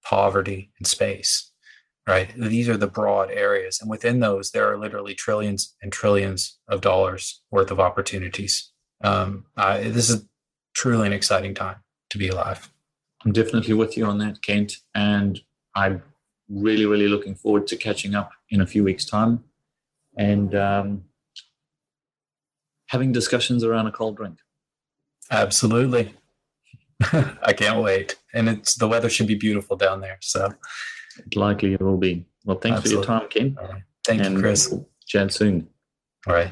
poverty, 0.05 0.71
and 0.79 0.87
space 0.87 1.50
right? 2.07 2.33
These 2.37 2.69
are 2.69 2.77
the 2.77 2.87
broad 2.87 3.31
areas. 3.31 3.79
And 3.81 3.91
within 3.91 4.21
those, 4.21 4.51
there 4.51 4.71
are 4.71 4.79
literally 4.79 5.15
trillions 5.15 5.75
and 5.83 5.93
trillions 5.93 6.59
of 6.69 6.81
dollars 6.81 7.43
worth 7.51 7.71
of 7.71 7.81
opportunities. 7.81 8.71
Um, 9.03 9.47
uh, 9.57 9.79
this 9.79 10.11
is 10.11 10.27
truly 10.75 11.07
an 11.07 11.13
exciting 11.13 11.55
time 11.55 11.77
to 12.11 12.19
be 12.19 12.29
alive. 12.29 12.71
I'm 13.25 13.33
definitely 13.33 13.75
with 13.75 13.97
you 13.97 14.07
on 14.07 14.19
that, 14.19 14.43
Kent. 14.43 14.75
And 14.95 15.41
I'm 15.75 16.03
really, 16.49 16.87
really 16.87 17.09
looking 17.09 17.35
forward 17.35 17.67
to 17.69 17.77
catching 17.77 18.15
up 18.15 18.31
in 18.51 18.61
a 18.61 18.67
few 18.67 18.83
weeks' 18.83 19.05
time 19.05 19.45
and 20.17 20.55
um, 20.55 21.05
having 22.89 23.13
discussions 23.13 23.63
around 23.63 23.87
a 23.87 23.93
cold 23.93 24.17
drink. 24.17 24.39
Absolutely. 25.31 26.15
I 27.43 27.53
can't 27.53 27.83
wait. 27.83 28.17
And 28.35 28.49
it's 28.49 28.75
the 28.75 28.89
weather 28.89 29.09
should 29.09 29.29
be 29.29 29.37
beautiful 29.37 29.77
down 29.77 30.01
there. 30.01 30.19
So 30.21 30.53
likely 31.35 31.75
it 31.75 31.81
will 31.81 31.97
be. 31.97 32.27
Well, 32.45 32.59
thanks 32.59 32.79
Absolutely. 32.79 33.07
for 33.07 33.13
your 33.13 33.21
time, 33.21 33.29
Ken. 33.29 33.59
Right. 33.61 33.83
Thank 34.07 34.23
and 34.23 34.35
you, 34.37 34.41
Chris. 34.41 34.75
chat 35.07 35.33
soon. 35.33 35.69
All 36.27 36.35
right. 36.35 36.51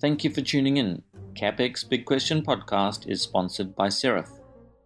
Thank 0.00 0.24
you 0.24 0.30
for 0.30 0.40
tuning 0.40 0.76
in. 0.76 1.02
CapEx 1.34 1.88
Big 1.88 2.04
Question 2.04 2.42
podcast 2.42 3.08
is 3.08 3.22
sponsored 3.22 3.74
by 3.76 3.88
Seraph, 3.88 4.30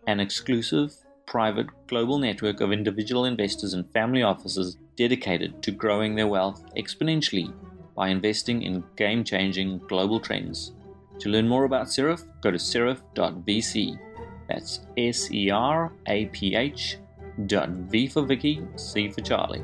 an 0.07 0.21
exclusive, 0.21 0.93
private 1.27 1.67
global 1.87 2.19
network 2.19 2.61
of 2.61 2.73
individual 2.73 3.25
investors 3.25 3.73
and 3.75 3.91
family 3.93 4.23
offices 4.23 4.77
dedicated 4.97 5.63
to 5.63 5.71
growing 5.71 6.15
their 6.15 6.27
wealth 6.27 6.65
exponentially 6.77 7.53
by 7.95 8.09
investing 8.09 8.63
in 8.63 8.85
game 8.97 9.25
changing 9.25 9.79
global 9.89 10.21
trends. 10.21 10.73
To 11.21 11.29
learn 11.29 11.49
more 11.49 11.65
about 11.65 11.91
Seraph, 11.91 12.25
go 12.43 12.51
to 12.51 12.59
seraph.vc. 12.59 13.99
That's 14.49 14.81
S 14.97 15.31
E 15.33 15.51
R 15.51 15.93
A 16.07 16.27
P 16.27 16.55
H 16.55 16.99
dot 17.47 17.71
V 17.71 18.07
for 18.09 18.23
Vicky, 18.23 18.63
C 18.77 19.09
for 19.09 19.21
Charlie. 19.21 19.63